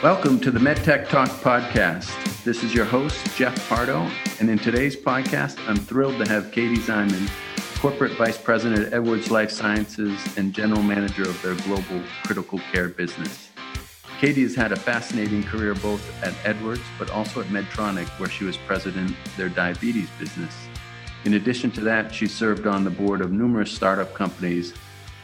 Welcome 0.00 0.38
to 0.42 0.52
the 0.52 0.60
MedTech 0.60 1.08
Talk 1.08 1.28
podcast. 1.28 2.44
This 2.44 2.62
is 2.62 2.72
your 2.72 2.84
host, 2.84 3.36
Jeff 3.36 3.68
Pardo, 3.68 4.08
and 4.38 4.48
in 4.48 4.56
today's 4.56 4.94
podcast, 4.94 5.58
I'm 5.68 5.74
thrilled 5.74 6.24
to 6.24 6.30
have 6.30 6.52
Katie 6.52 6.76
Szyman, 6.76 7.28
Corporate 7.80 8.12
Vice 8.12 8.38
President 8.38 8.78
at 8.78 8.92
Edwards 8.92 9.28
Lifesciences 9.32 10.16
and 10.38 10.54
General 10.54 10.84
Manager 10.84 11.22
of 11.22 11.42
their 11.42 11.56
global 11.56 12.00
critical 12.22 12.60
care 12.70 12.88
business. 12.88 13.50
Katie 14.20 14.42
has 14.42 14.54
had 14.54 14.70
a 14.70 14.76
fascinating 14.76 15.42
career 15.42 15.74
both 15.74 16.00
at 16.22 16.32
Edwards 16.44 16.84
but 16.96 17.10
also 17.10 17.40
at 17.40 17.46
Medtronic, 17.48 18.06
where 18.20 18.30
she 18.30 18.44
was 18.44 18.56
president 18.56 19.10
of 19.10 19.36
their 19.36 19.48
diabetes 19.48 20.10
business. 20.16 20.54
In 21.24 21.34
addition 21.34 21.72
to 21.72 21.80
that, 21.80 22.14
she 22.14 22.28
served 22.28 22.68
on 22.68 22.84
the 22.84 22.90
board 22.90 23.20
of 23.20 23.32
numerous 23.32 23.72
startup 23.72 24.14
companies 24.14 24.74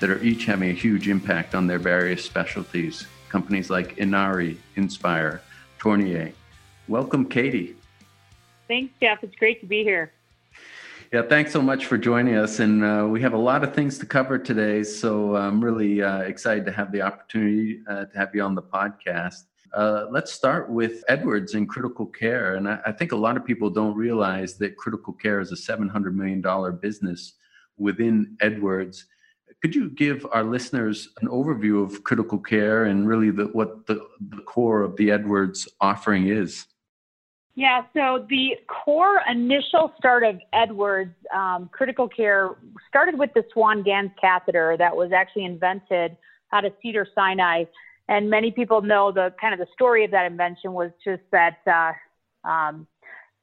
that 0.00 0.10
are 0.10 0.20
each 0.20 0.46
having 0.46 0.70
a 0.70 0.74
huge 0.74 1.08
impact 1.08 1.54
on 1.54 1.68
their 1.68 1.78
various 1.78 2.24
specialties. 2.24 3.06
Companies 3.34 3.68
like 3.68 3.98
Inari, 3.98 4.56
Inspire, 4.76 5.42
Tornier. 5.80 6.32
Welcome, 6.86 7.28
Katie. 7.28 7.74
Thanks, 8.68 8.94
Jeff. 9.00 9.24
It's 9.24 9.34
great 9.34 9.58
to 9.60 9.66
be 9.66 9.82
here. 9.82 10.12
Yeah, 11.12 11.22
thanks 11.22 11.50
so 11.50 11.60
much 11.60 11.86
for 11.86 11.98
joining 11.98 12.36
us. 12.36 12.60
And 12.60 12.84
uh, 12.84 13.08
we 13.10 13.20
have 13.22 13.32
a 13.32 13.42
lot 13.50 13.64
of 13.64 13.74
things 13.74 13.98
to 13.98 14.06
cover 14.06 14.38
today. 14.38 14.84
So 14.84 15.34
I'm 15.34 15.60
really 15.60 16.00
uh, 16.00 16.18
excited 16.18 16.64
to 16.66 16.70
have 16.70 16.92
the 16.92 17.02
opportunity 17.02 17.80
uh, 17.88 18.04
to 18.04 18.16
have 18.16 18.32
you 18.36 18.42
on 18.44 18.54
the 18.54 18.62
podcast. 18.62 19.46
Uh, 19.72 20.06
let's 20.12 20.30
start 20.30 20.70
with 20.70 21.02
Edwards 21.08 21.54
and 21.54 21.68
critical 21.68 22.06
care. 22.06 22.54
And 22.54 22.68
I, 22.68 22.78
I, 22.86 22.92
think 22.92 23.10
a 23.10 23.16
lot 23.16 23.36
of 23.36 23.44
people 23.44 23.68
don't 23.68 23.96
realize 23.96 24.54
that 24.58 24.76
critical 24.76 25.12
care 25.12 25.40
is 25.40 25.50
a 25.50 25.56
$700 25.56 26.14
million 26.14 26.40
business 26.76 27.32
within 27.78 28.36
Edwards. 28.40 29.06
Could 29.64 29.74
you 29.74 29.88
give 29.88 30.26
our 30.30 30.44
listeners 30.44 31.08
an 31.22 31.28
overview 31.28 31.82
of 31.82 32.04
critical 32.04 32.36
care 32.36 32.84
and 32.84 33.08
really 33.08 33.30
the, 33.30 33.44
what 33.44 33.86
the, 33.86 34.06
the 34.28 34.42
core 34.42 34.82
of 34.82 34.94
the 34.96 35.10
Edwards 35.10 35.66
offering 35.80 36.28
is? 36.28 36.66
Yeah, 37.54 37.80
so 37.94 38.26
the 38.28 38.56
core 38.68 39.22
initial 39.26 39.90
start 39.96 40.22
of 40.22 40.38
Edwards 40.52 41.14
um, 41.34 41.70
critical 41.72 42.06
care 42.06 42.56
started 42.90 43.18
with 43.18 43.30
the 43.34 43.42
Swan 43.54 43.82
Ganz 43.82 44.10
catheter 44.20 44.76
that 44.76 44.94
was 44.94 45.12
actually 45.12 45.46
invented 45.46 46.14
out 46.52 46.66
of 46.66 46.74
Cedars-Sinai 46.82 47.64
and 48.08 48.28
many 48.28 48.50
people 48.50 48.82
know 48.82 49.12
the 49.12 49.32
kind 49.40 49.54
of 49.54 49.60
the 49.60 49.72
story 49.72 50.04
of 50.04 50.10
that 50.10 50.26
invention 50.26 50.74
was 50.74 50.90
just 51.02 51.22
that 51.32 51.56
uh, 51.66 52.46
um, 52.46 52.86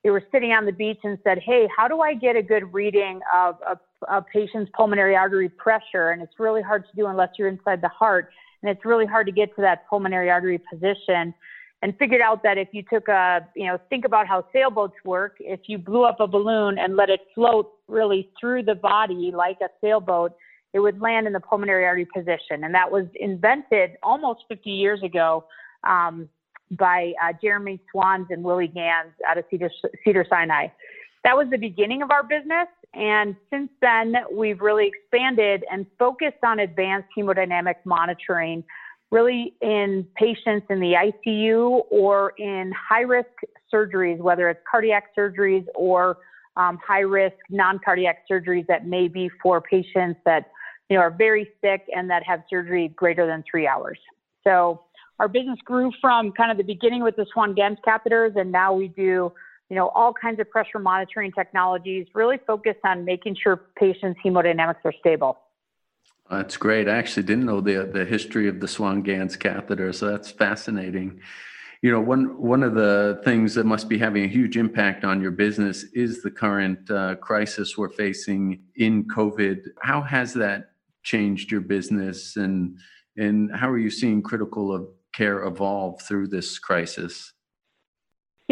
they 0.03 0.09
were 0.09 0.23
sitting 0.31 0.52
on 0.52 0.66
the 0.66 0.71
beach 0.71 0.99
and 1.03 1.17
said, 1.23 1.39
"Hey, 1.39 1.67
how 1.75 1.88
do 1.88 2.02
I 2.02 2.13
get 2.13 2.35
a 2.35 2.41
good 2.41 2.73
reading 2.73 3.19
of 3.33 3.55
a, 3.67 3.77
a 4.13 4.21
patient's 4.21 4.71
pulmonary 4.75 5.16
artery 5.16 5.49
pressure?" 5.49 6.11
And 6.11 6.21
it's 6.21 6.39
really 6.39 6.61
hard 6.61 6.85
to 6.85 6.95
do 6.95 7.07
unless 7.07 7.30
you're 7.38 7.47
inside 7.47 7.81
the 7.81 7.89
heart, 7.89 8.31
and 8.61 8.72
it's 8.72 8.85
really 8.85 9.05
hard 9.05 9.27
to 9.27 9.31
get 9.31 9.55
to 9.55 9.61
that 9.61 9.88
pulmonary 9.89 10.29
artery 10.29 10.59
position. 10.72 11.33
And 11.83 11.97
figured 11.97 12.22
out 12.22 12.44
that 12.44 12.59
if 12.59 12.67
you 12.73 12.83
took 12.83 13.07
a, 13.07 13.47
you 13.55 13.66
know, 13.66 13.79
think 13.89 14.05
about 14.05 14.27
how 14.27 14.45
sailboats 14.53 14.94
work. 15.03 15.38
If 15.39 15.61
you 15.66 15.79
blew 15.79 16.03
up 16.03 16.19
a 16.19 16.27
balloon 16.27 16.77
and 16.77 16.95
let 16.95 17.09
it 17.09 17.22
float 17.33 17.72
really 17.88 18.29
through 18.39 18.63
the 18.63 18.75
body 18.75 19.31
like 19.35 19.57
a 19.63 19.69
sailboat, 19.81 20.33
it 20.73 20.79
would 20.79 21.02
land 21.02 21.25
in 21.25 21.33
the 21.33 21.39
pulmonary 21.39 21.85
artery 21.85 22.07
position. 22.16 22.63
And 22.63 22.75
that 22.75 22.91
was 22.91 23.05
invented 23.19 23.91
almost 24.03 24.41
50 24.47 24.69
years 24.69 25.02
ago 25.02 25.45
um, 25.83 26.29
by 26.77 27.14
uh, 27.23 27.33
Jeremy 27.41 27.80
Swans 27.91 28.27
and 28.30 28.44
Willie 28.44 28.67
Ganz 28.67 29.09
out 29.27 29.38
of 29.38 29.45
Cedar, 29.50 29.69
Cedars-Sinai. 30.03 30.67
That 31.23 31.38
was 31.38 31.47
the 31.52 31.58
beginning 31.58 32.02
of 32.02 32.11
our 32.11 32.23
business. 32.23 32.67
And 32.94 33.36
since 33.50 33.69
then, 33.81 34.16
we've 34.33 34.59
really 34.59 34.88
expanded 34.88 35.63
and 35.72 35.86
focused 36.00 36.44
on 36.44 36.59
advanced 36.59 37.09
hemodynamic 37.17 37.75
monitoring, 37.86 38.63
really 39.11 39.53
in 39.61 40.05
patients 40.16 40.66
in 40.69 40.80
the 40.80 41.11
ICU 41.28 41.83
or 41.89 42.33
in 42.38 42.72
high 42.72 43.02
risk 43.02 43.30
surgeries, 43.73 44.17
whether 44.17 44.50
it's 44.50 44.59
cardiac 44.69 45.16
surgeries 45.18 45.66
or 45.75 46.18
um, 46.57 46.79
high 46.85 47.00
risk 47.00 47.35
non 47.50 47.79
cardiac 47.79 48.24
surgeries 48.29 48.68
that 48.68 48.85
may 48.85 49.07
be 49.07 49.29
for 49.41 49.62
patients 49.62 50.19
that 50.25 50.51
you 50.90 50.97
know, 50.97 51.03
are 51.03 51.12
very 51.12 51.50
sick 51.62 51.84
and 51.95 52.09
that 52.09 52.24
have 52.24 52.44
surgery 52.50 52.90
greater 52.90 53.25
than 53.25 53.44
three 53.50 53.68
hours. 53.68 53.97
So 54.44 54.81
our 55.21 55.27
business 55.27 55.59
grew 55.63 55.91
from 56.01 56.31
kind 56.31 56.49
of 56.49 56.57
the 56.57 56.63
beginning 56.63 57.03
with 57.03 57.15
the 57.15 57.27
Swan 57.31 57.53
Ganz 57.53 57.77
catheters, 57.85 58.35
and 58.35 58.51
now 58.51 58.73
we 58.73 58.87
do, 58.87 59.31
you 59.69 59.75
know, 59.75 59.89
all 59.89 60.11
kinds 60.11 60.39
of 60.39 60.49
pressure 60.49 60.79
monitoring 60.79 61.31
technologies, 61.31 62.07
really 62.15 62.39
focused 62.47 62.79
on 62.83 63.05
making 63.05 63.37
sure 63.41 63.61
patients' 63.77 64.19
hemodynamics 64.25 64.83
are 64.83 64.93
stable. 64.99 65.37
That's 66.27 66.57
great. 66.57 66.89
I 66.89 66.97
actually 66.97 67.21
didn't 67.23 67.45
know 67.45 67.61
the 67.61 67.87
the 67.93 68.03
history 68.03 68.47
of 68.47 68.59
the 68.59 68.67
Swan 68.67 69.03
Ganz 69.03 69.35
catheter, 69.35 69.93
so 69.93 70.09
that's 70.09 70.31
fascinating. 70.31 71.19
You 71.83 71.91
know, 71.91 72.01
one 72.01 72.41
one 72.41 72.63
of 72.63 72.73
the 72.73 73.21
things 73.23 73.53
that 73.53 73.67
must 73.67 73.89
be 73.89 73.99
having 73.99 74.23
a 74.23 74.27
huge 74.27 74.57
impact 74.57 75.03
on 75.03 75.21
your 75.21 75.31
business 75.31 75.83
is 75.93 76.23
the 76.23 76.31
current 76.31 76.89
uh, 76.89 77.13
crisis 77.17 77.77
we're 77.77 77.89
facing 77.89 78.63
in 78.75 79.07
COVID. 79.07 79.59
How 79.83 80.01
has 80.01 80.33
that 80.33 80.71
changed 81.03 81.51
your 81.51 81.61
business 81.61 82.38
and 82.38 82.79
and 83.17 83.55
how 83.55 83.69
are 83.69 83.77
you 83.77 83.91
seeing 83.91 84.23
critical 84.23 84.73
of 84.73 84.88
care 85.13 85.44
evolve 85.44 86.01
through 86.01 86.27
this 86.27 86.59
crisis? 86.59 87.33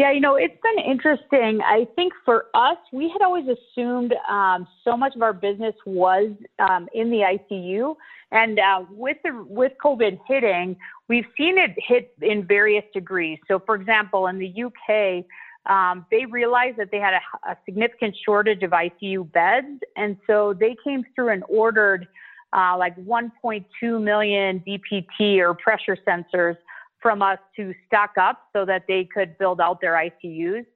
Yeah, 0.00 0.12
you 0.12 0.20
know, 0.20 0.36
it's 0.36 0.56
been 0.62 0.82
interesting. 0.82 1.60
I 1.60 1.86
think 1.94 2.14
for 2.24 2.46
us, 2.54 2.78
we 2.90 3.10
had 3.10 3.20
always 3.20 3.44
assumed 3.46 4.14
um, 4.30 4.66
so 4.82 4.96
much 4.96 5.14
of 5.14 5.20
our 5.20 5.34
business 5.34 5.74
was 5.84 6.30
um, 6.58 6.88
in 6.94 7.10
the 7.10 7.18
ICU, 7.18 7.96
and 8.32 8.58
uh, 8.58 8.84
with 8.90 9.18
the 9.24 9.44
with 9.46 9.72
COVID 9.84 10.18
hitting, 10.26 10.76
we've 11.08 11.26
seen 11.36 11.58
it 11.58 11.72
hit 11.76 12.14
in 12.22 12.46
various 12.46 12.84
degrees. 12.94 13.40
So, 13.46 13.58
for 13.58 13.74
example, 13.74 14.28
in 14.28 14.38
the 14.38 14.64
UK, 14.64 15.26
um, 15.70 16.06
they 16.10 16.24
realized 16.24 16.78
that 16.78 16.90
they 16.90 16.98
had 16.98 17.12
a, 17.12 17.50
a 17.50 17.56
significant 17.66 18.16
shortage 18.24 18.62
of 18.62 18.70
ICU 18.70 19.30
beds, 19.30 19.82
and 19.96 20.16
so 20.26 20.54
they 20.54 20.76
came 20.82 21.04
through 21.14 21.28
and 21.28 21.44
ordered 21.46 22.08
uh, 22.52 22.76
like 22.78 22.96
1.2 22.96 23.64
million 24.02 24.62
DPT 24.66 25.38
or 25.38 25.54
pressure 25.54 25.96
sensors 26.06 26.56
from 27.00 27.22
us 27.22 27.38
to 27.56 27.74
stock 27.86 28.10
up 28.20 28.42
so 28.52 28.64
that 28.64 28.84
they 28.86 29.08
could 29.12 29.36
build 29.38 29.60
out 29.60 29.80
their 29.80 29.94
ICUs. 29.94 30.66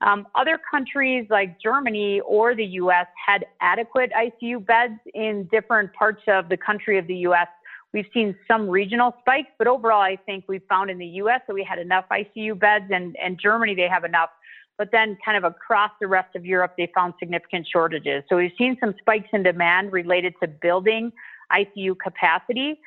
Um, 0.00 0.26
other 0.34 0.58
countries 0.70 1.26
like 1.30 1.60
Germany 1.60 2.20
or 2.20 2.54
the 2.54 2.64
US 2.64 3.06
had 3.26 3.46
adequate 3.60 4.10
ICU 4.12 4.64
beds 4.64 5.00
in 5.14 5.48
different 5.50 5.92
parts 5.92 6.22
of 6.26 6.48
the 6.48 6.56
country 6.56 6.98
of 6.98 7.06
the 7.06 7.16
US. 7.28 7.48
We've 7.92 8.06
seen 8.12 8.34
some 8.48 8.68
regional 8.68 9.14
spikes, 9.20 9.50
but 9.56 9.66
overall, 9.66 10.00
I 10.00 10.16
think 10.26 10.44
we 10.48 10.58
found 10.68 10.90
in 10.90 10.98
the 10.98 11.06
US 11.22 11.40
that 11.46 11.54
we 11.54 11.62
had 11.62 11.78
enough 11.78 12.04
ICU 12.10 12.58
beds, 12.58 12.86
and, 12.90 13.16
and 13.22 13.38
Germany, 13.40 13.74
they 13.74 13.88
have 13.88 14.04
enough. 14.04 14.30
But 14.76 14.90
then, 14.90 15.16
kind 15.24 15.36
of 15.36 15.44
across 15.44 15.92
the 16.00 16.08
rest 16.08 16.34
of 16.34 16.44
Europe, 16.44 16.74
they 16.76 16.90
found 16.94 17.14
significant 17.18 17.66
shortages. 17.70 18.24
So 18.28 18.36
we've 18.36 18.52
seen 18.58 18.76
some 18.80 18.94
spikes 19.00 19.28
in 19.32 19.42
demand 19.44 19.92
related 19.92 20.34
to 20.42 20.48
building 20.48 21.12
ICU 21.52 21.96
capacity. 22.02 22.80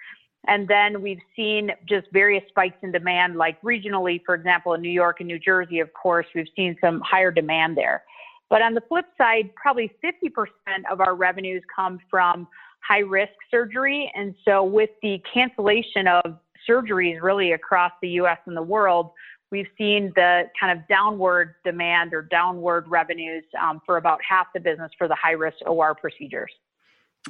And 0.47 0.67
then 0.67 1.01
we've 1.01 1.21
seen 1.35 1.71
just 1.87 2.07
various 2.11 2.43
spikes 2.49 2.77
in 2.81 2.91
demand, 2.91 3.35
like 3.35 3.61
regionally, 3.61 4.21
for 4.25 4.35
example, 4.35 4.73
in 4.73 4.81
New 4.81 4.89
York 4.89 5.17
and 5.19 5.27
New 5.27 5.39
Jersey, 5.39 5.79
of 5.79 5.91
course, 5.93 6.25
we've 6.33 6.47
seen 6.55 6.75
some 6.81 7.01
higher 7.01 7.31
demand 7.31 7.77
there. 7.77 8.03
But 8.49 8.61
on 8.61 8.73
the 8.73 8.81
flip 8.81 9.05
side, 9.17 9.49
probably 9.55 9.91
50% 10.03 10.47
of 10.89 11.01
our 11.01 11.15
revenues 11.15 11.63
come 11.73 11.99
from 12.09 12.47
high 12.87 12.99
risk 12.99 13.33
surgery. 13.51 14.11
And 14.15 14.35
so 14.45 14.63
with 14.63 14.89
the 15.01 15.21
cancellation 15.33 16.07
of 16.07 16.37
surgeries 16.67 17.21
really 17.21 17.51
across 17.51 17.91
the 18.01 18.09
US 18.09 18.37
and 18.45 18.55
the 18.55 18.61
world, 18.61 19.11
we've 19.51 19.67
seen 19.77 20.11
the 20.15 20.43
kind 20.59 20.77
of 20.77 20.87
downward 20.87 21.55
demand 21.63 22.13
or 22.13 22.21
downward 22.21 22.87
revenues 22.87 23.43
um, 23.61 23.81
for 23.85 23.97
about 23.97 24.19
half 24.27 24.47
the 24.53 24.59
business 24.59 24.91
for 24.97 25.07
the 25.07 25.15
high 25.15 25.31
risk 25.31 25.57
OR 25.65 25.95
procedures. 25.95 26.51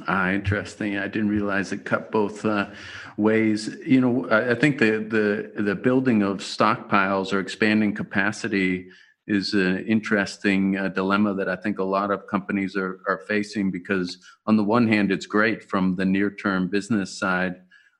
Ah, 0.08 0.30
interesting. 0.30 0.98
I 0.98 1.08
didn't 1.08 1.30
realize 1.30 1.72
it 1.72 1.86
cut 1.86 2.12
both 2.12 2.46
uh, 2.46 2.70
ways. 3.18 3.76
You 3.86 4.02
know, 4.02 4.30
I, 4.30 4.54
think 4.54 4.78
the 4.78 5.00
the 5.00 5.64
the 5.64 5.76
building 5.76 6.22
of 6.22 6.38
stockpiles 6.38 7.34
or 7.34 7.40
expanding 7.40 7.96
capacity 7.96 8.90
is 9.26 9.54
an 9.54 9.86
interesting 9.88 10.78
uh, 10.78 10.90
dilemma 10.90 11.34
that 11.34 11.50
I 11.50 11.56
think 11.56 11.80
a 11.80 11.84
lot 11.84 12.12
of 12.12 12.28
companies 12.28 12.76
are 12.76 13.00
are 13.08 13.22
facing 13.28 13.72
because 13.72 14.20
on 14.46 14.56
the 14.56 14.64
one 14.64 14.88
hand, 14.88 15.12
it's 15.12 15.26
great 15.26 15.64
from 15.64 15.96
the 15.96 16.06
near 16.06 16.30
term 16.30 16.68
business 16.68 17.18
side. 17.18 17.56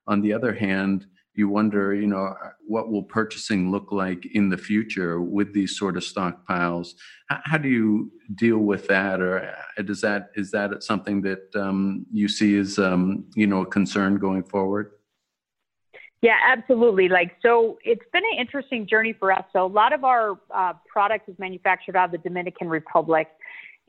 On 0.06 0.22
the 0.22 0.34
other 0.34 0.54
hand, 0.54 1.08
you 1.38 1.48
wonder, 1.50 1.94
you 1.94 2.08
know, 2.08 2.36
what 2.66 2.90
will 2.92 3.04
purchasing 3.04 3.72
look 3.72 3.92
like 3.92 4.26
in 4.34 4.50
the 4.50 4.58
future 4.58 5.22
with 5.22 5.54
these 5.54 5.78
sort 5.78 5.96
of 5.96 6.04
stockpiles? 6.04 6.90
How, 7.30 7.40
how 7.44 7.58
do 7.58 7.70
you 7.70 8.12
deal 8.36 8.60
with 8.60 8.88
that, 8.88 9.22
or 9.22 9.56
uh, 9.78 9.82
does 9.84 10.02
that 10.02 10.32
is 10.36 10.52
that 10.52 10.84
something 10.84 11.22
that 11.22 11.56
um, 11.56 12.06
you 12.12 12.28
see 12.28 12.58
as 12.58 12.80
um, 12.80 13.26
you 13.36 13.48
know 13.48 13.62
a 13.62 13.66
concern 13.66 14.18
going 14.18 14.44
forward? 14.44 14.92
Yeah, 16.22 16.38
absolutely. 16.48 17.10
Like, 17.10 17.36
so 17.44 17.78
it's 17.84 18.06
been 18.12 18.24
an 18.34 18.40
interesting 18.40 18.88
journey 18.88 19.14
for 19.14 19.32
us. 19.32 19.44
So 19.54 19.64
a 19.64 19.68
lot 19.68 19.94
of 19.94 20.04
our 20.04 20.40
uh, 20.50 20.74
product 20.92 21.30
is 21.30 21.38
manufactured 21.38 21.96
out 21.96 22.06
of 22.06 22.12
the 22.12 22.18
Dominican 22.18 22.70
Republic. 22.70 23.28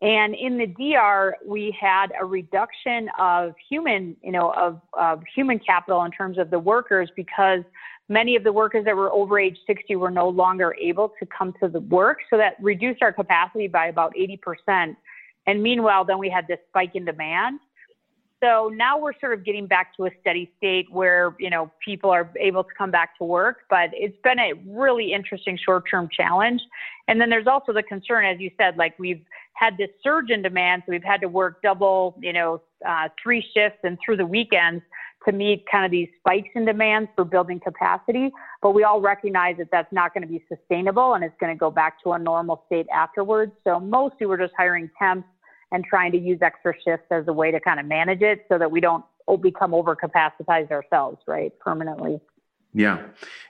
And 0.00 0.34
in 0.34 0.58
the 0.58 0.66
DR, 0.66 1.36
we 1.44 1.76
had 1.78 2.12
a 2.20 2.24
reduction 2.24 3.08
of 3.18 3.54
human, 3.68 4.16
you 4.22 4.30
know, 4.30 4.52
of, 4.52 4.80
of 4.92 5.22
human 5.34 5.58
capital 5.58 6.04
in 6.04 6.12
terms 6.12 6.38
of 6.38 6.50
the 6.50 6.58
workers 6.58 7.10
because 7.16 7.62
many 8.08 8.36
of 8.36 8.44
the 8.44 8.52
workers 8.52 8.84
that 8.84 8.96
were 8.96 9.10
over 9.10 9.40
age 9.40 9.58
60 9.66 9.96
were 9.96 10.10
no 10.10 10.28
longer 10.28 10.74
able 10.80 11.12
to 11.18 11.26
come 11.26 11.52
to 11.60 11.68
the 11.68 11.80
work. 11.80 12.18
So 12.30 12.36
that 12.36 12.54
reduced 12.60 13.02
our 13.02 13.12
capacity 13.12 13.66
by 13.66 13.86
about 13.88 14.14
80%. 14.14 14.96
And 15.46 15.62
meanwhile, 15.62 16.04
then 16.04 16.18
we 16.18 16.30
had 16.30 16.46
this 16.46 16.58
spike 16.68 16.94
in 16.94 17.04
demand. 17.04 17.58
So 18.42 18.70
now 18.72 18.98
we're 18.98 19.18
sort 19.20 19.32
of 19.32 19.44
getting 19.44 19.66
back 19.66 19.96
to 19.96 20.06
a 20.06 20.10
steady 20.20 20.50
state 20.56 20.86
where, 20.92 21.34
you 21.40 21.50
know, 21.50 21.70
people 21.84 22.10
are 22.10 22.30
able 22.38 22.62
to 22.62 22.70
come 22.76 22.90
back 22.90 23.18
to 23.18 23.24
work, 23.24 23.58
but 23.68 23.90
it's 23.92 24.16
been 24.22 24.38
a 24.38 24.52
really 24.66 25.12
interesting 25.12 25.58
short-term 25.62 26.08
challenge. 26.16 26.60
And 27.08 27.20
then 27.20 27.30
there's 27.30 27.48
also 27.48 27.72
the 27.72 27.82
concern, 27.82 28.24
as 28.24 28.38
you 28.38 28.50
said, 28.56 28.76
like 28.76 28.96
we've 28.98 29.24
had 29.54 29.76
this 29.76 29.88
surge 30.04 30.30
in 30.30 30.42
demand, 30.42 30.84
so 30.86 30.92
we've 30.92 31.02
had 31.02 31.20
to 31.22 31.28
work 31.28 31.62
double, 31.62 32.16
you 32.22 32.32
know, 32.32 32.62
uh, 32.86 33.08
three 33.20 33.44
shifts 33.54 33.80
and 33.82 33.98
through 34.04 34.16
the 34.16 34.26
weekends 34.26 34.84
to 35.26 35.32
meet 35.32 35.64
kind 35.68 35.84
of 35.84 35.90
these 35.90 36.08
spikes 36.20 36.48
in 36.54 36.64
demand 36.64 37.08
for 37.16 37.24
building 37.24 37.58
capacity. 37.58 38.30
But 38.62 38.70
we 38.70 38.84
all 38.84 39.00
recognize 39.00 39.56
that 39.58 39.68
that's 39.72 39.92
not 39.92 40.14
going 40.14 40.22
to 40.22 40.28
be 40.28 40.44
sustainable 40.48 41.14
and 41.14 41.24
it's 41.24 41.34
going 41.40 41.52
to 41.52 41.58
go 41.58 41.72
back 41.72 42.00
to 42.04 42.12
a 42.12 42.18
normal 42.20 42.62
state 42.66 42.86
afterwards. 42.94 43.50
So 43.64 43.80
mostly 43.80 44.26
we're 44.26 44.38
just 44.38 44.54
hiring 44.56 44.88
temps 44.96 45.26
and 45.72 45.84
trying 45.84 46.12
to 46.12 46.18
use 46.18 46.38
extra 46.42 46.72
shifts 46.84 47.06
as 47.10 47.28
a 47.28 47.32
way 47.32 47.50
to 47.50 47.60
kind 47.60 47.78
of 47.78 47.86
manage 47.86 48.22
it 48.22 48.46
so 48.48 48.58
that 48.58 48.70
we 48.70 48.80
don't 48.80 49.04
become 49.40 49.72
overcapacitized 49.72 50.70
ourselves, 50.70 51.18
right, 51.26 51.52
permanently. 51.58 52.20
Yeah, 52.74 53.02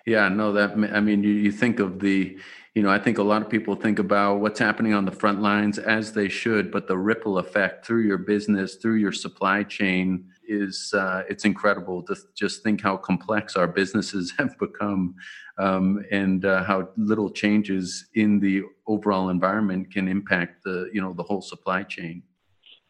yeah, 0.07 0.29
no, 0.29 0.53
that 0.53 0.73
I 0.93 1.01
mean, 1.01 1.23
you, 1.23 1.33
you 1.33 1.53
think 1.53 1.81
of 1.81 2.01
the, 2.01 2.39
you 2.75 2.83
know, 2.83 2.91
I 2.91 2.99
think 2.99 3.19
a 3.19 3.23
lot 3.23 3.43
of 3.43 3.49
people 3.49 3.75
think 3.75 3.99
about 3.99 4.37
what's 4.41 4.59
happening 4.59 4.95
on 4.95 5.05
the 5.05 5.13
front 5.13 5.43
lines 5.43 5.79
as 5.79 6.13
they 6.13 6.29
should, 6.29 6.71
but 6.71 6.87
the 6.87 6.97
ripple 6.97 7.39
effect 7.39 7.85
through 7.85 8.03
your 8.03 8.19
business, 8.19 8.77
through 8.77 8.95
your 8.97 9.13
supply 9.13 9.63
chain 9.65 10.29
is 10.49 10.93
uh, 10.95 11.23
it's 11.29 11.45
incredible 11.45 12.03
to 12.05 12.17
just 12.35 12.63
think 12.63 12.81
how 12.83 12.97
complex 12.97 13.57
our 13.57 13.69
businesses 13.69 14.33
have 14.39 14.59
become, 14.59 15.15
um, 15.59 16.05
and 16.11 16.45
uh, 16.45 16.65
how 16.65 16.89
little 16.97 17.31
changes 17.31 18.07
in 18.15 18.41
the 18.41 18.63
overall 18.87 19.29
environment 19.29 19.93
can 19.93 20.09
impact 20.09 20.65
the 20.65 20.89
you 20.93 21.01
know 21.01 21.13
the 21.13 21.23
whole 21.23 21.43
supply 21.43 21.83
chain. 21.83 22.23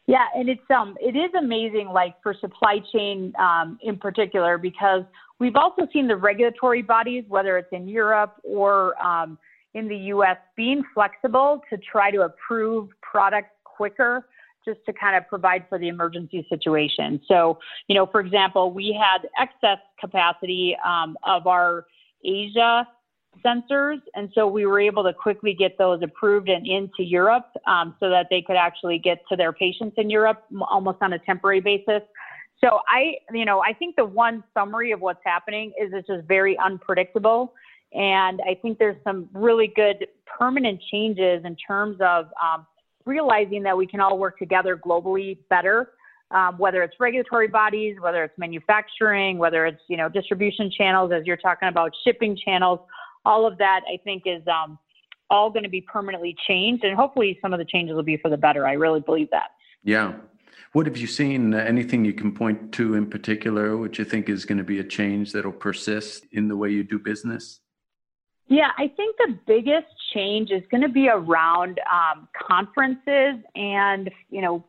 Yeah, 0.07 0.25
and 0.35 0.49
it's 0.49 0.71
um 0.75 0.97
it 1.01 1.17
is 1.17 1.31
amazing, 1.39 1.89
like 1.89 2.15
for 2.23 2.35
supply 2.41 2.81
chain 2.93 3.35
um, 3.39 3.79
in 3.83 3.99
particular, 3.99 4.57
because 4.57 5.03
we've 5.39 5.57
also 5.57 5.87
seen 5.93 6.09
the 6.09 6.17
regulatory 6.17 6.81
bodies, 6.81 7.25
whether 7.29 7.59
it's 7.59 7.69
in 7.73 7.89
Europe 7.89 8.37
or 8.43 9.01
um, 9.05 9.37
in 9.75 9.87
the 9.87 9.97
U.S., 10.15 10.39
being 10.57 10.83
flexible 10.95 11.61
to 11.69 11.77
try 11.77 12.11
to 12.11 12.23
approve 12.23 12.89
products 13.03 13.51
quicker, 13.65 14.27
just 14.69 14.85
to 14.87 14.93
kind 14.93 15.17
of 15.17 15.27
provide 15.29 15.65
for 15.69 15.79
the 15.79 15.89
emergency 15.89 16.47
situation. 16.49 17.21
So, 17.27 17.59
you 17.89 17.95
know, 17.95 18.07
for 18.07 18.21
example, 18.21 18.73
we 18.73 18.99
had 18.99 19.29
excess 19.41 19.79
capacity 19.99 20.77
um, 20.87 21.17
of 21.25 21.47
our 21.47 21.87
Asia 22.25 22.87
sensors. 23.45 24.01
And 24.15 24.31
so 24.35 24.47
we 24.47 24.67
were 24.67 24.81
able 24.81 25.05
to 25.05 25.13
quickly 25.13 25.55
get 25.55 25.79
those 25.79 26.03
approved 26.03 26.49
and 26.49 26.67
into 26.67 27.05
Europe 27.05 27.47
um, 27.67 27.95
so 28.01 28.11
that 28.11 28.27
they 28.31 28.43
could 28.43 28.57
actually 28.57 28.99
get 28.99 29.19
to 29.31 29.37
their 29.37 29.53
patients 29.53 29.95
in 29.97 30.11
Europe 30.11 30.45
almost 30.69 30.99
on 31.01 31.13
a 31.13 31.19
temporary 31.21 31.61
basis. 31.61 32.03
So 32.63 32.81
I, 32.89 33.15
you 33.33 33.45
know, 33.45 33.61
I 33.61 33.73
think 33.73 33.95
the 33.97 34.05
one 34.05 34.43
summary 34.53 34.91
of 34.91 35.01
what's 35.01 35.21
happening 35.25 35.73
is 35.81 35.91
it's 35.93 36.09
just 36.09 36.27
very 36.27 36.59
unpredictable. 36.59 37.55
And 37.93 38.41
I 38.47 38.55
think 38.61 38.79
there's 38.79 39.03
some 39.05 39.29
really 39.33 39.73
good 39.75 40.09
permanent 40.39 40.81
changes 40.91 41.45
in 41.45 41.57
terms 41.57 41.99
of 42.01 42.27
um, 42.43 42.67
realizing 43.09 43.63
that 43.65 43.77
we 43.77 43.87
can 43.87 44.01
all 44.01 44.19
work 44.19 44.39
together 44.39 44.77
globally 44.77 45.39
better 45.51 45.91
um, 46.31 46.59
whether 46.59 46.83
it's 46.83 46.95
regulatory 47.01 47.49
bodies, 47.49 47.97
whether 48.01 48.23
it's 48.23 48.37
manufacturing, 48.37 49.39
whether 49.39 49.65
it's 49.65 49.81
you 49.89 49.97
know 49.97 50.11
distribution 50.11 50.71
channels, 50.71 51.11
as 51.11 51.25
you're 51.25 51.39
talking 51.39 51.69
about 51.69 51.91
shipping 52.05 52.37
channels 52.37 52.81
all 53.29 53.47
of 53.47 53.59
that 53.59 53.83
I 53.87 53.99
think 54.03 54.23
is 54.27 54.43
um, 54.49 54.79
all 55.31 55.51
going 55.51 55.63
to 55.63 55.69
be 55.69 55.83
permanently 55.83 56.35
changed, 56.49 56.85
and 56.85 56.97
hopefully 56.97 57.39
some 57.43 57.53
of 57.53 57.59
the 57.59 57.65
changes 57.65 57.95
will 57.95 58.03
be 58.03 58.17
for 58.17 58.31
the 58.31 58.37
better. 58.37 58.67
I 58.67 58.73
really 58.73 59.01
believe 59.01 59.29
that. 59.31 59.51
Yeah. 59.85 60.15
What 60.73 60.87
have 60.87 60.97
you 60.97 61.07
seen? 61.07 61.55
Uh, 61.55 61.59
anything 61.59 62.05
you 62.05 62.13
can 62.13 62.33
point 62.33 62.73
to 62.73 62.95
in 62.95 63.09
particular, 63.09 63.77
which 63.77 63.99
you 63.99 64.05
think 64.05 64.29
is 64.29 64.45
going 64.45 64.59
to 64.59 64.65
be 64.65 64.81
a 64.81 64.85
change 64.85 65.33
that'll 65.33 65.53
persist 65.53 66.27
in 66.33 66.49
the 66.49 66.57
way 66.57 66.71
you 66.71 66.83
do 66.83 66.99
business? 66.99 67.61
Yeah, 68.49 68.71
I 68.79 68.89
think 68.89 69.17
the 69.19 69.39
biggest 69.47 69.87
change 70.15 70.51
is 70.51 70.63
going 70.71 70.81
to 70.81 70.89
be 70.89 71.09
around 71.09 71.81
um, 71.93 72.29
conferences 72.49 73.45
and 73.55 74.11
you 74.31 74.41
know 74.41 74.65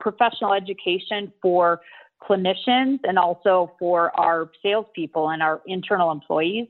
professional 0.00 0.54
education 0.54 1.32
for 1.42 1.80
clinicians 2.22 3.00
and 3.04 3.18
also 3.18 3.72
for 3.78 4.18
our 4.18 4.50
salespeople 4.62 5.30
and 5.30 5.42
our 5.42 5.60
internal 5.66 6.12
employees. 6.12 6.68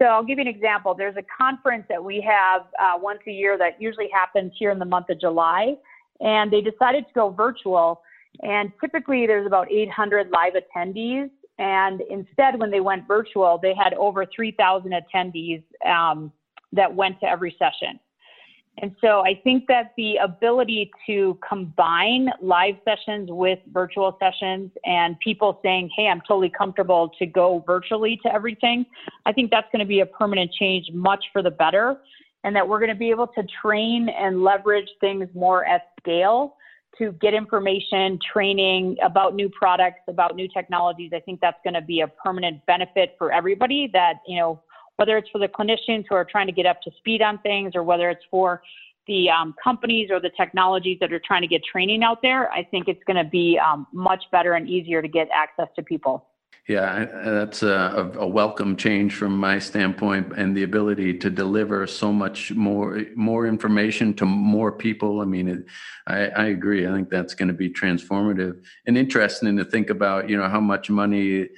So 0.00 0.06
I'll 0.06 0.24
give 0.24 0.38
you 0.38 0.42
an 0.42 0.48
example. 0.48 0.94
There's 0.94 1.16
a 1.16 1.24
conference 1.36 1.84
that 1.88 2.02
we 2.02 2.24
have 2.26 2.62
uh, 2.80 2.98
once 2.98 3.20
a 3.28 3.30
year 3.30 3.58
that 3.58 3.80
usually 3.80 4.08
happens 4.12 4.52
here 4.58 4.70
in 4.70 4.78
the 4.78 4.84
month 4.84 5.10
of 5.10 5.20
July, 5.20 5.74
and 6.20 6.50
they 6.50 6.62
decided 6.62 7.06
to 7.06 7.12
go 7.14 7.30
virtual. 7.30 8.00
And 8.42 8.72
typically 8.80 9.26
there's 9.26 9.46
about 9.46 9.70
800 9.70 10.30
live 10.30 10.54
attendees. 10.54 11.30
And 11.60 12.00
instead, 12.08 12.58
when 12.58 12.70
they 12.70 12.80
went 12.80 13.06
virtual, 13.06 13.58
they 13.62 13.74
had 13.74 13.92
over 13.94 14.24
3,000 14.34 14.92
attendees 14.92 15.62
um, 15.86 16.32
that 16.72 16.92
went 16.92 17.20
to 17.20 17.26
every 17.26 17.54
session. 17.58 18.00
And 18.78 18.96
so 19.02 19.20
I 19.26 19.38
think 19.44 19.66
that 19.68 19.92
the 19.98 20.16
ability 20.16 20.90
to 21.06 21.38
combine 21.46 22.30
live 22.40 22.76
sessions 22.82 23.28
with 23.30 23.58
virtual 23.72 24.16
sessions 24.18 24.70
and 24.86 25.18
people 25.20 25.60
saying, 25.62 25.90
hey, 25.94 26.06
I'm 26.06 26.22
totally 26.26 26.48
comfortable 26.48 27.10
to 27.18 27.26
go 27.26 27.62
virtually 27.66 28.18
to 28.22 28.32
everything, 28.32 28.86
I 29.26 29.32
think 29.32 29.50
that's 29.50 29.66
going 29.70 29.80
to 29.80 29.88
be 29.88 30.00
a 30.00 30.06
permanent 30.06 30.50
change, 30.58 30.86
much 30.94 31.22
for 31.30 31.42
the 31.42 31.50
better. 31.50 31.98
And 32.42 32.56
that 32.56 32.66
we're 32.66 32.78
going 32.78 32.88
to 32.88 32.94
be 32.94 33.10
able 33.10 33.26
to 33.26 33.42
train 33.60 34.08
and 34.08 34.42
leverage 34.42 34.88
things 34.98 35.28
more 35.34 35.66
at 35.66 35.88
scale 36.00 36.56
to 36.98 37.12
get 37.12 37.34
information, 37.34 38.18
training 38.32 38.96
about 39.02 39.34
new 39.34 39.48
products, 39.48 40.00
about 40.08 40.36
new 40.36 40.48
technologies. 40.48 41.12
I 41.14 41.20
think 41.20 41.40
that's 41.40 41.58
going 41.64 41.74
to 41.74 41.80
be 41.80 42.00
a 42.00 42.08
permanent 42.08 42.64
benefit 42.66 43.14
for 43.18 43.32
everybody 43.32 43.88
that, 43.92 44.14
you 44.26 44.38
know, 44.38 44.60
whether 44.96 45.16
it's 45.16 45.30
for 45.30 45.38
the 45.38 45.48
clinicians 45.48 46.04
who 46.08 46.14
are 46.14 46.26
trying 46.26 46.46
to 46.46 46.52
get 46.52 46.66
up 46.66 46.82
to 46.82 46.90
speed 46.98 47.22
on 47.22 47.38
things 47.38 47.72
or 47.74 47.82
whether 47.82 48.10
it's 48.10 48.24
for 48.30 48.62
the 49.06 49.30
um, 49.30 49.54
companies 49.62 50.10
or 50.10 50.20
the 50.20 50.30
technologies 50.36 50.98
that 51.00 51.12
are 51.12 51.22
trying 51.26 51.42
to 51.42 51.48
get 51.48 51.62
training 51.64 52.02
out 52.02 52.20
there, 52.22 52.50
I 52.52 52.62
think 52.62 52.86
it's 52.86 53.02
going 53.06 53.16
to 53.16 53.28
be 53.28 53.58
um, 53.58 53.86
much 53.92 54.22
better 54.30 54.54
and 54.54 54.68
easier 54.68 55.00
to 55.00 55.08
get 55.08 55.28
access 55.34 55.68
to 55.76 55.82
people. 55.82 56.26
Yeah, 56.70 57.06
that's 57.24 57.64
a, 57.64 58.12
a, 58.14 58.28
welcome 58.28 58.76
change 58.76 59.16
from 59.16 59.36
my 59.36 59.58
standpoint, 59.58 60.34
and 60.36 60.56
the 60.56 60.62
ability 60.62 61.18
to 61.18 61.28
deliver 61.28 61.84
so 61.88 62.12
much 62.12 62.52
more 62.52 63.06
more 63.16 63.48
information 63.48 64.14
to 64.14 64.24
more 64.24 64.70
people. 64.70 65.20
I 65.20 65.24
mean, 65.24 65.48
it, 65.48 65.64
I, 66.06 66.26
I 66.28 66.44
agree. 66.46 66.86
I 66.86 66.92
think 66.92 67.10
that's 67.10 67.34
going 67.34 67.48
to 67.48 67.54
be 67.54 67.70
transformative 67.70 68.62
and 68.86 68.96
interesting 68.96 69.56
to 69.56 69.64
think 69.64 69.90
about. 69.90 70.30
You 70.30 70.36
know, 70.36 70.48
how 70.48 70.60
much 70.60 70.90
money 70.90 71.48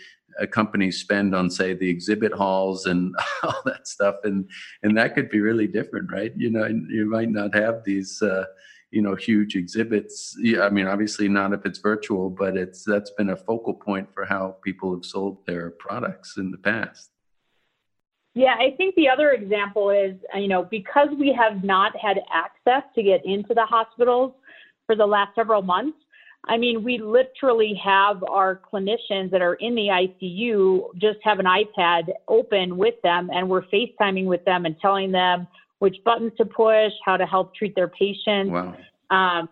companies 0.51 0.97
spend 0.99 1.35
on 1.35 1.51
say 1.51 1.75
the 1.75 1.91
exhibit 1.91 2.33
halls 2.33 2.87
and 2.87 3.15
all 3.43 3.61
that 3.67 3.87
stuff 3.87 4.15
and 4.25 4.49
and 4.83 4.97
that 4.97 5.15
could 5.15 5.29
be 5.29 5.41
really 5.41 5.67
different 5.67 6.11
right 6.11 6.33
you 6.39 6.49
know 6.49 6.65
you 6.89 7.05
might 7.05 7.29
not 7.29 7.55
have 7.55 7.85
these 7.85 8.23
uh, 8.23 8.47
you 8.93 9.03
know 9.03 9.17
huge 9.17 9.57
exhibits. 9.57 10.37
Yeah, 10.39 10.63
i 10.63 10.71
mean 10.71 10.87
obviously 10.87 11.29
not 11.29 11.53
if 11.53 11.67
it's 11.67 11.79
virtual 11.79 12.31
but 12.31 12.57
it's 12.57 12.85
that's 12.85 13.11
been 13.11 13.31
a 13.31 13.37
focal 13.37 13.75
point 13.75 14.09
for 14.15 14.25
how 14.25 14.57
people 14.63 14.95
have 14.95 15.05
sold 15.05 15.39
their 15.47 15.71
products 15.71 16.37
in 16.37 16.51
the 16.53 16.59
past. 16.59 17.11
Yeah, 18.35 18.55
I 18.55 18.75
think 18.77 18.95
the 18.95 19.11
other 19.11 19.33
example 19.33 19.91
is, 19.91 20.15
you 20.35 20.49
know, 20.49 20.65
because 20.65 21.09
we 21.19 21.37
have 21.39 21.63
not 21.63 21.93
had 21.97 22.19
access 22.33 22.83
to 22.95 23.03
get 23.03 23.27
into 23.27 23.53
the 23.53 23.67
hospitals 23.67 24.33
for 24.87 24.97
the 24.97 25.05
last 25.05 25.35
several 25.35 25.61
months, 25.61 25.99
I 26.49 26.57
mean, 26.57 26.83
we 26.83 26.99
literally 26.99 27.79
have 27.85 28.25
our 28.25 28.61
clinicians 28.73 29.31
that 29.31 29.43
are 29.43 29.55
in 29.55 29.75
the 29.75 29.89
ICU 29.89 30.99
just 30.99 31.19
have 31.23 31.39
an 31.39 31.47
iPad 31.47 32.09
open 32.27 32.77
with 32.77 32.95
them, 33.03 33.31
and 33.33 33.49
we're 33.49 33.63
FaceTiming 33.63 34.27
with 34.27 34.45
them 34.45 34.65
and 34.65 34.77
telling 34.81 35.13
them 35.13 35.47
which 35.83 35.97
buttons 36.05 36.31
to 36.37 36.45
push, 36.45 36.93
how 37.05 37.17
to 37.17 37.27
help 37.27 37.53
treat 37.57 37.75
their 37.75 37.89
patients. 37.89 38.53
Wow. 38.53 38.77
Um, 39.11 39.49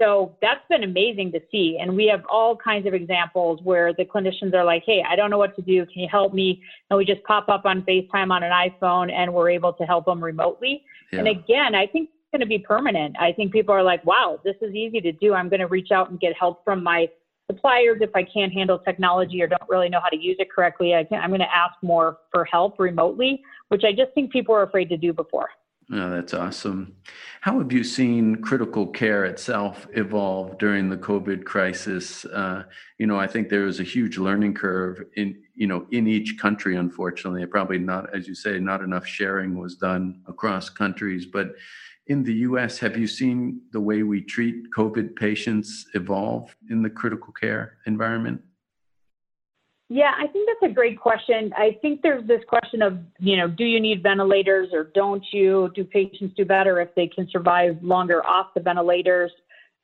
so 0.00 0.34
that's 0.40 0.62
been 0.70 0.82
amazing 0.82 1.30
to 1.32 1.40
see. 1.52 1.76
And 1.78 1.94
we 1.94 2.06
have 2.06 2.22
all 2.26 2.56
kinds 2.56 2.86
of 2.86 2.94
examples 2.94 3.60
where 3.62 3.92
the 3.92 4.06
clinicians 4.06 4.54
are 4.54 4.64
like, 4.64 4.82
hey, 4.86 5.04
I 5.06 5.14
don't 5.14 5.28
know 5.28 5.36
what 5.36 5.54
to 5.56 5.62
do. 5.62 5.84
Can 5.84 6.00
you 6.00 6.08
help 6.10 6.32
me? 6.32 6.62
And 6.88 6.96
we 6.96 7.04
just 7.04 7.22
pop 7.24 7.50
up 7.50 7.66
on 7.66 7.82
FaceTime 7.82 8.30
on 8.30 8.42
an 8.42 8.50
iPhone 8.50 9.12
and 9.12 9.34
we're 9.34 9.50
able 9.50 9.74
to 9.74 9.84
help 9.84 10.06
them 10.06 10.24
remotely. 10.24 10.82
Yeah. 11.12 11.18
And 11.18 11.28
again, 11.28 11.74
I 11.74 11.86
think 11.86 12.08
it's 12.08 12.30
going 12.32 12.40
to 12.40 12.46
be 12.46 12.60
permanent. 12.60 13.16
I 13.20 13.32
think 13.32 13.52
people 13.52 13.74
are 13.74 13.82
like, 13.82 14.02
wow, 14.06 14.40
this 14.42 14.56
is 14.62 14.74
easy 14.74 15.02
to 15.02 15.12
do. 15.12 15.34
I'm 15.34 15.50
going 15.50 15.60
to 15.60 15.68
reach 15.68 15.90
out 15.90 16.08
and 16.08 16.18
get 16.18 16.32
help 16.34 16.64
from 16.64 16.82
my 16.82 17.08
suppliers 17.50 17.98
if 18.00 18.08
I 18.14 18.22
can't 18.22 18.54
handle 18.54 18.78
technology 18.78 19.42
or 19.42 19.48
don't 19.48 19.68
really 19.68 19.90
know 19.90 20.00
how 20.02 20.08
to 20.08 20.16
use 20.16 20.36
it 20.38 20.50
correctly. 20.50 20.94
I 20.94 21.06
am 21.12 21.28
going 21.28 21.40
to 21.40 21.54
ask 21.54 21.74
more 21.82 22.20
for 22.32 22.46
help 22.46 22.78
remotely, 22.78 23.42
which 23.68 23.82
I 23.84 23.92
just 23.92 24.14
think 24.14 24.32
people 24.32 24.54
were 24.54 24.62
afraid 24.62 24.88
to 24.88 24.96
do 24.96 25.12
before. 25.12 25.50
Oh, 25.92 26.10
that's 26.10 26.32
awesome. 26.32 26.96
How 27.42 27.58
have 27.58 27.70
you 27.70 27.84
seen 27.84 28.36
critical 28.36 28.86
care 28.86 29.26
itself 29.26 29.86
evolve 29.92 30.56
during 30.56 30.88
the 30.88 30.96
COVID 30.96 31.44
crisis? 31.44 32.24
Uh, 32.24 32.64
you 32.98 33.06
know, 33.06 33.18
I 33.18 33.26
think 33.26 33.50
there 33.50 33.64
was 33.64 33.80
a 33.80 33.84
huge 33.84 34.16
learning 34.16 34.54
curve 34.54 35.02
in, 35.16 35.42
you 35.54 35.66
know, 35.66 35.86
in 35.90 36.06
each 36.06 36.38
country. 36.38 36.76
Unfortunately, 36.76 37.44
probably 37.44 37.78
not, 37.78 38.14
as 38.16 38.26
you 38.26 38.34
say, 38.34 38.58
not 38.58 38.80
enough 38.80 39.06
sharing 39.06 39.58
was 39.58 39.76
done 39.76 40.22
across 40.26 40.70
countries. 40.70 41.26
But 41.26 41.48
in 42.06 42.24
the 42.24 42.34
U.S., 42.48 42.78
have 42.78 42.96
you 42.96 43.06
seen 43.06 43.60
the 43.72 43.80
way 43.80 44.02
we 44.02 44.22
treat 44.22 44.70
COVID 44.74 45.16
patients 45.16 45.86
evolve 45.92 46.56
in 46.70 46.82
the 46.82 46.90
critical 46.90 47.32
care 47.32 47.76
environment? 47.84 48.40
Yeah, 49.90 50.12
I 50.18 50.26
think 50.28 50.48
that's 50.48 50.70
a 50.70 50.74
great 50.74 50.98
question. 50.98 51.52
I 51.56 51.78
think 51.82 52.00
there's 52.02 52.26
this 52.26 52.40
question 52.48 52.80
of, 52.80 52.98
you 53.18 53.36
know, 53.36 53.48
do 53.48 53.64
you 53.64 53.78
need 53.78 54.02
ventilators 54.02 54.70
or 54.72 54.90
don't 54.94 55.24
you? 55.30 55.70
Do 55.74 55.84
patients 55.84 56.34
do 56.36 56.44
better 56.44 56.80
if 56.80 56.94
they 56.94 57.06
can 57.06 57.28
survive 57.30 57.76
longer 57.82 58.26
off 58.26 58.48
the 58.54 58.60
ventilators? 58.60 59.30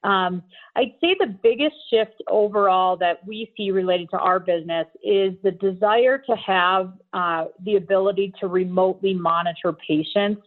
Um, 0.03 0.43
I'd 0.77 0.95
say 1.03 1.15
the 1.19 1.37
biggest 1.43 1.77
shift 1.91 2.23
overall 2.29 2.97
that 2.97 3.27
we 3.27 3.53
see 3.57 3.71
related 3.71 4.09
to 4.11 4.19
our 4.19 4.41
business 4.41 4.87
is 5.05 5.35
the 5.43 5.51
desire 5.51 6.17
to 6.17 6.37
have 6.37 6.95
uh, 7.13 7.47
the 7.65 7.77
ability 7.77 8.33
to 8.41 8.47
remotely 8.47 9.13
monitor 9.13 9.75
patients. 9.87 10.43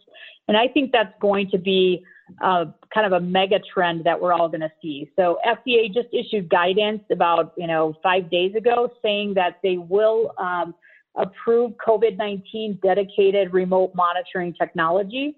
And 0.48 0.56
I 0.56 0.66
think 0.66 0.90
that's 0.90 1.14
going 1.20 1.48
to 1.50 1.58
be 1.58 2.04
uh, 2.42 2.66
kind 2.92 3.06
of 3.06 3.12
a 3.12 3.20
mega 3.20 3.58
trend 3.72 4.04
that 4.04 4.20
we're 4.20 4.32
all 4.32 4.48
going 4.48 4.60
to 4.60 4.72
see. 4.80 5.10
So 5.16 5.38
FDA 5.46 5.92
just 5.92 6.08
issued 6.12 6.48
guidance 6.48 7.02
about 7.10 7.52
you 7.56 7.66
know 7.66 7.94
five 8.02 8.30
days 8.30 8.54
ago 8.54 8.90
saying 9.02 9.34
that 9.34 9.58
they 9.62 9.76
will 9.76 10.32
um, 10.38 10.74
approve 11.16 11.72
COVID-19 11.86 12.80
dedicated 12.80 13.52
remote 13.52 13.92
monitoring 13.94 14.54
technology. 14.54 15.36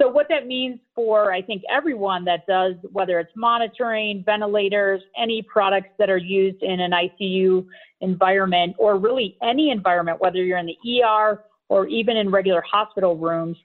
So 0.00 0.08
what 0.08 0.26
that 0.28 0.46
means 0.46 0.78
for 0.94 1.32
I 1.32 1.42
think 1.42 1.62
everyone 1.72 2.24
that 2.26 2.46
does 2.46 2.74
whether 2.92 3.18
it's 3.18 3.32
monitoring, 3.34 4.22
ventilators, 4.24 5.02
any 5.20 5.42
products 5.42 5.90
that 5.98 6.08
are 6.08 6.18
used 6.18 6.62
in 6.62 6.78
an 6.80 6.92
ICU 6.92 7.66
environment 8.00 8.76
or 8.78 8.96
really 8.96 9.36
any 9.42 9.70
environment, 9.70 10.20
whether 10.20 10.42
you're 10.42 10.58
in 10.58 10.66
the 10.66 11.02
ER 11.02 11.42
or 11.68 11.88
even 11.88 12.16
in 12.16 12.30
regular 12.30 12.62
hospital 12.62 13.16
rooms 13.16 13.56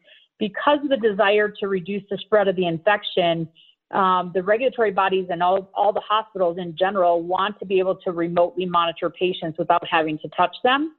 because 0.44 0.80
of 0.84 0.90
the 0.90 0.98
desire 0.98 1.48
to 1.48 1.70
reduce 1.70 2.04
the 2.10 2.18
spread 2.18 2.50
of 2.50 2.58
the 2.58 2.68
infection, 2.68 3.48
um, 3.92 4.30
the 4.36 4.44
regulatory 4.44 4.92
bodies 4.92 5.28
and 5.30 5.42
all, 5.42 5.72
all 5.74 5.94
the 5.94 6.02
hospitals 6.06 6.58
in 6.60 6.76
general 6.78 7.24
want 7.24 7.58
to 7.60 7.66
be 7.66 7.80
able 7.80 7.96
to 7.96 8.12
remotely 8.12 8.66
monitor 8.66 9.10
patients 9.10 9.58
without 9.58 9.88
having 9.90 10.20
to 10.20 10.28
touch 10.36 10.54
them. 10.62 10.96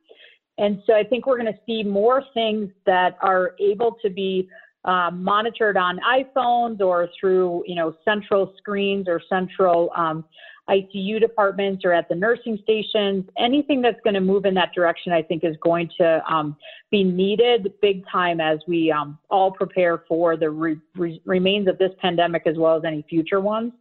And 0.56 0.82
so 0.86 0.94
I 0.94 1.04
think 1.04 1.26
we're 1.26 1.36
going 1.36 1.52
to 1.52 1.60
see 1.66 1.82
more 1.82 2.22
things 2.32 2.70
that 2.86 3.18
are 3.20 3.54
able 3.60 3.98
to 4.00 4.08
be 4.08 4.48
uh, 4.86 5.10
monitored 5.12 5.76
on 5.76 5.98
iPhones 5.98 6.80
or 6.80 7.10
through, 7.20 7.64
you 7.66 7.74
know, 7.74 7.94
central 8.02 8.54
screens 8.56 9.08
or 9.08 9.20
central 9.28 9.90
um, 9.94 10.24
ICU 10.68 11.20
departments 11.20 11.84
or 11.84 11.92
at 11.92 12.08
the 12.08 12.14
nursing 12.14 12.58
stations. 12.62 13.24
Anything 13.38 13.82
that's 13.82 14.00
going 14.02 14.14
to 14.14 14.20
move 14.20 14.46
in 14.46 14.54
that 14.54 14.72
direction, 14.74 15.12
I 15.12 15.22
think, 15.22 15.44
is 15.44 15.56
going 15.62 15.90
to 15.98 16.22
um, 16.30 16.56
be 16.90 17.04
needed 17.04 17.72
big 17.82 18.02
time 18.10 18.40
as 18.40 18.58
we 18.66 18.90
um, 18.90 19.18
all 19.28 19.50
prepare 19.50 20.04
for 20.08 20.36
the 20.36 20.48
re- 20.48 20.80
re- 20.96 21.20
remains 21.24 21.68
of 21.68 21.76
this 21.78 21.90
pandemic 22.00 22.42
as 22.46 22.56
well 22.56 22.76
as 22.76 22.84
any 22.86 23.04
future 23.08 23.40
ones. 23.40 23.72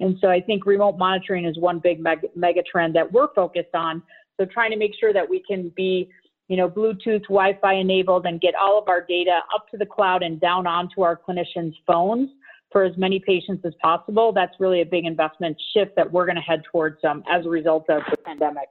And 0.00 0.16
so 0.20 0.28
I 0.28 0.40
think 0.40 0.64
remote 0.64 0.96
monitoring 0.96 1.44
is 1.44 1.58
one 1.58 1.80
big 1.80 1.98
mega, 1.98 2.28
mega 2.36 2.62
trend 2.62 2.94
that 2.94 3.10
we're 3.10 3.32
focused 3.34 3.74
on. 3.74 4.00
So 4.38 4.46
trying 4.46 4.70
to 4.70 4.76
make 4.76 4.92
sure 4.98 5.12
that 5.12 5.28
we 5.28 5.42
can 5.48 5.72
be 5.76 6.08
you 6.46 6.56
know, 6.56 6.68
Bluetooth, 6.68 7.24
Wi-Fi 7.24 7.74
enabled 7.74 8.24
and 8.24 8.40
get 8.40 8.54
all 8.54 8.78
of 8.78 8.88
our 8.88 9.04
data 9.06 9.40
up 9.54 9.68
to 9.70 9.76
the 9.76 9.84
cloud 9.84 10.22
and 10.22 10.40
down 10.40 10.66
onto 10.66 11.02
our 11.02 11.14
clinicians' 11.14 11.74
phones 11.86 12.30
for 12.70 12.84
as 12.84 12.96
many 12.96 13.18
patients 13.18 13.64
as 13.64 13.72
possible. 13.82 14.32
That's 14.32 14.54
really 14.58 14.80
a 14.80 14.86
big 14.86 15.04
investment 15.06 15.56
shift 15.72 15.96
that 15.96 16.10
we're 16.10 16.26
going 16.26 16.36
to 16.36 16.42
head 16.42 16.62
towards 16.70 17.02
um, 17.04 17.22
as 17.30 17.46
a 17.46 17.48
result 17.48 17.88
of 17.88 18.02
the 18.10 18.16
pandemic. 18.18 18.68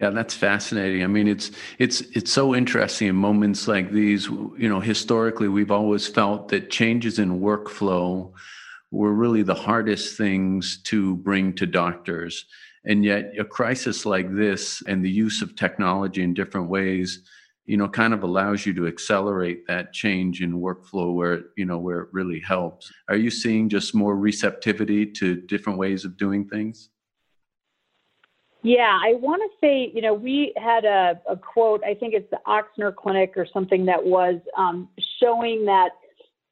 Yeah, 0.00 0.10
that's 0.10 0.34
fascinating. 0.34 1.04
I 1.04 1.06
mean, 1.06 1.28
it's 1.28 1.52
it's 1.78 2.00
it's 2.00 2.32
so 2.32 2.54
interesting 2.54 3.08
in 3.08 3.14
moments 3.14 3.68
like 3.68 3.92
these. 3.92 4.26
You 4.26 4.68
know, 4.68 4.80
historically, 4.80 5.48
we've 5.48 5.70
always 5.70 6.08
felt 6.08 6.48
that 6.48 6.70
changes 6.70 7.18
in 7.18 7.40
workflow 7.40 8.32
were 8.90 9.12
really 9.12 9.42
the 9.42 9.54
hardest 9.54 10.16
things 10.16 10.80
to 10.84 11.16
bring 11.16 11.52
to 11.54 11.66
doctors, 11.66 12.46
and 12.84 13.04
yet 13.04 13.32
a 13.38 13.44
crisis 13.44 14.04
like 14.04 14.34
this 14.34 14.82
and 14.88 15.04
the 15.04 15.10
use 15.10 15.42
of 15.42 15.54
technology 15.54 16.22
in 16.22 16.34
different 16.34 16.68
ways 16.68 17.22
you 17.66 17.76
know 17.76 17.88
kind 17.88 18.12
of 18.12 18.22
allows 18.22 18.66
you 18.66 18.74
to 18.74 18.86
accelerate 18.86 19.66
that 19.68 19.92
change 19.92 20.42
in 20.42 20.60
workflow 20.60 21.14
where 21.14 21.42
you 21.56 21.64
know 21.64 21.78
where 21.78 22.00
it 22.00 22.08
really 22.12 22.40
helps. 22.40 22.92
Are 23.08 23.16
you 23.16 23.30
seeing 23.30 23.68
just 23.68 23.94
more 23.94 24.16
receptivity 24.16 25.06
to 25.12 25.36
different 25.36 25.78
ways 25.78 26.04
of 26.04 26.16
doing 26.16 26.48
things? 26.48 26.90
Yeah 28.62 28.96
i 29.02 29.14
want 29.14 29.42
to 29.42 29.48
say 29.60 29.90
you 29.92 30.02
know 30.02 30.14
we 30.14 30.54
had 30.56 30.84
a, 30.84 31.20
a, 31.28 31.36
quote 31.36 31.82
i 31.84 31.94
think 31.94 32.14
it's 32.14 32.30
the 32.30 32.38
Ochsner 32.46 32.94
Clinic 32.94 33.32
or 33.36 33.46
something 33.52 33.84
that 33.86 34.02
was 34.02 34.36
um, 34.56 34.88
showing 35.20 35.64
that 35.64 35.90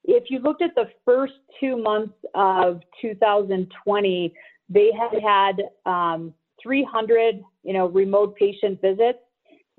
if 0.04 0.24
you 0.28 0.40
looked 0.40 0.62
at 0.62 0.74
the 0.74 0.88
first 1.04 1.34
two 1.60 1.76
months 1.76 2.14
of 2.34 2.80
2020 3.00 4.34
they 4.68 4.90
had 4.92 5.22
had 5.22 5.62
um, 5.86 6.34
300 6.60 7.42
you 7.62 7.72
know 7.72 7.86
remote 7.88 8.34
patient 8.34 8.80
visits 8.80 9.20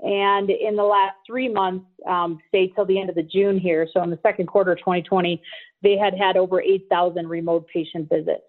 and 0.02 0.50
in 0.50 0.76
the 0.76 0.84
last 0.84 1.16
three 1.28 1.48
months, 1.48 1.86
um, 2.08 2.40
say 2.52 2.68
till 2.76 2.86
the 2.86 3.00
end 3.00 3.10
of 3.10 3.16
the 3.16 3.24
June 3.24 3.60
here, 3.60 3.88
so 3.94 4.02
in 4.02 4.10
the 4.10 4.20
second 4.24 4.48
quarter 4.48 4.72
of 4.72 4.80
2020, 4.80 5.42
they 5.84 5.98
had 5.98 6.14
had 6.18 6.38
over 6.38 6.62
8,000 6.62 7.28
remote 7.28 7.68
patient 7.72 8.10
visits. 8.10 8.42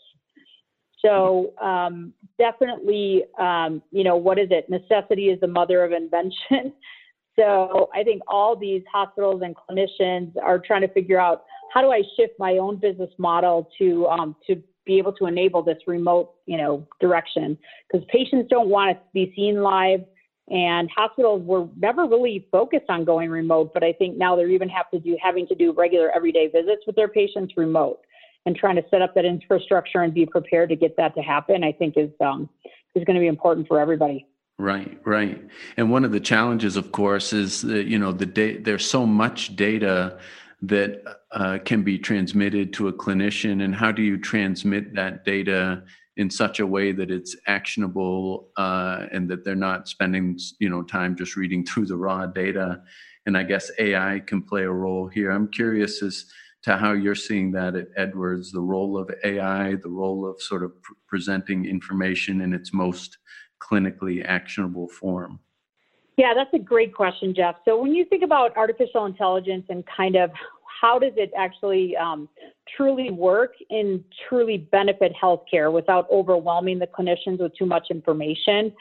So 1.04 1.52
um, 1.60 2.14
definitely, 2.38 3.24
um, 3.38 3.82
you 3.90 4.04
know, 4.04 4.16
what 4.16 4.38
is 4.38 4.48
it? 4.50 4.70
Necessity 4.70 5.26
is 5.26 5.40
the 5.40 5.46
mother 5.46 5.84
of 5.84 5.92
invention. 5.92 6.72
so 7.38 7.90
I 7.94 8.02
think 8.02 8.22
all 8.28 8.56
these 8.56 8.82
hospitals 8.90 9.42
and 9.44 9.54
clinicians 9.54 10.32
are 10.42 10.58
trying 10.58 10.82
to 10.82 10.88
figure 10.88 11.20
out 11.20 11.44
how 11.74 11.82
do 11.82 11.90
I 11.90 12.02
shift 12.16 12.34
my 12.38 12.58
own 12.58 12.76
business 12.76 13.10
model 13.18 13.68
to 13.78 14.06
um, 14.06 14.36
to 14.46 14.62
be 14.84 14.98
able 14.98 15.12
to 15.12 15.26
enable 15.26 15.62
this 15.62 15.78
remote, 15.86 16.34
you 16.46 16.58
know, 16.58 16.86
direction 17.00 17.56
because 17.90 18.06
patients 18.12 18.48
don't 18.50 18.68
want 18.68 18.96
to 18.96 19.02
be 19.14 19.32
seen 19.34 19.62
live 19.62 20.00
and 20.52 20.90
hospitals 20.94 21.42
were 21.44 21.66
never 21.78 22.04
really 22.06 22.46
focused 22.52 22.84
on 22.90 23.04
going 23.04 23.30
remote, 23.30 23.72
but 23.72 23.82
I 23.82 23.94
think 23.94 24.18
now 24.18 24.36
they're 24.36 24.50
even 24.50 24.68
have 24.68 24.90
to 24.90 25.00
do 25.00 25.16
having 25.20 25.46
to 25.46 25.54
do 25.54 25.72
regular 25.72 26.10
everyday 26.10 26.48
visits 26.48 26.82
with 26.86 26.94
their 26.94 27.08
patients 27.08 27.54
remote 27.56 28.00
and 28.44 28.54
trying 28.54 28.76
to 28.76 28.84
set 28.90 29.00
up 29.00 29.14
that 29.14 29.24
infrastructure 29.24 30.02
and 30.02 30.12
be 30.12 30.26
prepared 30.26 30.68
to 30.68 30.76
get 30.76 30.94
that 30.98 31.14
to 31.14 31.22
happen. 31.22 31.64
I 31.64 31.72
think 31.72 31.94
is 31.96 32.10
um, 32.20 32.50
is 32.94 33.02
going 33.04 33.14
to 33.14 33.20
be 33.20 33.28
important 33.28 33.66
for 33.66 33.80
everybody. 33.80 34.26
Right, 34.58 35.00
right. 35.06 35.42
And 35.78 35.90
one 35.90 36.04
of 36.04 36.12
the 36.12 36.20
challenges, 36.20 36.76
of 36.76 36.92
course, 36.92 37.32
is 37.32 37.62
that 37.62 37.86
you 37.86 37.98
know 37.98 38.12
the 38.12 38.26
da- 38.26 38.58
there's 38.58 38.88
so 38.88 39.06
much 39.06 39.56
data 39.56 40.18
that 40.60 41.02
uh, 41.32 41.58
can 41.64 41.82
be 41.82 41.98
transmitted 41.98 42.74
to 42.74 42.88
a 42.88 42.92
clinician, 42.92 43.64
and 43.64 43.74
how 43.74 43.90
do 43.90 44.02
you 44.02 44.18
transmit 44.18 44.94
that 44.96 45.24
data 45.24 45.82
in 46.16 46.28
such 46.30 46.60
a 46.60 46.66
way 46.66 46.92
that 46.92 47.10
it's 47.10 47.36
actionable 47.46 48.50
uh, 48.56 49.06
and 49.12 49.30
that 49.30 49.44
they're 49.44 49.54
not 49.54 49.88
spending 49.88 50.38
you 50.58 50.68
know 50.68 50.82
time 50.82 51.16
just 51.16 51.36
reading 51.36 51.64
through 51.66 51.86
the 51.86 51.96
raw 51.96 52.26
data. 52.26 52.82
And 53.24 53.38
i 53.38 53.44
guess 53.44 53.70
ai 53.78 54.20
can 54.26 54.42
play 54.42 54.62
a 54.62 54.70
role 54.70 55.06
here. 55.06 55.30
I'm 55.30 55.48
curious 55.48 56.02
as 56.02 56.26
to 56.64 56.76
how 56.76 56.92
you're 56.92 57.14
seeing 57.14 57.52
that 57.52 57.74
at 57.74 57.88
edwards 57.96 58.52
the 58.52 58.60
role 58.60 58.98
of 58.98 59.10
ai 59.24 59.76
the 59.76 59.88
role 59.88 60.28
of 60.28 60.40
sort 60.42 60.64
of 60.64 60.80
pr- 60.82 60.92
presenting 61.06 61.64
information 61.64 62.40
in 62.40 62.52
its 62.52 62.72
most 62.74 63.18
clinically 63.60 64.24
actionable 64.24 64.88
form. 64.88 65.38
Yeah 66.16 66.34
that's 66.34 66.52
a 66.52 66.58
great 66.58 66.94
question 66.94 67.32
jeff. 67.32 67.56
So 67.64 67.80
when 67.80 67.94
you 67.94 68.04
think 68.04 68.24
about 68.24 68.56
artificial 68.56 69.06
intelligence 69.06 69.66
and 69.68 69.84
kind 69.86 70.16
of 70.16 70.30
how 70.80 70.98
does 70.98 71.12
it 71.16 71.30
actually 71.38 71.96
um, 71.96 72.28
truly 72.76 73.10
work 73.10 73.54
and 73.70 74.02
truly 74.28 74.68
benefit 74.70 75.12
healthcare 75.20 75.72
without 75.72 76.06
overwhelming 76.10 76.78
the 76.78 76.86
clinicians 76.86 77.38
with 77.38 77.52
too 77.56 77.66
much 77.66 77.88
information? 77.90 78.72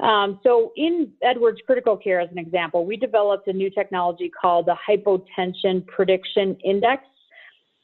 Um, 0.00 0.40
so, 0.42 0.72
in 0.76 1.12
Edwards 1.22 1.58
Critical 1.64 1.96
Care, 1.96 2.20
as 2.20 2.30
an 2.30 2.38
example, 2.38 2.84
we 2.84 2.96
developed 2.96 3.48
a 3.48 3.52
new 3.52 3.70
technology 3.70 4.30
called 4.30 4.66
the 4.66 4.76
Hypotension 4.88 5.86
Prediction 5.86 6.56
Index, 6.64 7.02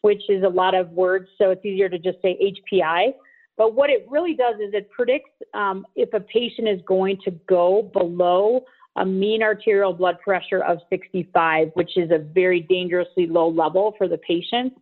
which 0.02 0.22
is 0.28 0.42
a 0.42 0.48
lot 0.48 0.74
of 0.74 0.90
words, 0.90 1.28
so 1.38 1.50
it's 1.50 1.64
easier 1.64 1.88
to 1.88 1.98
just 1.98 2.20
say 2.20 2.38
HPI. 2.72 3.12
But 3.56 3.74
what 3.74 3.90
it 3.90 4.06
really 4.10 4.34
does 4.34 4.56
is 4.56 4.74
it 4.74 4.90
predicts 4.90 5.30
um, 5.54 5.86
if 5.94 6.12
a 6.12 6.20
patient 6.20 6.68
is 6.68 6.80
going 6.86 7.18
to 7.24 7.30
go 7.48 7.90
below 7.92 8.64
a 8.96 9.06
mean 9.06 9.42
arterial 9.42 9.92
blood 9.92 10.18
pressure 10.22 10.62
of 10.64 10.78
65, 10.90 11.70
which 11.74 11.96
is 11.96 12.10
a 12.10 12.18
very 12.18 12.60
dangerously 12.60 13.26
low 13.26 13.48
level 13.48 13.94
for 13.96 14.06
the 14.06 14.18
patient. 14.18 14.74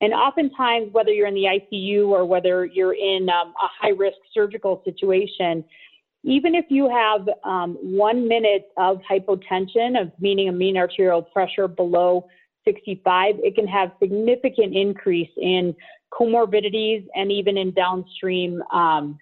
And 0.00 0.14
oftentimes, 0.14 0.92
whether 0.92 1.10
you're 1.10 1.26
in 1.26 1.34
the 1.34 1.44
ICU 1.44 2.08
or 2.08 2.24
whether 2.24 2.64
you're 2.64 2.94
in 2.94 3.28
um, 3.28 3.52
a 3.62 3.68
high 3.80 3.90
risk 3.90 4.16
surgical 4.32 4.82
situation, 4.84 5.64
even 6.22 6.54
if 6.54 6.66
you 6.68 6.88
have 6.88 7.28
um, 7.44 7.76
one 7.80 8.28
minute 8.28 8.70
of 8.76 9.00
hypotension, 9.10 10.00
of 10.00 10.10
meaning 10.20 10.48
a 10.48 10.52
mean 10.52 10.76
arterial 10.76 11.22
pressure 11.22 11.68
below 11.68 12.26
65, 12.64 13.36
it 13.38 13.54
can 13.54 13.66
have 13.66 13.92
significant 14.02 14.74
increase 14.74 15.30
in 15.36 15.74
comorbidities 16.12 17.06
and 17.14 17.30
even 17.32 17.56
in 17.56 17.72
downstream 17.72 18.62
um, 18.72 19.18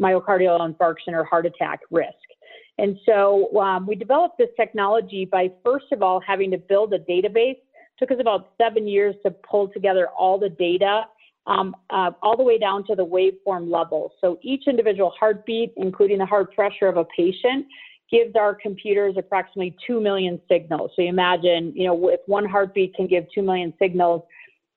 myocardial 0.00 0.60
infarction 0.60 1.12
or 1.12 1.24
heart 1.24 1.46
attack 1.46 1.80
risk. 1.90 2.12
And 2.78 2.98
so 3.06 3.54
um, 3.58 3.86
we 3.86 3.94
developed 3.94 4.38
this 4.38 4.48
technology 4.56 5.24
by 5.24 5.50
first 5.64 5.86
of 5.92 6.02
all 6.02 6.20
having 6.20 6.50
to 6.50 6.58
build 6.58 6.92
a 6.92 6.98
database. 6.98 7.58
Took 8.02 8.10
us 8.10 8.16
about 8.20 8.50
seven 8.58 8.88
years 8.88 9.14
to 9.24 9.30
pull 9.30 9.68
together 9.68 10.08
all 10.08 10.36
the 10.36 10.48
data, 10.48 11.04
um, 11.46 11.76
uh, 11.90 12.10
all 12.20 12.36
the 12.36 12.42
way 12.42 12.58
down 12.58 12.84
to 12.86 12.96
the 12.96 13.06
waveform 13.06 13.70
level. 13.70 14.12
So 14.20 14.40
each 14.42 14.64
individual 14.66 15.12
heartbeat, 15.16 15.72
including 15.76 16.18
the 16.18 16.26
heart 16.26 16.52
pressure 16.52 16.88
of 16.88 16.96
a 16.96 17.04
patient, 17.16 17.64
gives 18.10 18.34
our 18.34 18.56
computers 18.56 19.14
approximately 19.16 19.76
2 19.86 20.00
million 20.00 20.40
signals. 20.50 20.90
So 20.96 21.02
you 21.02 21.10
imagine, 21.10 21.72
you 21.76 21.86
know, 21.86 22.08
if 22.08 22.18
one 22.26 22.44
heartbeat 22.44 22.92
can 22.96 23.06
give 23.06 23.24
2 23.32 23.40
million 23.40 23.72
signals, 23.78 24.22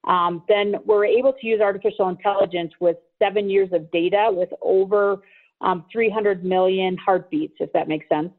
um, 0.04 0.44
then 0.48 0.76
we're 0.86 1.06
able 1.06 1.34
to 1.34 1.48
use 1.48 1.62
artificial 1.62 2.10
intelligence 2.10 2.74
with 2.80 2.98
seven 3.18 3.50
years 3.50 3.70
of 3.74 3.90
data 3.90 4.30
with 4.32 4.50
over 4.62 5.24
um, 5.62 5.84
300 5.92 6.46
million 6.46 6.96
heartbeats, 7.04 7.56
if 7.60 7.74
that 7.74 7.88
makes 7.88 8.08
sense. 8.08 8.30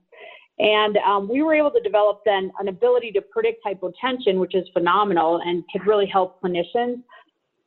And 0.58 0.96
um, 0.98 1.28
we 1.28 1.42
were 1.42 1.54
able 1.54 1.70
to 1.70 1.80
develop 1.80 2.22
then 2.24 2.50
an 2.58 2.68
ability 2.68 3.12
to 3.12 3.20
predict 3.20 3.62
hypotension, 3.64 4.38
which 4.38 4.54
is 4.54 4.66
phenomenal 4.72 5.40
and 5.44 5.62
could 5.70 5.86
really 5.86 6.06
help 6.06 6.40
clinicians. 6.40 7.02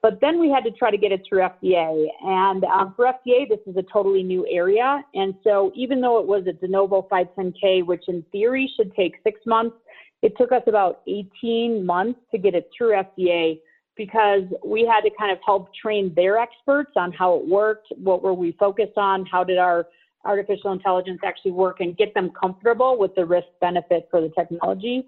But 0.02 0.22
then 0.22 0.40
we 0.40 0.50
had 0.50 0.64
to 0.64 0.72
try 0.72 0.92
to 0.92 0.98
get 0.98 1.12
it 1.12 1.22
through 1.28 1.40
FDA. 1.40 2.08
And 2.22 2.64
um, 2.64 2.94
for 2.96 3.06
FDA, 3.06 3.48
this 3.48 3.60
is 3.68 3.76
a 3.76 3.84
totally 3.92 4.24
new 4.24 4.48
area. 4.50 5.04
And 5.14 5.36
so 5.44 5.72
even 5.76 6.00
though 6.00 6.20
it 6.20 6.26
was 6.26 6.48
a 6.48 6.54
de 6.54 6.68
novo 6.68 7.08
510K, 7.12 7.86
which 7.86 8.04
in 8.08 8.24
theory 8.32 8.72
should 8.76 8.96
take 8.96 9.16
six 9.24 9.40
months, 9.46 9.76
it 10.22 10.34
took 10.38 10.52
us 10.52 10.64
about 10.68 11.02
18 11.08 11.86
months 11.86 12.20
to 12.32 12.38
get 12.38 12.56
it 12.56 12.70
through 12.76 12.92
FDA 12.92 13.60
because 13.96 14.44
we 14.66 14.86
had 14.86 15.02
to 15.02 15.10
kind 15.20 15.32
of 15.32 15.38
help 15.46 15.74
train 15.76 16.14
their 16.16 16.38
experts 16.38 16.92
on 16.96 17.12
how 17.12 17.36
it 17.36 17.46
worked, 17.46 17.88
what 17.98 18.24
were 18.24 18.34
we 18.34 18.54
focused 18.54 18.98
on, 18.98 19.26
how 19.26 19.44
did 19.44 19.58
our 19.58 19.88
artificial 20.26 20.72
intelligence 20.72 21.20
actually 21.26 21.52
work, 21.52 21.80
and 21.80 21.98
get 21.98 22.14
them 22.14 22.32
comfortable 22.40 22.98
with 22.98 23.16
the 23.16 23.26
risk 23.26 23.48
benefit 23.62 24.08
for 24.12 24.22
the 24.22 24.30
technology. 24.30 25.08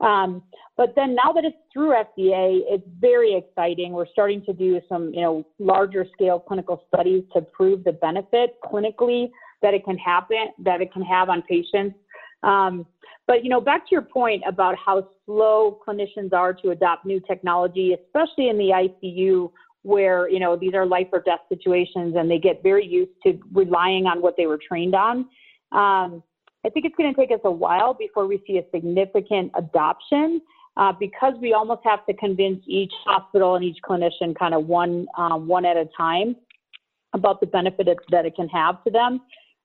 Um, 0.00 0.42
but 0.76 0.94
then 0.96 1.14
now 1.14 1.32
that 1.32 1.44
it's 1.44 1.56
through 1.72 1.90
FDA, 1.90 2.60
it's 2.68 2.86
very 3.00 3.36
exciting. 3.36 3.92
We're 3.92 4.06
starting 4.06 4.42
to 4.46 4.52
do 4.52 4.80
some, 4.88 5.12
you 5.12 5.20
know, 5.20 5.46
larger 5.58 6.06
scale 6.12 6.40
clinical 6.40 6.82
studies 6.92 7.24
to 7.34 7.42
prove 7.42 7.84
the 7.84 7.92
benefit 7.92 8.56
clinically 8.64 9.30
that 9.62 9.74
it 9.74 9.84
can 9.84 9.98
happen, 9.98 10.48
that 10.60 10.80
it 10.80 10.92
can 10.92 11.02
have 11.02 11.28
on 11.28 11.42
patients. 11.42 11.96
Um, 12.42 12.86
but 13.26 13.44
you 13.44 13.50
know, 13.50 13.60
back 13.60 13.86
to 13.86 13.88
your 13.92 14.02
point 14.02 14.42
about 14.46 14.74
how 14.84 15.06
slow 15.26 15.78
clinicians 15.86 16.32
are 16.32 16.54
to 16.54 16.70
adopt 16.70 17.04
new 17.04 17.20
technology, 17.20 17.94
especially 17.94 18.48
in 18.48 18.58
the 18.58 18.70
ICU, 19.04 19.52
where 19.82 20.28
you 20.28 20.38
know 20.38 20.56
these 20.56 20.74
are 20.74 20.86
life 20.86 21.08
or 21.12 21.20
death 21.20 21.40
situations, 21.48 22.14
and 22.16 22.30
they 22.30 22.38
get 22.38 22.62
very 22.62 22.86
used 22.86 23.12
to 23.24 23.38
relying 23.52 24.06
on 24.06 24.20
what 24.20 24.36
they 24.36 24.46
were 24.46 24.58
trained 24.58 24.94
on. 24.94 25.18
Um, 25.72 26.22
I 26.64 26.68
think 26.68 26.84
it's 26.84 26.94
going 26.96 27.12
to 27.12 27.18
take 27.18 27.30
us 27.30 27.40
a 27.44 27.50
while 27.50 27.94
before 27.94 28.26
we 28.26 28.42
see 28.46 28.58
a 28.58 28.64
significant 28.74 29.52
adoption. 29.56 30.40
Uh, 30.76 30.92
because 30.98 31.34
we 31.42 31.52
almost 31.52 31.80
have 31.84 32.06
to 32.06 32.14
convince 32.14 32.62
each 32.66 32.92
hospital 33.04 33.56
and 33.56 33.64
each 33.64 33.78
clinician 33.84 34.38
kind 34.38 34.54
of 34.54 34.66
one 34.66 35.04
um, 35.18 35.48
one 35.48 35.64
at 35.66 35.76
a 35.76 35.86
time 35.96 36.36
about 37.12 37.40
the 37.40 37.46
benefit 37.46 37.88
that 38.10 38.24
it 38.24 38.36
can 38.36 38.48
have 38.48 38.82
to 38.84 38.90
them. 38.90 39.20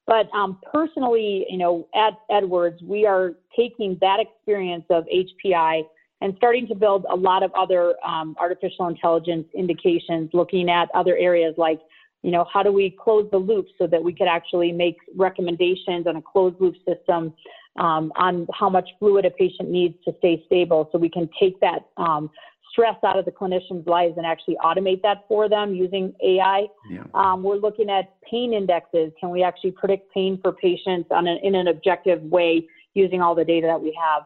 But 0.08 0.30
um, 0.34 0.60
personally, 0.72 1.46
you 1.50 1.58
know, 1.58 1.88
at 1.96 2.14
Edwards, 2.30 2.82
we 2.84 3.06
are 3.06 3.34
taking 3.56 3.98
that 4.02 4.20
experience 4.20 4.86
of 4.90 5.06
HPI 5.06 5.84
and 6.22 6.34
starting 6.38 6.68
to 6.68 6.76
build 6.76 7.06
a 7.10 7.16
lot 7.16 7.44
of 7.44 7.52
other 7.54 7.96
um, 8.06 8.36
artificial 8.40 8.88
intelligence 8.88 9.48
indications, 9.54 10.30
looking 10.34 10.70
at 10.70 10.90
other 10.94 11.18
areas 11.18 11.54
like, 11.58 11.80
you 12.24 12.32
know, 12.32 12.46
how 12.52 12.64
do 12.64 12.72
we 12.72 12.96
close 13.00 13.28
the 13.32 13.38
loop 13.38 13.68
so 13.78 13.86
that 13.86 14.04
we 14.04 14.14
could 14.14 14.28
actually 14.28 14.72
make 14.72 14.98
recommendations 15.16 16.08
on 16.08 16.16
a 16.16 16.22
closed 16.22 16.56
loop 16.60 16.76
system 16.88 17.34
um, 17.78 18.12
on 18.16 18.48
how 18.54 18.70
much 18.70 18.90
fluid 19.00 19.26
a 19.26 19.30
patient 19.30 19.70
needs 19.70 19.96
to 20.06 20.14
stay 20.20 20.42
stable, 20.46 20.90
so 20.92 20.98
we 20.98 21.10
can 21.10 21.30
take 21.40 21.60
that 21.60 21.88
um, 21.98 22.30
stress 22.72 22.96
out 23.06 23.18
of 23.18 23.26
the 23.26 23.32
clinicians' 23.32 23.86
lives 23.88 24.16
and 24.18 24.26
actually 24.26 24.58
automate 24.64 25.02
that 25.02 25.26
for 25.28 25.48
them 25.48 25.74
using 25.74 26.14
AI. 26.24 26.68
Yeah. 26.90 27.04
Um, 27.14 27.44
we're 27.44 27.58
looking 27.58 27.90
at 27.90 28.16
pain 28.30 28.54
indexes. 28.54 29.12
Can 29.20 29.30
we 29.30 29.44
actually 29.44 29.72
predict 29.72 30.14
pain 30.14 30.40
for 30.42 30.52
patients 30.54 31.10
on 31.12 31.28
an, 31.28 31.38
in 31.44 31.56
an 31.56 31.68
objective 31.68 32.22
way 32.24 32.66
using 32.94 33.22
all 33.22 33.36
the 33.36 33.46
data 33.46 33.68
that 33.68 33.82
we 33.82 33.98
have? 34.02 34.24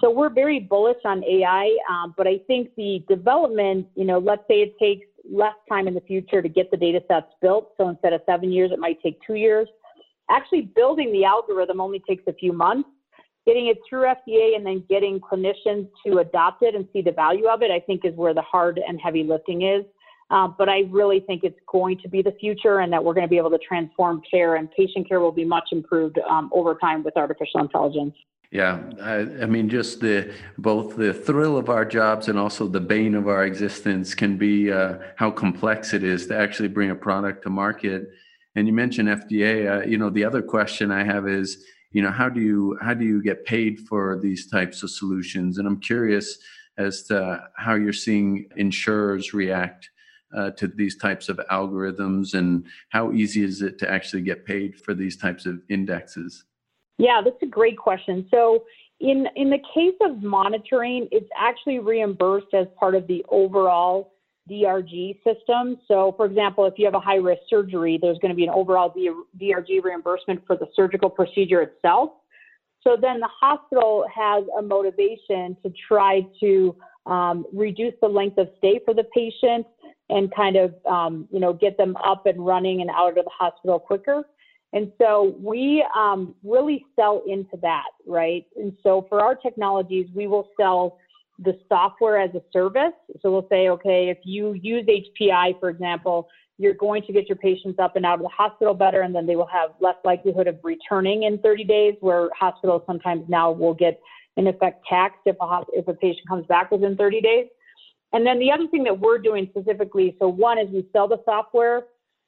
So 0.00 0.10
we're 0.10 0.30
very 0.30 0.60
bullish 0.60 0.96
on 1.04 1.22
AI, 1.24 1.76
um, 1.90 2.14
but 2.16 2.26
I 2.26 2.38
think 2.46 2.70
the 2.76 3.04
development, 3.08 3.86
you 3.96 4.04
know, 4.04 4.18
let's 4.18 4.42
say 4.48 4.62
it 4.62 4.78
takes 4.78 5.06
less 5.30 5.54
time 5.68 5.86
in 5.86 5.94
the 5.94 6.00
future 6.00 6.40
to 6.40 6.48
get 6.48 6.70
the 6.70 6.76
data 6.76 7.02
sets 7.06 7.26
built. 7.42 7.72
So 7.76 7.88
instead 7.88 8.12
of 8.14 8.22
seven 8.24 8.50
years, 8.50 8.70
it 8.72 8.78
might 8.78 9.02
take 9.02 9.18
two 9.26 9.34
years. 9.34 9.68
Actually, 10.30 10.70
building 10.74 11.12
the 11.12 11.24
algorithm 11.24 11.80
only 11.80 12.02
takes 12.08 12.22
a 12.28 12.32
few 12.32 12.52
months 12.52 12.88
getting 13.46 13.68
it 13.68 13.78
through 13.88 14.02
FDA 14.02 14.54
and 14.54 14.64
then 14.64 14.84
getting 14.88 15.18
clinicians 15.18 15.88
to 16.06 16.18
adopt 16.18 16.62
it 16.62 16.74
and 16.74 16.86
see 16.92 17.02
the 17.02 17.12
value 17.12 17.48
of 17.48 17.62
it, 17.62 17.70
I 17.70 17.80
think 17.80 18.04
is 18.04 18.14
where 18.14 18.34
the 18.34 18.42
hard 18.42 18.78
and 18.86 19.00
heavy 19.00 19.24
lifting 19.24 19.62
is. 19.62 19.84
Um, 20.30 20.54
but 20.56 20.68
I 20.68 20.82
really 20.90 21.20
think 21.20 21.42
it's 21.42 21.58
going 21.66 21.98
to 22.02 22.08
be 22.08 22.22
the 22.22 22.32
future 22.38 22.80
and 22.80 22.92
that 22.92 23.02
we're 23.02 23.14
going 23.14 23.26
to 23.26 23.30
be 23.30 23.38
able 23.38 23.50
to 23.50 23.58
transform 23.58 24.22
care 24.30 24.56
and 24.56 24.70
patient 24.70 25.08
care 25.08 25.18
will 25.18 25.32
be 25.32 25.44
much 25.44 25.70
improved 25.72 26.18
um, 26.28 26.50
over 26.54 26.76
time 26.76 27.02
with 27.02 27.16
artificial 27.16 27.60
intelligence. 27.60 28.14
Yeah, 28.50 28.80
I, 29.00 29.18
I, 29.42 29.46
mean, 29.46 29.68
just 29.68 30.00
the 30.00 30.34
both 30.58 30.96
the 30.96 31.14
thrill 31.14 31.56
of 31.56 31.68
our 31.68 31.84
jobs 31.84 32.26
and 32.26 32.36
also 32.36 32.66
the 32.66 32.80
bane 32.80 33.14
of 33.14 33.28
our 33.28 33.44
existence 33.44 34.12
can 34.12 34.36
be 34.36 34.72
uh, 34.72 34.98
how 35.14 35.30
complex 35.30 35.94
it 35.94 36.02
is 36.02 36.26
to 36.26 36.36
actually 36.36 36.66
bring 36.68 36.90
a 36.90 36.96
product 36.96 37.44
to 37.44 37.50
market. 37.50 38.10
And 38.56 38.66
you 38.66 38.72
mentioned 38.72 39.08
FDA. 39.08 39.82
Uh, 39.82 39.86
you 39.86 39.98
know, 39.98 40.10
the 40.10 40.24
other 40.24 40.42
question 40.42 40.90
I 40.90 41.04
have 41.04 41.28
is, 41.28 41.64
you 41.92 42.02
know 42.02 42.10
how 42.10 42.28
do 42.28 42.40
you 42.40 42.78
how 42.80 42.94
do 42.94 43.04
you 43.04 43.22
get 43.22 43.44
paid 43.44 43.80
for 43.80 44.18
these 44.20 44.48
types 44.48 44.82
of 44.82 44.90
solutions 44.90 45.58
and 45.58 45.66
i'm 45.66 45.80
curious 45.80 46.38
as 46.78 47.02
to 47.02 47.42
how 47.56 47.74
you're 47.74 47.92
seeing 47.92 48.48
insurers 48.56 49.34
react 49.34 49.90
uh, 50.36 50.50
to 50.52 50.68
these 50.68 50.96
types 50.96 51.28
of 51.28 51.40
algorithms 51.50 52.34
and 52.34 52.64
how 52.90 53.12
easy 53.12 53.42
is 53.42 53.62
it 53.62 53.78
to 53.78 53.90
actually 53.90 54.22
get 54.22 54.46
paid 54.46 54.78
for 54.78 54.94
these 54.94 55.16
types 55.16 55.46
of 55.46 55.60
indexes 55.68 56.44
yeah 57.00 57.20
that's 57.24 57.42
a 57.42 57.46
great 57.46 57.76
question 57.76 58.26
so 58.30 58.64
in 59.00 59.26
in 59.36 59.50
the 59.50 59.58
case 59.74 59.96
of 60.02 60.22
monitoring 60.22 61.08
it's 61.10 61.30
actually 61.36 61.78
reimbursed 61.78 62.52
as 62.54 62.66
part 62.78 62.94
of 62.94 63.06
the 63.06 63.24
overall 63.28 64.12
DRG 64.50 65.16
system. 65.22 65.78
So, 65.86 66.12
for 66.16 66.26
example, 66.26 66.66
if 66.66 66.74
you 66.76 66.84
have 66.84 66.94
a 66.94 67.00
high 67.00 67.16
risk 67.16 67.42
surgery, 67.48 67.98
there's 68.00 68.18
going 68.18 68.30
to 68.30 68.34
be 68.34 68.44
an 68.44 68.50
overall 68.50 68.92
DRG 69.40 69.82
reimbursement 69.82 70.44
for 70.46 70.56
the 70.56 70.66
surgical 70.74 71.08
procedure 71.08 71.62
itself. 71.62 72.10
So 72.82 72.96
then 73.00 73.20
the 73.20 73.28
hospital 73.28 74.04
has 74.12 74.44
a 74.58 74.62
motivation 74.62 75.56
to 75.62 75.72
try 75.86 76.26
to 76.40 76.74
um, 77.06 77.44
reduce 77.52 77.94
the 78.00 78.08
length 78.08 78.38
of 78.38 78.48
stay 78.58 78.80
for 78.84 78.94
the 78.94 79.04
patient 79.14 79.66
and 80.08 80.34
kind 80.34 80.56
of, 80.56 80.74
um, 80.86 81.28
you 81.30 81.40
know, 81.40 81.52
get 81.52 81.76
them 81.76 81.96
up 82.04 82.26
and 82.26 82.44
running 82.44 82.80
and 82.80 82.90
out 82.90 83.18
of 83.18 83.24
the 83.24 83.30
hospital 83.38 83.78
quicker. 83.78 84.24
And 84.72 84.92
so 84.98 85.34
we 85.40 85.84
um, 85.96 86.34
really 86.44 86.84
sell 86.94 87.22
into 87.26 87.56
that, 87.62 87.88
right? 88.06 88.46
And 88.56 88.72
so 88.82 89.06
for 89.08 89.20
our 89.20 89.34
technologies, 89.34 90.06
we 90.14 90.26
will 90.26 90.48
sell 90.58 90.98
the 91.40 91.58
software 91.68 92.20
as 92.20 92.30
a 92.34 92.42
service. 92.52 92.92
So 93.20 93.32
we'll 93.32 93.48
say, 93.50 93.68
okay, 93.70 94.10
if 94.10 94.18
you 94.24 94.52
use 94.52 94.86
HPI, 94.86 95.58
for 95.58 95.70
example, 95.70 96.28
you're 96.58 96.74
going 96.74 97.02
to 97.04 97.12
get 97.12 97.26
your 97.28 97.38
patients 97.38 97.78
up 97.78 97.96
and 97.96 98.04
out 98.04 98.16
of 98.16 98.22
the 98.22 98.28
hospital 98.28 98.74
better, 98.74 99.00
and 99.00 99.14
then 99.14 99.26
they 99.26 99.34
will 99.34 99.46
have 99.46 99.70
less 99.80 99.96
likelihood 100.04 100.46
of 100.46 100.58
returning 100.62 101.22
in 101.22 101.38
30 101.38 101.64
days, 101.64 101.94
where 102.00 102.28
hospitals 102.38 102.82
sometimes 102.86 103.24
now 103.28 103.50
will 103.50 103.72
get, 103.72 103.98
in 104.36 104.46
effect, 104.46 104.84
taxed 104.88 105.20
if 105.24 105.36
a, 105.40 105.62
if 105.72 105.88
a 105.88 105.94
patient 105.94 106.28
comes 106.28 106.46
back 106.46 106.70
within 106.70 106.96
30 106.96 107.22
days. 107.22 107.46
And 108.12 108.26
then 108.26 108.38
the 108.38 108.52
other 108.52 108.66
thing 108.68 108.84
that 108.84 108.98
we're 108.98 109.18
doing 109.18 109.48
specifically, 109.50 110.16
so 110.18 110.28
one 110.28 110.58
is 110.58 110.68
we 110.70 110.86
sell 110.92 111.08
the 111.08 111.22
software. 111.24 111.84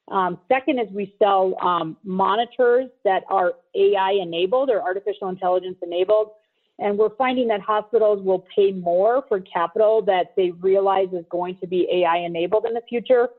Um, 0.09 0.39
second 0.47 0.79
is 0.79 0.87
we 0.91 1.15
sell 1.17 1.55
um, 1.61 1.97
monitors 2.03 2.89
that 3.03 3.23
are 3.29 3.53
AI 3.75 4.17
enabled 4.21 4.69
or 4.69 4.81
artificial 4.81 5.29
intelligence 5.29 5.77
enabled. 5.81 6.31
And 6.79 6.97
we're 6.97 7.15
finding 7.15 7.47
that 7.49 7.61
hospitals 7.61 8.23
will 8.23 8.45
pay 8.53 8.71
more 8.71 9.23
for 9.27 9.39
capital 9.41 10.01
that 10.03 10.33
they 10.35 10.51
realize 10.51 11.07
is 11.13 11.25
going 11.29 11.57
to 11.59 11.67
be 11.67 11.87
AI 11.91 12.17
enabled 12.17 12.65
in 12.65 12.73
the 12.73 12.81
future. 12.89 13.29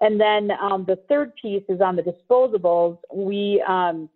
And 0.00 0.20
then 0.20 0.50
um, 0.60 0.84
the 0.86 0.96
third 1.08 1.32
piece 1.40 1.62
is 1.68 1.80
on 1.80 1.96
the 1.96 2.02
disposables. 2.02 2.98
We 3.14 3.64
um, 3.66 4.10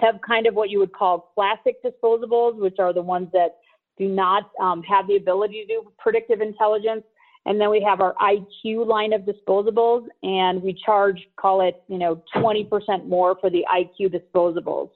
have 0.00 0.20
kind 0.26 0.46
of 0.46 0.54
what 0.54 0.70
you 0.70 0.78
would 0.78 0.92
call 0.92 1.32
classic 1.34 1.82
disposables, 1.84 2.56
which 2.56 2.76
are 2.78 2.92
the 2.92 3.02
ones 3.02 3.28
that 3.32 3.56
do 3.98 4.08
not 4.08 4.50
um, 4.60 4.82
have 4.84 5.08
the 5.08 5.16
ability 5.16 5.62
to 5.62 5.66
do 5.66 5.92
predictive 5.98 6.40
intelligence. 6.40 7.02
And 7.46 7.60
then 7.60 7.70
we 7.70 7.82
have 7.82 8.00
our 8.00 8.14
IQ 8.20 8.86
line 8.86 9.12
of 9.12 9.22
disposables, 9.22 10.06
and 10.22 10.62
we 10.62 10.74
charge, 10.84 11.26
call 11.36 11.62
it, 11.62 11.82
you 11.88 11.98
know, 11.98 12.22
20% 12.36 13.06
more 13.06 13.36
for 13.40 13.48
the 13.48 13.64
IQ 13.72 14.14
disposables. 14.14 14.90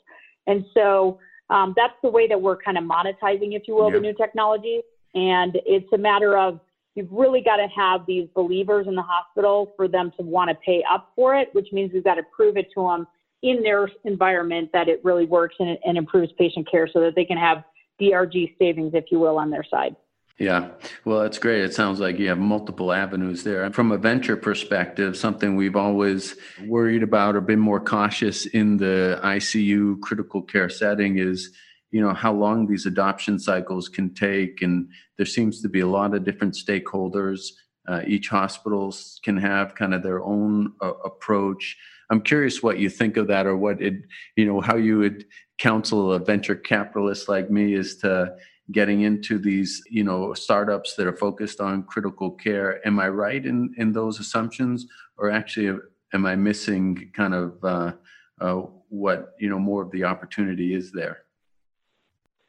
And 0.47 0.65
so 0.75 1.19
um, 1.51 1.73
that's 1.77 1.95
the 2.03 2.11
way 2.11 2.29
that 2.29 2.41
we're 2.41 2.57
kind 2.57 2.77
of 2.77 2.85
monetizing, 2.85 3.57
if 3.57 3.63
you 3.67 3.75
will, 3.75 3.91
the 3.91 4.01
new 4.01 4.15
technology. 4.15 4.83
And 5.15 5.59
it's 5.65 5.91
a 5.93 5.99
matter 5.99 6.37
of 6.37 6.61
you've 6.95 7.11
really 7.11 7.41
got 7.41 7.57
to 7.57 7.67
have 7.75 8.03
these 8.07 8.29
believers 8.35 8.87
in 8.87 8.95
the 8.95 9.03
hospital 9.03 9.73
for 9.77 9.89
them 9.89 10.13
to 10.19 10.23
want 10.23 10.51
to 10.51 10.57
pay 10.65 10.85
up 10.91 11.13
for 11.17 11.35
it, 11.35 11.49
which 11.53 11.69
means 11.73 11.93
we've 11.93 12.05
got 12.05 12.17
to 12.17 12.23
prove 12.35 12.57
it 12.57 12.69
to 12.75 12.83
them 12.83 13.07
in 13.43 13.63
their 13.63 13.89
environment 14.05 14.71
that 14.73 14.89
it 14.89 15.01
really 15.05 15.27
works 15.27 15.57
and, 15.59 15.79
and 15.85 15.99
improves 15.99 16.33
patient 16.39 16.69
care 16.71 16.89
so 16.91 17.01
that 17.01 17.15
they 17.15 17.25
can 17.25 17.37
have 17.37 17.63
DRG 18.01 18.57
savings, 18.59 18.93
if 18.95 19.05
you 19.11 19.19
will, 19.19 19.39
on 19.39 19.51
their 19.51 19.65
side. 19.65 19.95
Yeah, 20.39 20.71
well, 21.05 21.21
that's 21.21 21.39
great. 21.39 21.63
It 21.63 21.75
sounds 21.75 22.01
like 22.01 22.19
you 22.19 22.29
have 22.29 22.39
multiple 22.39 22.93
avenues 22.93 23.45
there. 23.45 23.71
From 23.71 23.93
a 23.93 23.99
venture 23.99 24.37
perspective, 24.37 25.17
something 25.17 25.55
we've 25.55 25.77
always 25.77 26.35
worried 26.67 27.05
about 27.05 27.37
or 27.37 27.41
been 27.41 27.61
more 27.61 27.79
cautious 27.79 28.47
in 28.47 28.77
the 28.77 29.21
ICU 29.23 30.01
critical 30.01 30.43
care 30.43 30.69
setting 30.69 31.19
is, 31.19 31.53
you 31.93 32.01
know, 32.01 32.13
how 32.13 32.33
long 32.33 32.67
these 32.67 32.85
adoption 32.85 33.39
cycles 33.39 33.89
can 33.89 34.13
take. 34.13 34.61
And 34.61 34.89
there 35.19 35.27
seems 35.27 35.63
to 35.63 35.69
be 35.69 35.81
a 35.81 35.87
lot 35.87 36.15
of 36.15 36.25
different 36.25 36.55
stakeholders. 36.55 37.51
Uh, 37.87 38.01
each 38.05 38.29
hospital 38.29 38.93
can 39.23 39.37
have 39.37 39.77
kind 39.77 39.95
of 39.95 40.03
their 40.03 40.21
own 40.25 40.73
uh, 40.83 40.95
approach. 41.05 41.77
I'm 42.11 42.21
curious 42.21 42.61
what 42.61 42.81
you 42.81 42.91
think 42.91 43.17
of 43.17 43.29
that, 43.29 43.47
or 43.47 43.57
what 43.57 43.81
it, 43.81 43.95
you 44.35 44.47
know, 44.47 44.61
how 44.61 44.77
you 44.77 44.99
would 44.99 45.27
counsel 45.59 46.13
a 46.13 46.19
venture 46.19 46.57
capitalist 46.57 47.29
like 47.29 47.51
me 47.53 47.75
is 47.75 47.99
to 47.99 48.35
getting 48.73 49.03
into 49.03 49.39
these 49.39 49.83
you 49.91 50.05
know 50.05 50.33
startups 50.33 50.95
that 50.97 51.07
are 51.07 51.17
focused 51.17 51.61
on 51.61 51.83
critical 51.85 52.31
care. 52.31 52.87
Am 52.87 52.99
i 52.99 53.09
right 53.09 53.45
in 53.45 53.75
in 53.77 53.93
those 53.93 54.21
assumptions? 54.21 54.87
Or 55.17 55.31
actually 55.31 55.79
am 56.13 56.27
i 56.27 56.35
missing 56.35 57.11
kind 57.15 57.35
of 57.35 57.63
uh, 57.63 57.93
uh, 58.41 58.63
what 58.89 59.35
you 59.39 59.49
know 59.49 59.59
more 59.59 59.83
of 59.83 59.91
the 59.91 60.05
opportunity 60.05 60.75
is 60.75 60.93
there? 60.93 61.19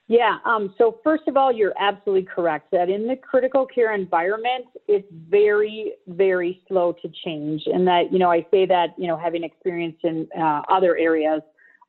Yeah 0.07 0.37
um, 0.45 0.73
so 0.77 0.99
first 1.03 1.23
of 1.27 1.35
all 1.35 1.51
you're 1.51 1.73
absolutely 1.79 2.27
correct 2.33 2.71
that 2.71 2.89
in 2.89 3.07
the 3.07 3.17
critical 3.17 3.65
care 3.65 3.93
environment 3.93 4.65
it's 4.87 5.07
very 5.29 5.93
very 6.07 6.61
slow 6.67 6.93
to 7.01 7.11
change. 7.25 7.63
And 7.65 7.85
that 7.87 8.13
you 8.13 8.19
know 8.19 8.31
i 8.31 8.45
say 8.51 8.65
that 8.67 8.95
you 8.97 9.07
know 9.07 9.17
having 9.17 9.43
experience 9.43 9.97
in 10.03 10.27
uh, 10.39 10.61
other 10.69 10.95
areas 10.97 11.41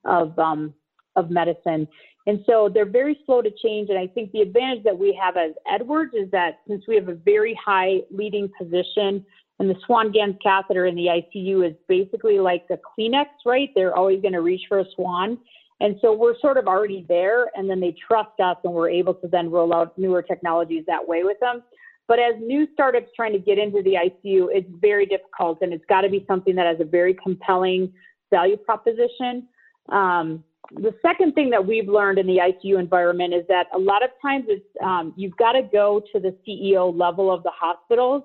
of 0.04 0.36
um, 0.38 0.74
of 1.14 1.30
medicine 1.30 1.88
and 2.26 2.42
so 2.44 2.68
they're 2.72 2.84
very 2.84 3.18
slow 3.24 3.40
to 3.40 3.50
change. 3.62 3.88
And 3.88 3.98
I 3.98 4.08
think 4.08 4.32
the 4.32 4.40
advantage 4.40 4.82
that 4.84 4.98
we 4.98 5.18
have 5.22 5.36
as 5.36 5.52
Edwards 5.72 6.12
is 6.14 6.30
that 6.32 6.60
since 6.66 6.84
we 6.88 6.96
have 6.96 7.08
a 7.08 7.14
very 7.14 7.58
high 7.64 7.98
leading 8.10 8.50
position 8.58 9.24
and 9.58 9.70
the 9.70 9.76
Swan 9.86 10.12
Ganz 10.12 10.36
catheter 10.42 10.86
in 10.86 10.96
the 10.96 11.06
ICU 11.06 11.66
is 11.68 11.74
basically 11.88 12.38
like 12.38 12.66
the 12.68 12.78
Kleenex, 12.78 13.26
right? 13.46 13.70
They're 13.74 13.96
always 13.96 14.20
going 14.20 14.34
to 14.34 14.42
reach 14.42 14.62
for 14.68 14.80
a 14.80 14.84
Swan. 14.94 15.38
And 15.80 15.96
so 16.00 16.14
we're 16.14 16.38
sort 16.40 16.56
of 16.56 16.66
already 16.66 17.04
there, 17.08 17.50
and 17.54 17.68
then 17.68 17.80
they 17.80 17.94
trust 18.06 18.40
us, 18.42 18.56
and 18.64 18.72
we're 18.72 18.88
able 18.88 19.14
to 19.14 19.28
then 19.28 19.50
roll 19.50 19.74
out 19.74 19.96
newer 19.98 20.22
technologies 20.22 20.84
that 20.86 21.06
way 21.06 21.22
with 21.22 21.38
them. 21.40 21.62
But 22.08 22.18
as 22.18 22.34
new 22.40 22.66
startups 22.72 23.08
trying 23.14 23.32
to 23.32 23.38
get 23.38 23.58
into 23.58 23.82
the 23.82 23.94
ICU, 23.94 24.48
it's 24.52 24.68
very 24.80 25.06
difficult, 25.06 25.58
and 25.60 25.72
it's 25.72 25.84
got 25.86 26.02
to 26.02 26.08
be 26.08 26.24
something 26.26 26.54
that 26.54 26.66
has 26.66 26.80
a 26.80 26.84
very 26.84 27.14
compelling 27.14 27.92
value 28.30 28.56
proposition. 28.56 29.48
Um, 29.90 30.44
the 30.72 30.94
second 31.02 31.34
thing 31.34 31.50
that 31.50 31.66
we've 31.66 31.88
learned 31.88 32.18
in 32.18 32.26
the 32.26 32.38
ICU 32.38 32.78
environment 32.78 33.34
is 33.34 33.44
that 33.48 33.66
a 33.74 33.78
lot 33.78 34.02
of 34.02 34.10
times 34.20 34.44
it's 34.48 34.64
um, 34.82 35.12
you've 35.16 35.36
got 35.36 35.52
to 35.52 35.62
go 35.62 36.02
to 36.12 36.20
the 36.20 36.34
CEO 36.46 36.96
level 36.96 37.32
of 37.32 37.42
the 37.42 37.52
hospitals 37.54 38.22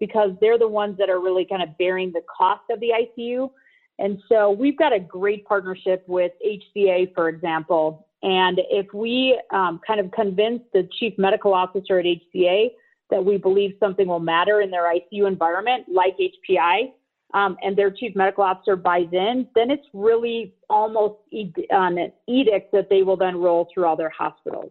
because 0.00 0.30
they're 0.40 0.58
the 0.58 0.68
ones 0.68 0.96
that 0.98 1.08
are 1.08 1.20
really 1.20 1.44
kind 1.44 1.62
of 1.62 1.76
bearing 1.78 2.12
the 2.12 2.22
cost 2.36 2.62
of 2.70 2.80
the 2.80 2.90
ICU. 2.90 3.50
And 3.98 4.20
so 4.28 4.50
we've 4.50 4.76
got 4.76 4.92
a 4.92 4.98
great 4.98 5.44
partnership 5.44 6.04
with 6.08 6.32
HCA, 6.44 7.14
for 7.14 7.28
example. 7.28 8.08
And 8.22 8.60
if 8.70 8.92
we 8.92 9.40
um, 9.52 9.80
kind 9.86 10.00
of 10.00 10.10
convince 10.10 10.62
the 10.72 10.88
chief 10.98 11.14
medical 11.16 11.54
officer 11.54 11.98
at 11.98 12.06
HCA 12.06 12.70
that 13.10 13.24
we 13.24 13.36
believe 13.36 13.74
something 13.78 14.08
will 14.08 14.20
matter 14.20 14.62
in 14.62 14.70
their 14.70 14.92
ICU 14.92 15.28
environment, 15.28 15.84
like 15.92 16.16
HPI, 16.18 16.92
um, 17.34 17.56
and 17.62 17.76
their 17.76 17.90
chief 17.90 18.14
medical 18.14 18.44
officer 18.44 18.76
buys 18.76 19.08
in, 19.12 19.46
then 19.54 19.70
it's 19.70 19.86
really 19.92 20.54
almost 20.70 21.16
an 21.32 22.12
edict 22.28 22.72
that 22.72 22.88
they 22.88 23.02
will 23.02 23.16
then 23.16 23.36
roll 23.36 23.68
through 23.74 23.84
all 23.84 23.96
their 23.96 24.12
hospitals. 24.16 24.70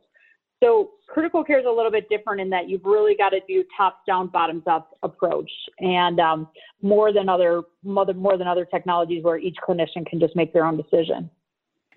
So 0.63 0.91
critical 1.09 1.43
care 1.43 1.59
is 1.59 1.65
a 1.65 1.69
little 1.69 1.91
bit 1.91 2.07
different 2.07 2.39
in 2.39 2.49
that 2.51 2.69
you've 2.69 2.85
really 2.85 3.15
got 3.15 3.29
to 3.29 3.41
do 3.49 3.65
top 3.75 4.05
down, 4.07 4.27
bottoms 4.27 4.63
up 4.65 4.97
approach, 5.03 5.51
and 5.79 6.21
um, 6.21 6.47
more 6.81 7.11
than 7.11 7.27
other 7.27 7.63
more 7.83 8.37
than 8.37 8.47
other 8.47 8.63
technologies 8.63 9.25
where 9.25 9.37
each 9.37 9.57
clinician 9.67 10.05
can 10.05 10.21
just 10.21 10.33
make 10.37 10.53
their 10.53 10.65
own 10.65 10.77
decision. 10.77 11.29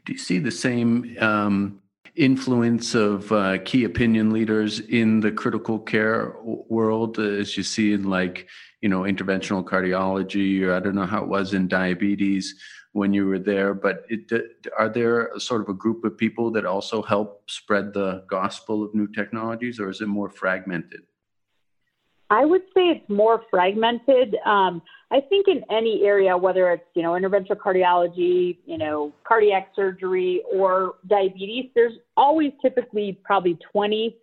Do 0.05 0.13
you 0.13 0.19
see 0.19 0.41
the 0.41 0.51
same 0.51 1.17
um, 1.21 1.81
influence 2.17 2.97
of 2.97 3.31
uh, 3.31 3.59
key 3.65 3.85
opinion 3.85 4.33
leaders 4.33 4.81
in 4.81 5.21
the 5.21 5.31
critical 5.31 5.79
care 5.79 6.35
world 6.43 7.21
as 7.21 7.57
you 7.57 7.63
see 7.63 7.93
in 7.93 8.11
like 8.11 8.49
you 8.87 8.91
know 8.91 9.01
interventional 9.01 9.65
cardiology 9.65 10.63
or 10.63 10.73
i 10.73 10.79
don't 10.79 10.95
know 10.95 11.11
how 11.15 11.21
it 11.21 11.27
was 11.27 11.55
in 11.55 11.67
diabetes 11.67 12.55
when 12.93 13.13
you 13.13 13.27
were 13.27 13.41
there 13.41 13.75
but 13.75 14.05
it, 14.09 14.31
are 14.79 14.89
there 14.89 15.33
sort 15.39 15.61
of 15.61 15.69
a 15.69 15.75
group 15.75 16.05
of 16.05 16.17
people 16.17 16.53
that 16.53 16.65
also 16.65 17.03
help 17.03 17.51
spread 17.51 17.93
the 17.93 18.25
gospel 18.31 18.85
of 18.85 18.95
new 18.95 19.09
technologies 19.09 19.81
or 19.81 19.91
is 19.91 20.01
it 20.01 20.07
more 20.07 20.31
fragmented? 20.31 21.01
I 22.31 22.45
would 22.45 22.63
say 22.75 22.83
it's 22.95 23.11
more 23.11 23.43
fragmented. 23.51 24.37
Um, 24.55 24.83
i 25.17 25.21
think 25.31 25.49
in 25.49 25.61
any 25.81 26.05
area 26.05 26.37
whether 26.37 26.65
it's 26.75 26.91
you 26.95 27.03
know 27.03 27.13
interventional 27.19 27.59
cardiology 27.67 28.59
you 28.67 28.79
know 28.79 29.13
cardiac 29.31 29.73
surgery 29.75 30.43
or 30.53 30.95
diabetes 31.09 31.67
there's 31.75 31.97
always 32.17 32.53
typically 32.63 33.09
probably 33.25 33.59
20 33.73 34.17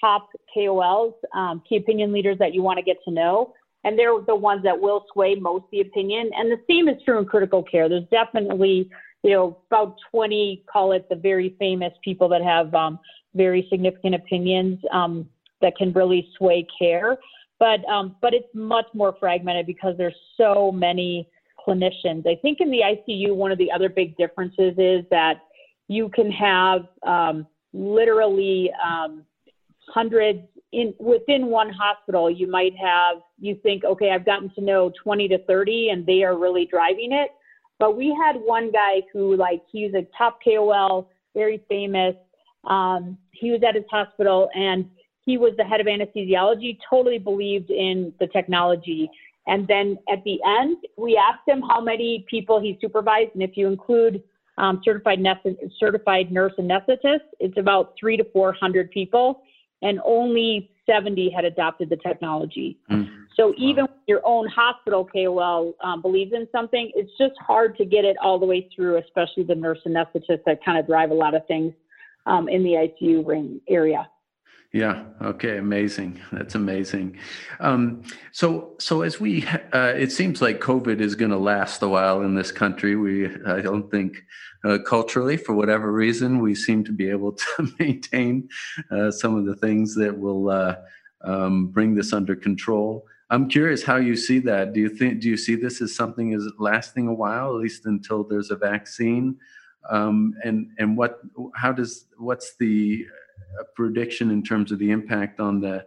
top 0.00 0.28
kols 0.52 1.14
um, 1.40 1.62
key 1.68 1.76
opinion 1.76 2.12
leaders 2.12 2.36
that 2.38 2.52
you 2.54 2.62
want 2.68 2.78
to 2.82 2.84
get 2.90 2.98
to 3.04 3.12
know 3.12 3.54
and 3.88 3.98
they're 3.98 4.20
the 4.26 4.34
ones 4.34 4.62
that 4.64 4.78
will 4.78 5.06
sway 5.12 5.34
most 5.34 5.64
the 5.72 5.80
opinion. 5.80 6.30
And 6.36 6.52
the 6.52 6.60
same 6.68 6.88
is 6.88 7.02
true 7.04 7.18
in 7.18 7.24
critical 7.24 7.62
care. 7.62 7.88
There's 7.88 8.04
definitely, 8.10 8.90
you 9.22 9.30
know, 9.30 9.58
about 9.70 9.96
20, 10.10 10.62
call 10.70 10.92
it 10.92 11.08
the 11.08 11.16
very 11.16 11.56
famous 11.58 11.94
people 12.04 12.28
that 12.28 12.42
have 12.42 12.74
um, 12.74 12.98
very 13.34 13.66
significant 13.70 14.14
opinions 14.14 14.78
um, 14.92 15.26
that 15.62 15.74
can 15.76 15.90
really 15.94 16.28
sway 16.36 16.66
care. 16.78 17.16
But 17.58 17.82
um, 17.88 18.14
but 18.20 18.34
it's 18.34 18.46
much 18.54 18.86
more 18.92 19.16
fragmented 19.18 19.66
because 19.66 19.96
there's 19.96 20.14
so 20.36 20.70
many 20.70 21.28
clinicians. 21.66 22.26
I 22.26 22.36
think 22.40 22.60
in 22.60 22.70
the 22.70 22.82
ICU, 22.82 23.34
one 23.34 23.50
of 23.50 23.58
the 23.58 23.72
other 23.72 23.88
big 23.88 24.16
differences 24.16 24.74
is 24.76 25.04
that 25.10 25.40
you 25.88 26.10
can 26.10 26.30
have 26.30 26.86
um, 27.04 27.46
literally 27.72 28.70
um, 28.86 29.24
hundreds 29.92 30.40
in 30.72 30.94
within 30.98 31.46
one 31.46 31.70
hospital, 31.70 32.30
you 32.30 32.46
might 32.46 32.74
have 32.76 33.18
you 33.38 33.58
think, 33.62 33.84
okay, 33.84 34.10
I've 34.10 34.26
gotten 34.26 34.50
to 34.54 34.60
know 34.60 34.92
20 35.02 35.28
to 35.28 35.38
30, 35.44 35.90
and 35.90 36.06
they 36.06 36.22
are 36.22 36.36
really 36.36 36.66
driving 36.66 37.12
it. 37.12 37.30
But 37.78 37.96
we 37.96 38.16
had 38.22 38.36
one 38.36 38.70
guy 38.70 39.02
who, 39.12 39.36
like, 39.36 39.62
he's 39.70 39.94
a 39.94 40.06
top 40.16 40.40
KOL, 40.44 41.08
very 41.34 41.62
famous. 41.68 42.16
Um, 42.64 43.16
he 43.32 43.50
was 43.50 43.60
at 43.66 43.76
his 43.76 43.84
hospital, 43.90 44.50
and 44.54 44.90
he 45.24 45.38
was 45.38 45.52
the 45.56 45.64
head 45.64 45.80
of 45.80 45.86
anesthesiology. 45.86 46.78
Totally 46.90 47.18
believed 47.18 47.70
in 47.70 48.12
the 48.18 48.26
technology. 48.26 49.08
And 49.46 49.66
then 49.66 49.96
at 50.12 50.22
the 50.24 50.38
end, 50.60 50.76
we 50.98 51.16
asked 51.16 51.48
him 51.48 51.62
how 51.62 51.80
many 51.80 52.26
people 52.28 52.60
he 52.60 52.76
supervised, 52.80 53.30
and 53.34 53.42
if 53.42 53.56
you 53.56 53.68
include 53.68 54.22
um, 54.58 54.82
certified, 54.84 55.20
certified 55.78 56.32
nurse 56.32 56.52
anesthetists, 56.58 57.30
it's 57.38 57.56
about 57.56 57.94
three 57.98 58.16
to 58.16 58.24
400 58.32 58.90
people 58.90 59.42
and 59.82 60.00
only 60.04 60.70
70 60.86 61.30
had 61.30 61.44
adopted 61.44 61.90
the 61.90 61.96
technology. 61.96 62.78
Mm. 62.90 63.08
So 63.36 63.54
even 63.56 63.84
wow. 63.84 63.94
your 64.06 64.20
own 64.24 64.48
hospital 64.48 65.08
KOL 65.12 65.74
um, 65.82 66.02
believes 66.02 66.32
in 66.32 66.48
something, 66.50 66.90
it's 66.94 67.10
just 67.18 67.34
hard 67.38 67.76
to 67.78 67.84
get 67.84 68.04
it 68.04 68.16
all 68.22 68.38
the 68.38 68.46
way 68.46 68.68
through, 68.74 68.98
especially 68.98 69.44
the 69.44 69.54
nurse 69.54 69.78
anesthetists 69.86 70.44
that 70.46 70.64
kind 70.64 70.78
of 70.78 70.86
drive 70.86 71.10
a 71.10 71.14
lot 71.14 71.34
of 71.34 71.46
things 71.46 71.72
um, 72.26 72.48
in 72.48 72.64
the 72.64 72.70
ICU 72.70 73.26
ring 73.26 73.60
area. 73.68 74.08
Yeah. 74.72 75.04
Okay. 75.22 75.56
Amazing. 75.56 76.20
That's 76.30 76.54
amazing. 76.54 77.18
Um, 77.58 78.02
so, 78.32 78.74
so 78.78 79.00
as 79.00 79.18
we, 79.18 79.46
uh, 79.72 79.94
it 79.96 80.12
seems 80.12 80.42
like 80.42 80.60
COVID 80.60 81.00
is 81.00 81.14
going 81.14 81.30
to 81.30 81.38
last 81.38 81.82
a 81.82 81.88
while 81.88 82.20
in 82.20 82.34
this 82.34 82.52
country. 82.52 82.94
We, 82.94 83.34
I 83.46 83.62
don't 83.62 83.90
think, 83.90 84.22
uh, 84.64 84.78
culturally, 84.84 85.36
for 85.36 85.54
whatever 85.54 85.90
reason, 85.92 86.40
we 86.40 86.54
seem 86.54 86.84
to 86.84 86.92
be 86.92 87.08
able 87.08 87.32
to 87.32 87.68
maintain 87.78 88.48
uh, 88.90 89.10
some 89.10 89.36
of 89.36 89.46
the 89.46 89.56
things 89.56 89.94
that 89.94 90.18
will 90.18 90.50
uh, 90.50 90.76
um, 91.24 91.68
bring 91.68 91.94
this 91.94 92.12
under 92.12 92.36
control. 92.36 93.06
I'm 93.30 93.48
curious 93.48 93.82
how 93.82 93.96
you 93.96 94.16
see 94.16 94.38
that. 94.40 94.72
Do 94.72 94.80
you 94.80 94.88
think? 94.88 95.20
Do 95.20 95.28
you 95.28 95.36
see 95.36 95.54
this 95.54 95.82
as 95.82 95.94
something 95.94 96.32
is 96.32 96.50
lasting 96.58 97.08
a 97.08 97.14
while, 97.14 97.54
at 97.54 97.60
least 97.60 97.84
until 97.84 98.24
there's 98.24 98.50
a 98.50 98.56
vaccine? 98.56 99.36
Um, 99.90 100.34
and 100.44 100.70
and 100.78 100.96
what? 100.96 101.20
How 101.54 101.72
does? 101.72 102.06
What's 102.16 102.56
the 102.56 103.06
a 103.60 103.64
prediction 103.76 104.30
in 104.30 104.42
terms 104.42 104.72
of 104.72 104.78
the 104.78 104.90
impact 104.90 105.40
on 105.40 105.60
the 105.60 105.86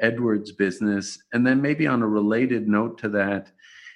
Edwards 0.00 0.52
business? 0.52 1.18
And 1.32 1.46
then 1.46 1.60
maybe 1.60 1.86
on 1.86 2.02
a 2.02 2.08
related 2.08 2.68
note 2.68 2.98
to 2.98 3.08
that, 3.10 3.52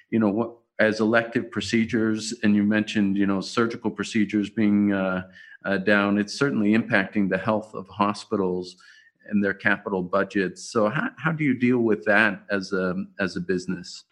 you 0.09 0.19
know, 0.19 0.29
what 0.29 0.51
as 0.79 0.99
elective 0.99 1.49
procedures, 1.51 2.33
and 2.43 2.53
you 2.55 2.61
mentioned, 2.63 3.17
you 3.17 3.25
know, 3.25 3.39
surgical 3.39 3.89
procedures 3.89 4.49
being 4.49 4.91
uh, 4.91 5.23
uh, 5.63 5.77
down, 5.77 6.17
it's 6.17 6.33
certainly 6.37 6.73
impacting 6.75 7.29
the 7.29 7.37
health 7.37 7.73
of 7.73 7.87
hospitals. 7.87 8.75
and 9.29 9.43
their 9.43 9.53
capital 9.53 10.03
budgets. 10.03 10.71
So 10.71 10.89
how, 10.89 11.09
how 11.17 11.31
do 11.31 11.43
you 11.43 11.57
deal 11.57 11.79
with 11.79 12.03
that 12.05 12.43
as 12.49 12.71
a 12.73 12.95
as 13.19 13.35
a 13.35 13.41
business? 13.41 14.05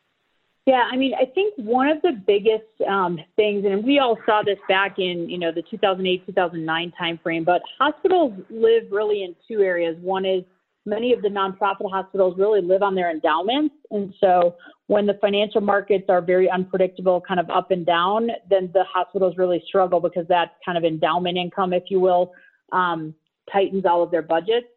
Yeah, 0.65 0.83
I 0.89 0.95
mean, 0.95 1.13
I 1.13 1.25
think 1.25 1.53
one 1.57 1.89
of 1.89 2.01
the 2.01 2.13
biggest 2.25 2.63
um, 2.87 3.19
things, 3.35 3.65
and 3.65 3.83
we 3.83 3.99
all 3.99 4.17
saw 4.25 4.41
this 4.45 4.59
back 4.69 4.97
in 4.97 5.29
you 5.29 5.37
know 5.37 5.51
the 5.51 5.63
2008 5.69 6.25
2009 6.25 6.93
timeframe, 6.99 7.43
but 7.43 7.61
hospitals 7.77 8.33
live 8.49 8.83
really 8.89 9.23
in 9.23 9.35
two 9.45 9.61
areas. 9.61 9.97
One 10.01 10.25
is 10.25 10.43
many 10.85 11.11
of 11.11 11.21
the 11.21 11.27
nonprofit 11.27 11.91
hospitals 11.91 12.35
really 12.37 12.61
live 12.61 12.81
on 12.81 12.95
their 12.95 13.11
endowments, 13.11 13.75
and 13.91 14.13
so 14.21 14.55
when 14.87 15.05
the 15.05 15.15
financial 15.15 15.59
markets 15.59 16.05
are 16.07 16.21
very 16.21 16.49
unpredictable, 16.49 17.19
kind 17.19 17.41
of 17.41 17.49
up 17.49 17.71
and 17.71 17.85
down, 17.85 18.29
then 18.49 18.69
the 18.73 18.83
hospitals 18.85 19.35
really 19.37 19.61
struggle 19.67 19.99
because 19.99 20.27
that 20.29 20.55
kind 20.65 20.77
of 20.77 20.85
endowment 20.85 21.37
income, 21.37 21.73
if 21.73 21.83
you 21.89 21.99
will, 21.99 22.31
um, 22.71 23.13
tightens 23.51 23.85
all 23.85 24.01
of 24.01 24.11
their 24.11 24.21
budgets. 24.21 24.67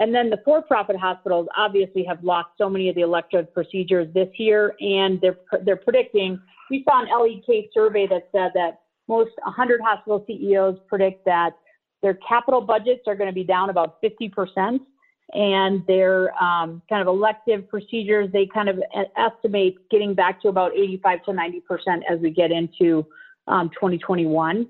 And 0.00 0.14
then 0.14 0.28
the 0.28 0.38
for-profit 0.44 0.96
hospitals 0.96 1.46
obviously 1.56 2.04
have 2.04 2.22
lost 2.24 2.48
so 2.58 2.68
many 2.68 2.88
of 2.88 2.96
the 2.96 3.02
elective 3.02 3.52
procedures 3.54 4.12
this 4.12 4.28
year, 4.38 4.74
and 4.80 5.20
they're 5.20 5.38
they're 5.64 5.76
predicting. 5.76 6.40
We 6.70 6.82
saw 6.88 7.02
an 7.02 7.08
LEK 7.08 7.70
survey 7.72 8.06
that 8.08 8.28
said 8.32 8.50
that 8.54 8.80
most 9.06 9.32
100 9.44 9.80
hospital 9.80 10.24
CEOs 10.26 10.78
predict 10.88 11.24
that 11.26 11.52
their 12.02 12.18
capital 12.26 12.60
budgets 12.60 13.02
are 13.06 13.14
going 13.14 13.28
to 13.28 13.34
be 13.34 13.44
down 13.44 13.70
about 13.70 13.98
50 14.00 14.28
percent, 14.30 14.82
and 15.32 15.86
their 15.86 16.34
um, 16.42 16.82
kind 16.88 17.00
of 17.00 17.06
elective 17.06 17.68
procedures 17.68 18.30
they 18.32 18.46
kind 18.52 18.68
of 18.68 18.80
estimate 19.16 19.76
getting 19.90 20.12
back 20.12 20.42
to 20.42 20.48
about 20.48 20.72
85 20.72 21.24
to 21.26 21.32
90 21.32 21.60
percent 21.60 22.02
as 22.10 22.18
we 22.18 22.30
get 22.30 22.50
into 22.50 23.06
um, 23.46 23.70
2021 23.70 24.66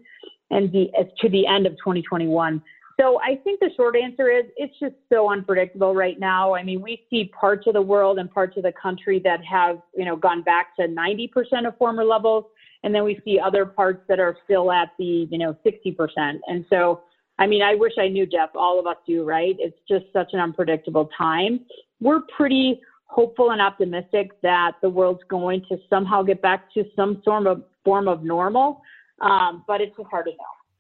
and 0.50 0.70
the 0.72 0.90
to 1.20 1.28
the 1.30 1.46
end 1.46 1.66
of 1.66 1.72
2021. 1.74 2.62
So 3.00 3.20
I 3.20 3.36
think 3.42 3.60
the 3.60 3.70
short 3.76 3.96
answer 3.96 4.30
is 4.30 4.44
it's 4.56 4.78
just 4.78 4.94
so 5.12 5.30
unpredictable 5.30 5.94
right 5.94 6.18
now. 6.18 6.54
I 6.54 6.62
mean, 6.62 6.80
we 6.80 7.04
see 7.10 7.32
parts 7.38 7.66
of 7.66 7.74
the 7.74 7.82
world 7.82 8.18
and 8.18 8.30
parts 8.30 8.56
of 8.56 8.62
the 8.62 8.72
country 8.80 9.20
that 9.24 9.44
have, 9.44 9.80
you 9.96 10.04
know, 10.04 10.14
gone 10.16 10.42
back 10.42 10.76
to 10.76 10.82
90% 10.82 11.66
of 11.66 11.76
former 11.76 12.04
levels. 12.04 12.44
And 12.84 12.94
then 12.94 13.02
we 13.02 13.20
see 13.24 13.40
other 13.40 13.66
parts 13.66 14.02
that 14.08 14.20
are 14.20 14.36
still 14.44 14.70
at 14.70 14.90
the, 14.98 15.26
you 15.28 15.38
know, 15.38 15.56
60%. 15.66 16.38
And 16.46 16.64
so, 16.70 17.02
I 17.38 17.46
mean, 17.46 17.62
I 17.62 17.74
wish 17.74 17.92
I 17.98 18.08
knew, 18.08 18.26
Jeff. 18.26 18.50
All 18.54 18.78
of 18.78 18.86
us 18.86 18.96
do, 19.06 19.24
right? 19.24 19.56
It's 19.58 19.78
just 19.88 20.04
such 20.12 20.28
an 20.32 20.38
unpredictable 20.38 21.08
time. 21.16 21.60
We're 22.00 22.20
pretty 22.36 22.80
hopeful 23.06 23.50
and 23.50 23.60
optimistic 23.60 24.40
that 24.42 24.72
the 24.82 24.88
world's 24.88 25.22
going 25.28 25.64
to 25.68 25.78
somehow 25.90 26.22
get 26.22 26.42
back 26.42 26.72
to 26.74 26.84
some 26.94 27.22
sort 27.24 27.46
of 27.46 27.64
form 27.84 28.06
of 28.06 28.22
normal. 28.22 28.82
Um, 29.20 29.64
but 29.66 29.80
it's 29.80 29.94
hard 30.10 30.26
to 30.26 30.32
know. 30.32 30.36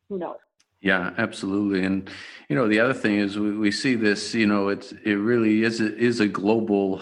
Who 0.08 0.18
knows? 0.18 0.36
Yeah, 0.84 1.14
absolutely. 1.16 1.84
And 1.84 2.10
you 2.50 2.56
know, 2.56 2.68
the 2.68 2.78
other 2.80 2.92
thing 2.92 3.16
is 3.18 3.38
we, 3.38 3.56
we 3.56 3.70
see 3.70 3.94
this. 3.94 4.34
You 4.34 4.46
know, 4.46 4.68
it's 4.68 4.92
it 5.04 5.14
really 5.14 5.62
is 5.62 5.80
a, 5.80 5.96
is 5.96 6.20
a 6.20 6.28
global 6.28 7.00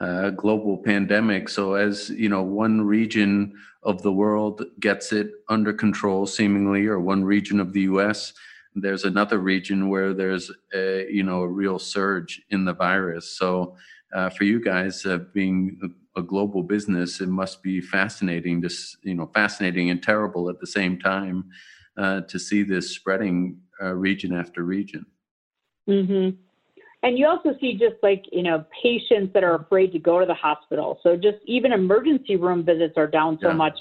uh, 0.00 0.30
global 0.30 0.78
pandemic. 0.78 1.48
So 1.48 1.74
as 1.74 2.10
you 2.10 2.28
know, 2.28 2.42
one 2.44 2.82
region 2.82 3.54
of 3.82 4.02
the 4.02 4.12
world 4.12 4.64
gets 4.80 5.12
it 5.12 5.32
under 5.48 5.72
control, 5.72 6.26
seemingly, 6.26 6.86
or 6.86 7.00
one 7.00 7.24
region 7.24 7.58
of 7.58 7.72
the 7.72 7.82
U.S. 7.82 8.34
There's 8.76 9.04
another 9.04 9.38
region 9.38 9.88
where 9.88 10.14
there's 10.14 10.52
a 10.72 11.06
you 11.10 11.24
know 11.24 11.40
a 11.42 11.48
real 11.48 11.80
surge 11.80 12.40
in 12.50 12.64
the 12.64 12.72
virus. 12.74 13.36
So 13.36 13.76
uh, 14.14 14.30
for 14.30 14.44
you 14.44 14.62
guys 14.62 15.04
uh, 15.06 15.18
being 15.32 15.80
a, 16.16 16.22
global 16.22 16.62
business, 16.62 17.20
it 17.20 17.28
must 17.28 17.64
be 17.64 17.80
fascinating. 17.80 18.62
To 18.62 18.70
you 19.02 19.14
know, 19.14 19.28
fascinating 19.34 19.90
and 19.90 20.00
terrible 20.00 20.48
at 20.48 20.60
the 20.60 20.66
same 20.68 21.00
time 21.00 21.50
uh, 21.96 22.22
to 22.22 22.38
see 22.38 22.62
this 22.62 22.90
spreading 22.90 23.58
uh, 23.82 23.94
region 23.94 24.32
after 24.32 24.62
region. 24.62 25.06
Mm-hmm. 25.88 26.36
And 27.02 27.18
you 27.18 27.26
also 27.26 27.50
see 27.60 27.72
just 27.74 27.96
like, 28.02 28.24
you 28.32 28.42
know, 28.42 28.64
patients 28.82 29.34
that 29.34 29.44
are 29.44 29.56
afraid 29.56 29.92
to 29.92 29.98
go 29.98 30.20
to 30.20 30.26
the 30.26 30.34
hospital. 30.34 30.98
So 31.02 31.16
just 31.16 31.36
even 31.44 31.72
emergency 31.72 32.36
room 32.36 32.64
visits 32.64 32.94
are 32.96 33.06
down 33.06 33.38
so 33.42 33.48
yeah. 33.48 33.54
much. 33.54 33.74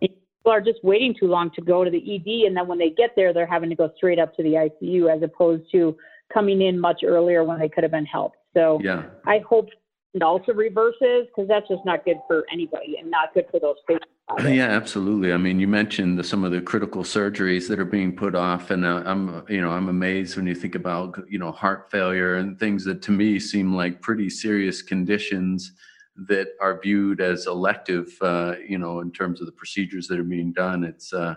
People 0.00 0.52
are 0.52 0.60
just 0.60 0.78
waiting 0.84 1.12
too 1.18 1.26
long 1.26 1.50
to 1.56 1.60
go 1.60 1.82
to 1.82 1.90
the 1.90 1.98
ED. 1.98 2.46
And 2.46 2.56
then 2.56 2.68
when 2.68 2.78
they 2.78 2.90
get 2.90 3.10
there, 3.16 3.34
they're 3.34 3.48
having 3.48 3.68
to 3.70 3.74
go 3.74 3.90
straight 3.96 4.20
up 4.20 4.36
to 4.36 4.44
the 4.44 4.50
ICU 4.50 5.12
as 5.12 5.22
opposed 5.24 5.64
to 5.72 5.96
coming 6.32 6.62
in 6.62 6.78
much 6.78 7.00
earlier 7.04 7.42
when 7.42 7.58
they 7.58 7.68
could 7.68 7.82
have 7.82 7.90
been 7.90 8.06
helped. 8.06 8.36
So 8.54 8.78
yeah. 8.80 9.06
I 9.26 9.40
hope 9.40 9.70
it 10.14 10.22
also 10.22 10.52
reverses 10.52 11.26
because 11.26 11.48
that's 11.48 11.68
just 11.68 11.84
not 11.84 12.04
good 12.04 12.16
for 12.26 12.46
anybody 12.52 12.96
and 12.98 13.10
not 13.10 13.34
good 13.34 13.46
for 13.50 13.60
those 13.60 13.76
patients. 13.86 14.06
Yeah, 14.44 14.68
absolutely. 14.68 15.32
I 15.32 15.38
mean, 15.38 15.58
you 15.58 15.66
mentioned 15.66 16.18
the, 16.18 16.24
some 16.24 16.44
of 16.44 16.52
the 16.52 16.60
critical 16.60 17.02
surgeries 17.02 17.66
that 17.68 17.78
are 17.78 17.86
being 17.86 18.14
put 18.14 18.34
off, 18.34 18.70
and 18.70 18.84
uh, 18.84 19.02
I'm, 19.06 19.42
you 19.48 19.62
know, 19.62 19.70
I'm 19.70 19.88
amazed 19.88 20.36
when 20.36 20.46
you 20.46 20.54
think 20.54 20.74
about, 20.74 21.18
you 21.30 21.38
know, 21.38 21.50
heart 21.50 21.90
failure 21.90 22.34
and 22.34 22.58
things 22.58 22.84
that 22.84 23.00
to 23.02 23.10
me 23.10 23.38
seem 23.38 23.74
like 23.74 24.02
pretty 24.02 24.28
serious 24.28 24.82
conditions 24.82 25.72
that 26.28 26.48
are 26.60 26.78
viewed 26.78 27.22
as 27.22 27.46
elective, 27.46 28.14
uh, 28.20 28.56
you 28.68 28.76
know, 28.76 29.00
in 29.00 29.12
terms 29.12 29.40
of 29.40 29.46
the 29.46 29.52
procedures 29.52 30.08
that 30.08 30.20
are 30.20 30.24
being 30.24 30.52
done. 30.52 30.84
It's, 30.84 31.10
uh, 31.14 31.36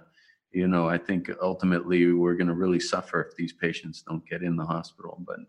you 0.51 0.67
know, 0.67 0.89
I 0.89 0.97
think 0.97 1.31
ultimately 1.41 2.11
we're 2.11 2.35
going 2.35 2.47
to 2.47 2.53
really 2.53 2.81
suffer 2.81 3.21
if 3.21 3.37
these 3.37 3.53
patients 3.53 4.03
don't 4.05 4.27
get 4.27 4.43
in 4.43 4.57
the 4.57 4.65
hospital. 4.65 5.23
But 5.25 5.39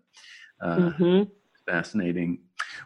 uh, 0.65 0.77
mm-hmm 0.77 1.23
fascinating. 1.67 2.39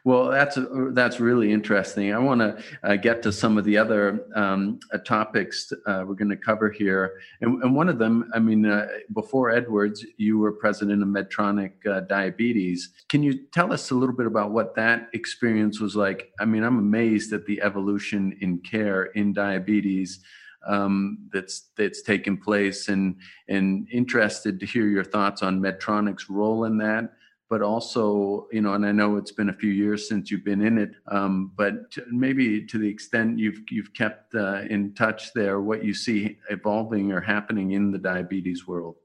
Well, 0.04 0.28
that's 0.28 0.58
that's 0.92 1.20
really 1.20 1.52
interesting. 1.52 2.12
I 2.14 2.18
want 2.18 2.40
to 2.40 2.62
uh, 2.82 2.96
get 2.96 3.22
to 3.22 3.32
some 3.32 3.58
of 3.58 3.64
the 3.64 3.76
other 3.76 4.26
um, 4.34 4.80
uh, 4.92 4.98
topics 4.98 5.72
uh, 5.86 6.04
we're 6.06 6.14
going 6.14 6.30
to 6.30 6.36
cover 6.36 6.70
here, 6.70 7.20
and, 7.40 7.62
and, 7.62 7.74
one 7.74 7.88
of 7.88 7.98
them, 7.98 8.30
I 8.34 8.38
mean, 8.38 8.66
uh, 8.66 8.86
before 9.12 9.50
Edwards, 9.50 10.04
you 10.16 10.38
were 10.38 10.52
president 10.52 11.02
of 11.02 11.08
Medtronic 11.08 11.72
uh, 11.86 12.00
Diabetes. 12.00 12.90
Can 13.08 13.22
you 13.22 13.46
tell 13.52 13.72
us 13.72 13.90
a 13.90 13.94
little 13.94 14.14
bit 14.14 14.26
about 14.26 14.52
what 14.52 14.74
that 14.76 15.08
experience 15.12 15.80
was 15.80 15.96
like? 15.96 16.32
I 16.40 16.44
mean, 16.44 16.62
I'm 16.62 16.78
amazed 16.78 17.32
at 17.32 17.46
the 17.46 17.60
evolution 17.62 18.36
in 18.40 18.58
care 18.58 19.04
in 19.04 19.32
diabetes. 19.32 20.20
Um, 20.66 21.28
that's 21.32 21.68
that's 21.76 22.02
taken 22.02 22.36
place, 22.36 22.88
and 22.88 23.16
and 23.48 23.86
interested 23.90 24.58
to 24.60 24.66
hear 24.66 24.86
your 24.86 25.04
thoughts 25.04 25.42
on 25.42 25.60
Medtronic's 25.60 26.28
role 26.28 26.64
in 26.64 26.78
that 26.78 27.12
but 27.48 27.62
also, 27.62 28.48
you 28.50 28.60
know, 28.60 28.74
and 28.74 28.84
I 28.84 28.92
know 28.92 29.16
it's 29.16 29.32
been 29.32 29.50
a 29.50 29.54
few 29.54 29.70
years 29.70 30.08
since 30.08 30.30
you've 30.30 30.44
been 30.44 30.62
in 30.62 30.78
it, 30.78 30.90
um, 31.08 31.52
but 31.56 31.74
maybe 32.10 32.66
to 32.66 32.78
the 32.78 32.88
extent 32.88 33.38
you've 33.38 33.60
you've 33.70 33.94
kept 33.94 34.34
uh, 34.34 34.62
in 34.68 34.94
touch 34.94 35.32
there, 35.32 35.60
what 35.60 35.84
you 35.84 35.94
see 35.94 36.38
evolving 36.50 37.12
or 37.12 37.20
happening 37.20 37.72
in 37.72 37.92
the 37.92 37.98
diabetes 37.98 38.66
world. 38.66 38.96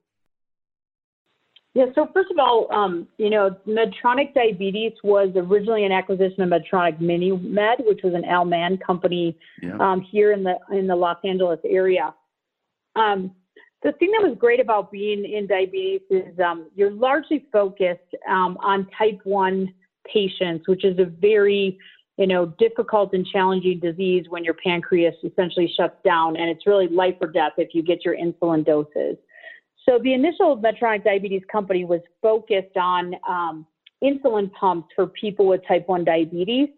Yeah. 1.73 1.85
So 1.95 2.09
first 2.13 2.29
of 2.31 2.37
all, 2.37 2.67
um, 2.73 3.07
you 3.17 3.29
know, 3.29 3.55
Medtronic 3.65 4.33
Diabetes 4.33 4.91
was 5.03 5.29
originally 5.35 5.85
an 5.85 5.91
acquisition 5.91 6.41
of 6.41 6.49
Medtronic 6.49 6.99
MiniMed, 6.99 7.85
which 7.85 8.01
was 8.03 8.13
an 8.13 8.25
Al 8.25 8.43
Mann 8.43 8.77
company 8.77 9.37
yeah. 9.61 9.77
um, 9.79 10.01
here 10.01 10.33
in 10.33 10.43
the 10.43 10.57
in 10.71 10.87
the 10.87 10.95
Los 10.95 11.17
Angeles 11.23 11.59
area. 11.63 12.13
Um, 12.95 13.31
the 13.83 13.91
thing 13.93 14.11
that 14.11 14.27
was 14.27 14.37
great 14.37 14.59
about 14.59 14.91
being 14.91 15.25
in 15.25 15.47
diabetes 15.47 16.01
is 16.09 16.39
um, 16.39 16.69
you're 16.75 16.91
largely 16.91 17.45
focused 17.51 18.15
um, 18.29 18.57
on 18.61 18.87
type 18.97 19.19
1 19.23 19.73
patients, 20.11 20.67
which 20.67 20.85
is 20.85 20.99
a 20.99 21.05
very 21.05 21.77
you 22.17 22.27
know, 22.27 22.53
difficult 22.59 23.13
and 23.13 23.25
challenging 23.25 23.79
disease 23.79 24.25
when 24.29 24.43
your 24.43 24.53
pancreas 24.53 25.15
essentially 25.23 25.71
shuts 25.75 25.95
down, 26.05 26.35
and 26.37 26.49
it's 26.49 26.67
really 26.67 26.87
life 26.87 27.15
or 27.19 27.27
death 27.27 27.53
if 27.57 27.69
you 27.73 27.81
get 27.81 28.05
your 28.05 28.15
insulin 28.15 28.63
doses. 28.65 29.17
So 29.89 29.97
the 30.03 30.13
initial 30.13 30.55
Medtronic 30.57 31.03
Diabetes 31.03 31.41
company 31.51 31.85
was 31.85 32.01
focused 32.21 32.77
on 32.77 33.15
um, 33.27 33.65
insulin 34.03 34.51
pumps 34.53 34.89
for 34.95 35.07
people 35.07 35.47
with 35.47 35.61
type 35.67 35.87
1 35.87 36.03
diabetes, 36.03 36.69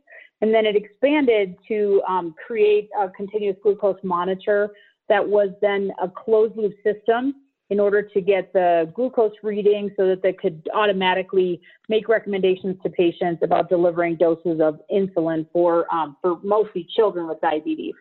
and 0.42 0.54
then 0.54 0.66
it 0.66 0.78
expanded 0.78 1.58
to 1.68 2.02
um, 2.08 2.34
create 2.46 2.89
a 2.98 3.10
continuous 3.10 3.58
glucose 3.62 4.00
monitor 4.04 4.72
that 5.10 5.28
was 5.28 5.50
then 5.62 5.92
a 6.02 6.08
closed 6.08 6.56
loop 6.56 6.74
system 6.84 7.36
in 7.70 7.80
order 7.80 8.02
to 8.02 8.22
get 8.22 8.54
the 8.54 8.92
glucose 8.94 9.32
reading 9.42 9.89
so 9.98 10.08
that 10.08 10.22
they 10.22 10.34
could 10.34 10.68
automatically 10.76 11.62
make 11.89 12.08
recommendations 12.08 12.76
to 12.84 12.89
patients 12.89 13.42
about 13.42 13.70
delivering 13.70 14.16
doses 14.16 14.60
of 14.62 14.80
insulin 14.94 15.48
for, 15.52 15.92
um, 15.94 16.16
for 16.22 16.39
mostly 16.44 16.88
children 16.96 17.28
with 17.28 17.39
diabetes. 17.42 17.96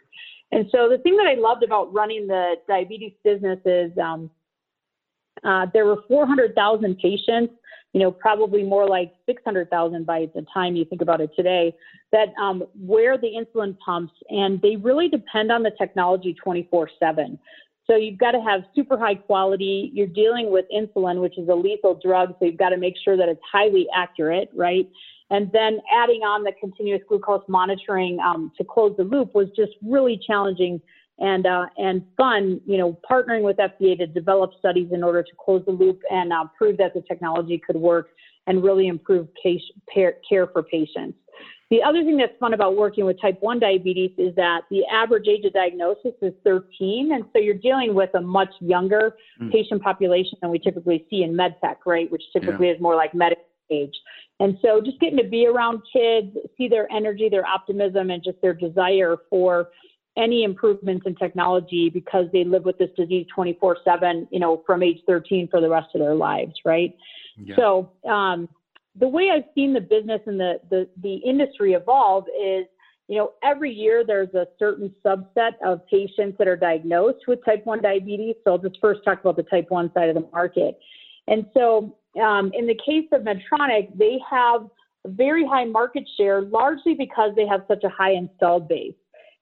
And 0.50 0.66
so 0.70 0.88
the 0.90 0.98
thing 0.98 1.16
that 1.16 1.26
I 1.26 1.40
loved 1.40 1.62
about 1.62 1.92
running 1.94 2.26
the 2.26 2.56
diabetes 2.68 3.12
business 3.24 3.58
is 3.64 3.90
um, 3.96 4.30
uh, 5.44 5.66
there 5.72 5.86
were 5.86 6.02
400,000 6.08 6.98
patients 6.98 7.54
you 7.92 8.00
know, 8.00 8.10
probably 8.10 8.62
more 8.62 8.86
like 8.86 9.12
600,000 9.26 10.06
by 10.06 10.26
the 10.34 10.44
time 10.52 10.76
you 10.76 10.84
think 10.84 11.02
about 11.02 11.20
it 11.20 11.30
today, 11.36 11.74
that 12.10 12.28
um, 12.40 12.64
wear 12.78 13.18
the 13.18 13.28
insulin 13.28 13.78
pumps 13.78 14.14
and 14.30 14.60
they 14.62 14.76
really 14.76 15.08
depend 15.08 15.52
on 15.52 15.62
the 15.62 15.72
technology 15.78 16.34
24 16.42 16.90
7. 16.98 17.38
So 17.86 17.96
you've 17.96 18.18
got 18.18 18.30
to 18.30 18.40
have 18.40 18.62
super 18.74 18.98
high 18.98 19.16
quality. 19.16 19.90
You're 19.92 20.06
dealing 20.06 20.50
with 20.50 20.64
insulin, 20.74 21.20
which 21.20 21.36
is 21.36 21.48
a 21.48 21.54
lethal 21.54 21.98
drug, 22.02 22.34
so 22.38 22.46
you've 22.46 22.56
got 22.56 22.70
to 22.70 22.78
make 22.78 22.94
sure 23.04 23.16
that 23.16 23.28
it's 23.28 23.40
highly 23.50 23.86
accurate, 23.94 24.50
right? 24.54 24.88
And 25.30 25.50
then 25.52 25.78
adding 25.92 26.20
on 26.20 26.44
the 26.44 26.52
continuous 26.60 27.02
glucose 27.08 27.42
monitoring 27.48 28.18
um, 28.20 28.52
to 28.56 28.64
close 28.64 28.94
the 28.96 29.04
loop 29.04 29.34
was 29.34 29.48
just 29.56 29.72
really 29.84 30.20
challenging 30.26 30.80
and 31.22 31.46
uh, 31.46 31.66
and 31.78 32.04
fun, 32.16 32.60
you 32.66 32.76
know, 32.76 32.98
partnering 33.08 33.42
with 33.42 33.56
FDA 33.56 33.96
to 33.96 34.06
develop 34.06 34.50
studies 34.58 34.88
in 34.92 35.02
order 35.02 35.22
to 35.22 35.30
close 35.42 35.64
the 35.64 35.72
loop 35.72 36.00
and 36.10 36.32
uh, 36.32 36.44
prove 36.58 36.76
that 36.78 36.92
the 36.92 37.00
technology 37.02 37.62
could 37.64 37.76
work 37.76 38.08
and 38.46 38.62
really 38.62 38.88
improve 38.88 39.28
case, 39.40 39.62
care 39.94 40.48
for 40.52 40.62
patients. 40.64 41.16
The 41.70 41.82
other 41.82 42.04
thing 42.04 42.18
that's 42.18 42.36
fun 42.38 42.52
about 42.52 42.76
working 42.76 43.06
with 43.06 43.18
type 43.18 43.38
1 43.40 43.60
diabetes 43.60 44.10
is 44.18 44.34
that 44.34 44.62
the 44.70 44.82
average 44.92 45.26
age 45.26 45.46
of 45.46 45.54
diagnosis 45.54 46.12
is 46.20 46.34
13. 46.44 47.12
And 47.14 47.24
so 47.32 47.38
you're 47.38 47.54
dealing 47.54 47.94
with 47.94 48.10
a 48.14 48.20
much 48.20 48.50
younger 48.60 49.14
mm. 49.40 49.50
patient 49.50 49.80
population 49.82 50.36
than 50.42 50.50
we 50.50 50.58
typically 50.58 51.06
see 51.08 51.22
in 51.22 51.32
medtech, 51.32 51.76
right? 51.86 52.12
Which 52.12 52.24
typically 52.30 52.66
yeah. 52.66 52.74
is 52.74 52.80
more 52.80 52.94
like 52.94 53.14
medical 53.14 53.44
age. 53.70 53.94
And 54.38 54.58
so 54.60 54.82
just 54.84 55.00
getting 55.00 55.16
to 55.16 55.24
be 55.24 55.46
around 55.46 55.80
kids, 55.90 56.36
see 56.58 56.68
their 56.68 56.90
energy, 56.92 57.30
their 57.30 57.46
optimism, 57.46 58.10
and 58.10 58.22
just 58.22 58.42
their 58.42 58.52
desire 58.52 59.16
for 59.30 59.68
any 60.16 60.44
improvements 60.44 61.06
in 61.06 61.14
technology 61.14 61.88
because 61.88 62.26
they 62.32 62.44
live 62.44 62.64
with 62.64 62.78
this 62.78 62.90
disease 62.96 63.26
24 63.34 63.78
7, 63.84 64.28
you 64.30 64.40
know, 64.40 64.62
from 64.66 64.82
age 64.82 64.98
13 65.06 65.48
for 65.48 65.60
the 65.60 65.68
rest 65.68 65.88
of 65.94 66.00
their 66.00 66.14
lives, 66.14 66.52
right? 66.64 66.94
Yeah. 67.36 67.56
So, 67.56 67.92
um, 68.08 68.48
the 68.96 69.08
way 69.08 69.30
I've 69.34 69.44
seen 69.54 69.72
the 69.72 69.80
business 69.80 70.20
and 70.26 70.38
the, 70.38 70.60
the, 70.68 70.86
the 71.02 71.14
industry 71.14 71.72
evolve 71.72 72.24
is, 72.28 72.66
you 73.08 73.16
know, 73.16 73.32
every 73.42 73.72
year 73.72 74.04
there's 74.06 74.32
a 74.34 74.46
certain 74.58 74.94
subset 75.04 75.52
of 75.64 75.86
patients 75.86 76.36
that 76.38 76.46
are 76.46 76.56
diagnosed 76.56 77.26
with 77.26 77.42
type 77.44 77.64
1 77.64 77.80
diabetes. 77.80 78.34
So 78.44 78.52
I'll 78.52 78.58
just 78.58 78.78
first 78.82 79.00
talk 79.02 79.20
about 79.20 79.36
the 79.36 79.44
type 79.44 79.70
1 79.70 79.92
side 79.94 80.10
of 80.10 80.14
the 80.14 80.28
market. 80.30 80.78
And 81.26 81.46
so 81.54 81.96
um, 82.22 82.50
in 82.54 82.66
the 82.66 82.78
case 82.84 83.06
of 83.12 83.22
Medtronic, 83.22 83.96
they 83.96 84.18
have 84.30 84.68
a 85.04 85.08
very 85.08 85.46
high 85.46 85.64
market 85.64 86.04
share 86.18 86.42
largely 86.42 86.94
because 86.94 87.32
they 87.34 87.46
have 87.46 87.62
such 87.68 87.84
a 87.84 87.88
high 87.88 88.12
installed 88.12 88.68
base. 88.68 88.94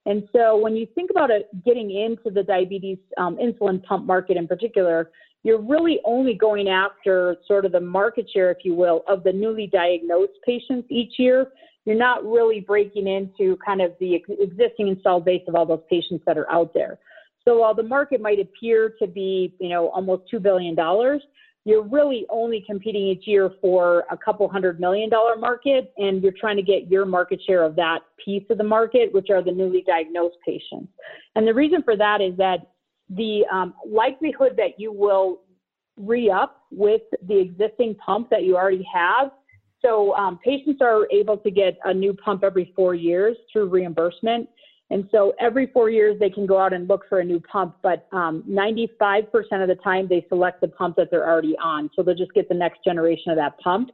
And 0.07 0.27
so 0.35 0.57
when 0.57 0.77
you 0.77 0.87
think 0.95 1.11
about 1.11 1.31
it, 1.31 1.49
getting 1.65 1.91
into 1.91 2.31
the 2.31 2.43
diabetes 2.43 2.99
um, 3.19 3.37
insulin 3.37 3.83
pump 3.83 4.07
market 4.07 4.37
in 4.37 4.49
particular, 4.49 5.11
you're 5.43 5.61
really 5.61 6.01
only 6.05 6.35
going 6.35 6.69
after 6.69 7.37
sort 7.47 7.65
of 7.65 7.73
the 7.73 7.81
market 7.81 8.29
share, 8.33 8.51
if 8.51 8.59
you 8.65 8.75
will, 8.75 9.03
of 9.09 9.25
the 9.25 9.33
newly 9.33 9.67
diagnosed 9.67 10.33
patients 10.45 10.87
each 10.91 11.15
year. 11.19 11.49
You're 11.87 11.97
not 11.97 12.25
really 12.25 12.61
breaking 12.61 13.07
into 13.07 13.57
kind 13.65 13.81
of 13.81 13.93
the 14.01 14.23
existing 14.39 14.89
installed 14.89 15.25
base 15.25 15.43
of 15.49 15.55
all 15.55 15.65
those 15.65 15.83
patients 15.89 16.23
that 16.27 16.37
are 16.37 16.51
out 16.51 16.75
there. 16.75 16.99
So 17.47 17.59
while 17.61 17.75
the 17.75 17.83
market 17.83 18.21
might 18.21 18.39
appear 18.39 18.95
to 18.99 19.07
be, 19.07 19.55
you 19.59 19.71
know, 19.71 19.89
almost 19.89 20.25
$2 20.33 20.43
billion, 20.43 20.77
you're 21.64 21.83
really 21.83 22.27
only 22.31 22.64
competing 22.66 23.03
each 23.03 23.27
year 23.27 23.51
for 23.61 24.05
a 24.11 24.16
couple 24.16 24.49
hundred 24.49 24.81
million 24.81 25.11
dollar 25.11 25.37
market, 25.37 25.92
and 25.99 26.23
you're 26.23 26.33
trying 26.38 26.57
to 26.57 26.62
get 26.62 26.90
your 26.90 27.05
market 27.05 27.40
share 27.46 27.62
of 27.62 27.77
that 27.77 28.01
piece 28.25 28.44
of 28.51 28.59
the 28.59 28.64
market, 28.64 29.12
which 29.12 29.29
are 29.31 29.42
the 29.42 29.53
newly 29.53 29.85
diagnosed 29.87 30.37
patients. 30.44 30.90
And 31.37 31.46
the 31.46 31.55
reason 31.55 31.83
for 31.83 31.96
that 31.96 32.20
is 32.20 32.37
that 32.38 32.70
the 33.11 33.44
um, 33.53 33.75
likelihood 33.87 34.55
that 34.57 34.79
you 34.79 34.92
will 34.92 35.42
re-up 35.96 36.62
with 36.70 37.03
the 37.29 37.38
existing 37.38 37.94
pump 37.96 38.31
that 38.31 38.44
you 38.44 38.57
already 38.57 38.87
have. 38.92 39.31
So 39.83 40.14
um, 40.16 40.38
patients 40.44 40.81
are 40.81 41.07
able 41.11 41.37
to 41.38 41.51
get 41.51 41.79
a 41.85 41.92
new 41.92 42.14
pump 42.14 42.44
every 42.44 42.73
four 42.77 42.94
years 42.94 43.37
through 43.53 43.68
reimbursement. 43.68 44.49
And 44.90 45.09
so 45.12 45.35
every 45.38 45.68
four 45.68 45.88
years 45.88 46.18
they 46.18 46.31
can 46.31 46.46
go 46.46 46.59
out 46.59 46.72
and 46.72 46.88
look 46.88 47.09
for 47.09 47.20
a 47.20 47.24
new 47.24 47.40
pump, 47.40 47.76
but 47.81 48.09
um, 48.12 48.42
95% 48.48 49.24
of 49.62 49.68
the 49.68 49.79
time 49.83 50.09
they 50.09 50.26
select 50.29 50.61
the 50.61 50.68
pump 50.68 50.96
that 50.96 51.11
they're 51.11 51.29
already 51.29 51.57
on. 51.62 51.90
So 51.94 52.03
they'll 52.03 52.16
just 52.16 52.35
get 52.35 52.48
the 52.48 52.55
next 52.55 52.83
generation 52.85 53.31
of 53.31 53.37
that 53.37 53.59
pump. 53.61 53.90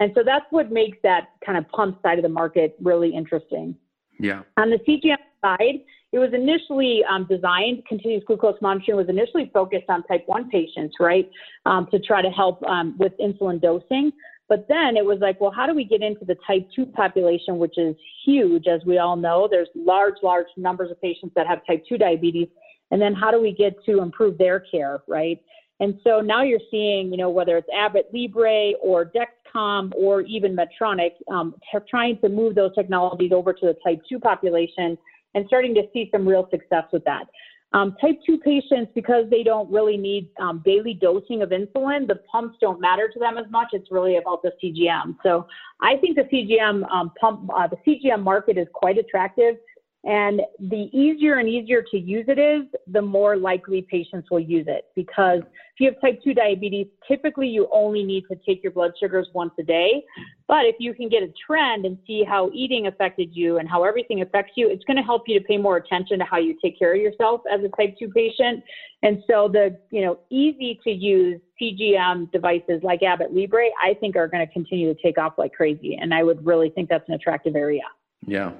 And 0.00 0.12
so 0.14 0.22
that's 0.24 0.46
what 0.50 0.70
makes 0.72 0.96
that 1.02 1.30
kind 1.44 1.58
of 1.58 1.68
pump 1.68 2.00
side 2.02 2.18
of 2.18 2.22
the 2.22 2.28
market 2.30 2.76
really 2.80 3.14
interesting. 3.14 3.76
Yeah. 4.18 4.42
On 4.56 4.70
the 4.70 4.78
CGM 4.88 5.16
side, 5.42 5.80
it 6.12 6.18
was 6.18 6.30
initially 6.32 7.02
um, 7.10 7.26
designed, 7.28 7.84
continuous 7.86 8.24
glucose 8.26 8.56
monitoring 8.62 8.96
was 8.96 9.08
initially 9.10 9.50
focused 9.52 9.90
on 9.90 10.02
type 10.04 10.22
1 10.26 10.48
patients, 10.48 10.96
right, 10.98 11.30
um, 11.66 11.86
to 11.90 11.98
try 11.98 12.22
to 12.22 12.30
help 12.30 12.62
um, 12.64 12.96
with 12.98 13.12
insulin 13.18 13.60
dosing. 13.60 14.12
But 14.48 14.66
then 14.68 14.96
it 14.96 15.04
was 15.04 15.18
like, 15.20 15.40
well, 15.40 15.50
how 15.50 15.66
do 15.66 15.74
we 15.74 15.84
get 15.84 16.02
into 16.02 16.24
the 16.24 16.36
type 16.46 16.66
2 16.74 16.86
population, 16.86 17.58
which 17.58 17.76
is 17.76 17.94
huge, 18.24 18.66
as 18.66 18.80
we 18.86 18.98
all 18.98 19.16
know? 19.16 19.46
There's 19.50 19.68
large, 19.74 20.14
large 20.22 20.46
numbers 20.56 20.90
of 20.90 21.00
patients 21.00 21.32
that 21.36 21.46
have 21.46 21.66
type 21.66 21.84
2 21.88 21.98
diabetes. 21.98 22.48
And 22.90 23.00
then 23.00 23.14
how 23.14 23.30
do 23.30 23.40
we 23.40 23.52
get 23.52 23.74
to 23.84 24.00
improve 24.00 24.38
their 24.38 24.60
care, 24.60 25.02
right? 25.06 25.38
And 25.80 26.00
so 26.02 26.20
now 26.20 26.42
you're 26.42 26.60
seeing, 26.70 27.10
you 27.10 27.18
know, 27.18 27.30
whether 27.30 27.56
it's 27.56 27.68
Abbott 27.74 28.08
Libre 28.12 28.72
or 28.82 29.04
Dexcom 29.04 29.92
or 29.94 30.22
even 30.22 30.56
Medtronic, 30.56 31.12
um, 31.30 31.54
trying 31.88 32.18
to 32.20 32.28
move 32.28 32.54
those 32.54 32.74
technologies 32.74 33.32
over 33.32 33.52
to 33.52 33.66
the 33.66 33.76
type 33.84 34.00
2 34.08 34.18
population 34.18 34.96
and 35.34 35.44
starting 35.46 35.74
to 35.74 35.82
see 35.92 36.08
some 36.10 36.26
real 36.26 36.48
success 36.50 36.84
with 36.92 37.04
that. 37.04 37.26
Um, 37.74 37.96
type 38.00 38.18
2 38.24 38.38
patients, 38.38 38.90
because 38.94 39.28
they 39.28 39.42
don't 39.42 39.70
really 39.70 39.98
need 39.98 40.30
um, 40.40 40.62
daily 40.64 40.94
dosing 40.94 41.42
of 41.42 41.50
insulin, 41.50 42.06
the 42.06 42.16
pumps 42.30 42.56
don't 42.62 42.80
matter 42.80 43.10
to 43.12 43.18
them 43.18 43.36
as 43.36 43.44
much. 43.50 43.68
It's 43.72 43.90
really 43.90 44.16
about 44.16 44.42
the 44.42 44.52
CGM. 44.62 45.16
So 45.22 45.46
I 45.82 45.96
think 45.96 46.16
the 46.16 46.22
CGM 46.22 46.90
um, 46.90 47.12
pump, 47.20 47.50
uh, 47.54 47.68
the 47.68 47.76
CGM 47.86 48.22
market 48.22 48.56
is 48.56 48.68
quite 48.72 48.96
attractive. 48.96 49.56
And 50.04 50.42
the 50.60 50.88
easier 50.96 51.34
and 51.34 51.48
easier 51.48 51.82
to 51.90 51.98
use 51.98 52.26
it 52.28 52.38
is, 52.38 52.62
the 52.86 53.02
more 53.02 53.36
likely 53.36 53.82
patients 53.90 54.30
will 54.30 54.40
use 54.40 54.66
it. 54.68 54.84
Because 54.94 55.40
if 55.40 55.80
you 55.80 55.90
have 55.90 56.00
type 56.00 56.20
2 56.22 56.34
diabetes, 56.34 56.86
typically 57.06 57.48
you 57.48 57.68
only 57.72 58.04
need 58.04 58.24
to 58.30 58.38
take 58.46 58.62
your 58.62 58.70
blood 58.70 58.92
sugars 58.98 59.28
once 59.34 59.50
a 59.58 59.64
day. 59.64 60.04
But 60.46 60.66
if 60.66 60.76
you 60.78 60.94
can 60.94 61.08
get 61.08 61.24
a 61.24 61.32
trend 61.44 61.84
and 61.84 61.98
see 62.06 62.22
how 62.22 62.50
eating 62.54 62.86
affected 62.86 63.30
you 63.32 63.58
and 63.58 63.68
how 63.68 63.82
everything 63.82 64.22
affects 64.22 64.52
you, 64.56 64.70
it's 64.70 64.84
going 64.84 64.96
to 64.96 65.02
help 65.02 65.24
you 65.26 65.38
to 65.38 65.44
pay 65.44 65.58
more 65.58 65.76
attention 65.76 66.20
to 66.20 66.24
how 66.24 66.38
you 66.38 66.56
take 66.62 66.78
care 66.78 66.94
of 66.94 67.00
yourself 67.00 67.40
as 67.52 67.60
a 67.64 67.68
type 67.76 67.96
2 67.98 68.08
patient. 68.10 68.62
And 69.02 69.22
so 69.28 69.48
the, 69.48 69.78
you 69.90 70.02
know, 70.02 70.20
easy 70.30 70.80
to 70.84 70.90
use 70.90 71.40
CGM 71.60 72.30
devices 72.30 72.80
like 72.84 73.02
Abbott 73.02 73.34
Libre, 73.34 73.66
I 73.84 73.94
think 73.94 74.14
are 74.14 74.28
going 74.28 74.46
to 74.46 74.52
continue 74.52 74.94
to 74.94 75.02
take 75.02 75.18
off 75.18 75.34
like 75.38 75.52
crazy. 75.52 75.98
And 76.00 76.14
I 76.14 76.22
would 76.22 76.46
really 76.46 76.70
think 76.70 76.88
that's 76.88 77.08
an 77.08 77.14
attractive 77.14 77.56
area. 77.56 77.82
Yeah. 78.26 78.52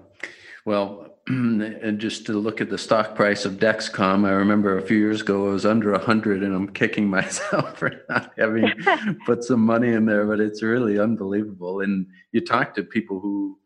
Well, 0.69 1.15
and 1.29 1.99
just 1.99 2.27
to 2.27 2.35
look 2.35 2.61
at 2.61 2.69
the 2.69 2.77
stock 2.77 3.15
price 3.15 3.47
of 3.47 3.55
Dexcom, 3.55 4.27
I 4.27 4.33
remember 4.33 4.77
a 4.77 4.83
few 4.83 4.99
years 4.99 5.23
ago 5.23 5.49
it 5.49 5.53
was 5.53 5.65
under 5.65 5.95
a 5.95 5.99
hundred, 5.99 6.43
and 6.43 6.55
I'm 6.55 6.69
kicking 6.69 7.09
myself 7.19 7.79
for 7.79 8.03
not 8.11 8.35
having 8.37 8.71
put 9.27 9.45
some 9.45 9.61
money 9.61 9.95
in 9.95 10.05
there. 10.05 10.27
But 10.27 10.41
it's 10.41 10.63
really 10.63 10.99
unbelievable. 10.99 11.81
And 11.81 12.07
you 12.33 12.43
talk 12.43 12.75
to 12.75 12.83
people 12.83 13.19
who, 13.19 13.59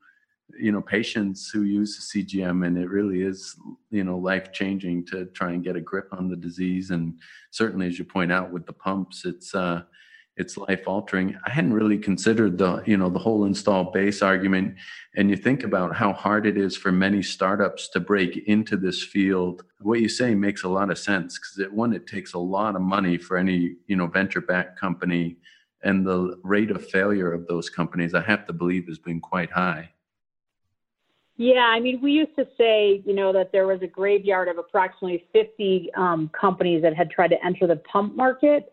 you 0.56 0.70
know, 0.70 0.80
patients 0.80 1.50
who 1.50 1.62
use 1.62 1.96
the 1.96 2.24
CGM, 2.24 2.64
and 2.64 2.78
it 2.78 2.88
really 2.88 3.22
is, 3.22 3.56
you 3.90 4.04
know, 4.04 4.16
life 4.16 4.52
changing 4.52 5.04
to 5.06 5.24
try 5.34 5.50
and 5.50 5.64
get 5.64 5.74
a 5.74 5.80
grip 5.80 6.06
on 6.12 6.28
the 6.28 6.36
disease. 6.36 6.92
And 6.92 7.14
certainly, 7.50 7.88
as 7.88 7.98
you 7.98 8.04
point 8.04 8.30
out 8.30 8.52
with 8.52 8.64
the 8.64 8.74
pumps, 8.74 9.24
it's 9.24 9.56
uh, 9.56 9.82
it's 10.36 10.56
life 10.56 10.84
altering. 10.86 11.36
I 11.46 11.50
hadn't 11.50 11.74
really 11.74 11.98
considered 11.98 12.56
the, 12.56 12.82
you 12.86 12.96
know, 12.96 13.10
the 13.10 13.18
whole 13.18 13.44
install 13.44 13.90
base 13.92 14.22
argument. 14.22 14.76
And 15.14 15.28
you 15.28 15.36
think 15.36 15.62
about 15.62 15.94
how 15.94 16.12
hard 16.12 16.46
it 16.46 16.56
is 16.56 16.76
for 16.76 16.90
many 16.90 17.22
startups 17.22 17.90
to 17.90 18.00
break 18.00 18.36
into 18.48 18.76
this 18.76 19.02
field. 19.02 19.62
What 19.80 20.00
you 20.00 20.08
say 20.08 20.34
makes 20.34 20.62
a 20.62 20.68
lot 20.68 20.90
of 20.90 20.98
sense 20.98 21.38
because 21.38 21.58
it, 21.58 21.72
one, 21.72 21.92
it 21.92 22.06
takes 22.06 22.32
a 22.32 22.38
lot 22.38 22.76
of 22.76 22.82
money 22.82 23.18
for 23.18 23.36
any, 23.36 23.76
you 23.86 23.96
know, 23.96 24.06
venture 24.06 24.40
backed 24.40 24.80
company. 24.80 25.36
And 25.82 26.06
the 26.06 26.38
rate 26.42 26.70
of 26.70 26.88
failure 26.88 27.32
of 27.32 27.46
those 27.46 27.68
companies, 27.68 28.14
I 28.14 28.22
have 28.22 28.46
to 28.46 28.52
believe, 28.52 28.86
has 28.86 28.98
been 28.98 29.20
quite 29.20 29.50
high. 29.50 29.90
Yeah, 31.36 31.60
I 31.60 31.80
mean, 31.80 32.00
we 32.00 32.12
used 32.12 32.36
to 32.36 32.46
say, 32.56 33.02
you 33.04 33.14
know, 33.14 33.32
that 33.32 33.52
there 33.52 33.66
was 33.66 33.82
a 33.82 33.86
graveyard 33.86 34.48
of 34.48 34.58
approximately 34.58 35.26
50 35.32 35.90
um, 35.96 36.30
companies 36.38 36.82
that 36.82 36.94
had 36.94 37.10
tried 37.10 37.28
to 37.28 37.44
enter 37.44 37.66
the 37.66 37.76
pump 37.76 38.14
market. 38.14 38.70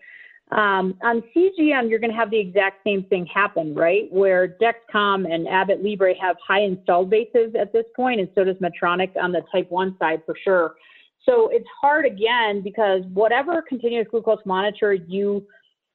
Um, 0.51 0.95
on 1.03 1.21
CGM, 1.35 1.89
you're 1.89 1.99
going 1.99 2.09
to 2.09 2.17
have 2.17 2.31
the 2.31 2.39
exact 2.39 2.83
same 2.83 3.03
thing 3.03 3.27
happen, 3.27 3.75
right? 3.75 4.11
Where 4.11 4.57
Dexcom 4.59 5.31
and 5.31 5.47
Abbott 5.47 5.83
Libre 5.83 6.15
have 6.19 6.37
high 6.45 6.61
installed 6.61 7.11
bases 7.11 7.53
at 7.59 7.71
this 7.71 7.85
point, 7.95 8.19
and 8.19 8.29
so 8.33 8.43
does 8.43 8.55
Medtronic 8.55 9.11
on 9.15 9.31
the 9.31 9.41
type 9.51 9.69
1 9.69 9.97
side 9.99 10.23
for 10.25 10.35
sure. 10.43 10.75
So 11.23 11.49
it's 11.49 11.67
hard 11.79 12.05
again 12.05 12.61
because 12.63 13.03
whatever 13.13 13.61
continuous 13.61 14.07
glucose 14.09 14.39
monitor 14.45 14.93
you 14.93 15.45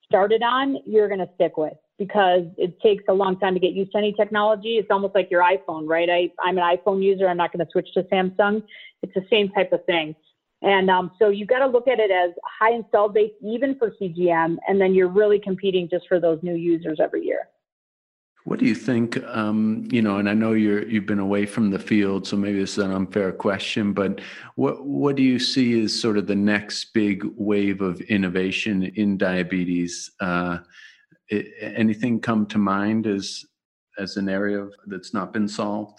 started 0.04 0.42
on, 0.42 0.78
you're 0.86 1.08
going 1.08 1.20
to 1.20 1.30
stick 1.34 1.56
with 1.56 1.72
because 1.98 2.42
it 2.56 2.78
takes 2.80 3.04
a 3.08 3.12
long 3.12 3.38
time 3.38 3.54
to 3.54 3.60
get 3.60 3.72
used 3.72 3.92
to 3.92 3.98
any 3.98 4.12
technology. 4.12 4.76
It's 4.76 4.88
almost 4.90 5.14
like 5.14 5.30
your 5.30 5.42
iPhone, 5.42 5.88
right? 5.88 6.08
I, 6.10 6.30
I'm 6.44 6.58
an 6.58 6.64
iPhone 6.64 7.02
user. 7.02 7.28
I'm 7.28 7.36
not 7.36 7.52
going 7.52 7.64
to 7.64 7.70
switch 7.72 7.88
to 7.94 8.02
Samsung. 8.04 8.62
It's 9.02 9.14
the 9.14 9.24
same 9.30 9.48
type 9.50 9.72
of 9.72 9.84
thing. 9.86 10.14
And 10.64 10.88
um, 10.88 11.10
so 11.18 11.28
you've 11.28 11.48
got 11.48 11.58
to 11.58 11.66
look 11.66 11.86
at 11.88 11.98
it 12.00 12.10
as 12.10 12.30
high 12.58 12.72
install 12.72 13.10
base, 13.10 13.32
even 13.42 13.76
for 13.78 13.92
CGM, 14.00 14.56
and 14.66 14.80
then 14.80 14.94
you're 14.94 15.08
really 15.08 15.38
competing 15.38 15.88
just 15.90 16.08
for 16.08 16.18
those 16.18 16.38
new 16.42 16.54
users 16.54 17.00
every 17.00 17.22
year. 17.22 17.48
What 18.44 18.60
do 18.60 18.66
you 18.66 18.74
think? 18.74 19.22
Um, 19.24 19.86
you 19.90 20.00
know, 20.00 20.16
and 20.16 20.28
I 20.28 20.32
know 20.32 20.52
you're 20.52 20.86
you've 20.86 21.06
been 21.06 21.18
away 21.18 21.44
from 21.44 21.70
the 21.70 21.78
field, 21.78 22.26
so 22.26 22.36
maybe 22.36 22.60
this 22.60 22.72
is 22.72 22.84
an 22.84 22.92
unfair 22.92 23.30
question, 23.32 23.92
but 23.92 24.22
what 24.54 24.84
what 24.86 25.16
do 25.16 25.22
you 25.22 25.38
see 25.38 25.82
as 25.82 25.98
sort 25.98 26.16
of 26.16 26.26
the 26.26 26.34
next 26.34 26.92
big 26.94 27.24
wave 27.36 27.82
of 27.82 28.00
innovation 28.02 28.84
in 28.84 29.18
diabetes? 29.18 30.10
Uh, 30.20 30.58
it, 31.28 31.46
anything 31.60 32.20
come 32.20 32.46
to 32.46 32.58
mind 32.58 33.06
as 33.06 33.44
as 33.98 34.16
an 34.16 34.30
area 34.30 34.68
that's 34.86 35.12
not 35.12 35.32
been 35.32 35.48
solved? 35.48 35.98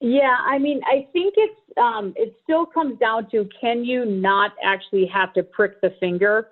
Yeah, 0.00 0.36
I 0.46 0.58
mean, 0.58 0.82
I 0.86 1.08
think 1.12 1.34
it's 1.36 1.60
um, 1.78 2.14
it 2.16 2.36
still 2.42 2.66
comes 2.66 2.98
down 2.98 3.30
to 3.30 3.48
can 3.60 3.84
you 3.84 4.04
not 4.04 4.52
actually 4.64 5.06
have 5.06 5.32
to 5.34 5.42
prick 5.42 5.80
the 5.80 5.94
finger? 6.00 6.48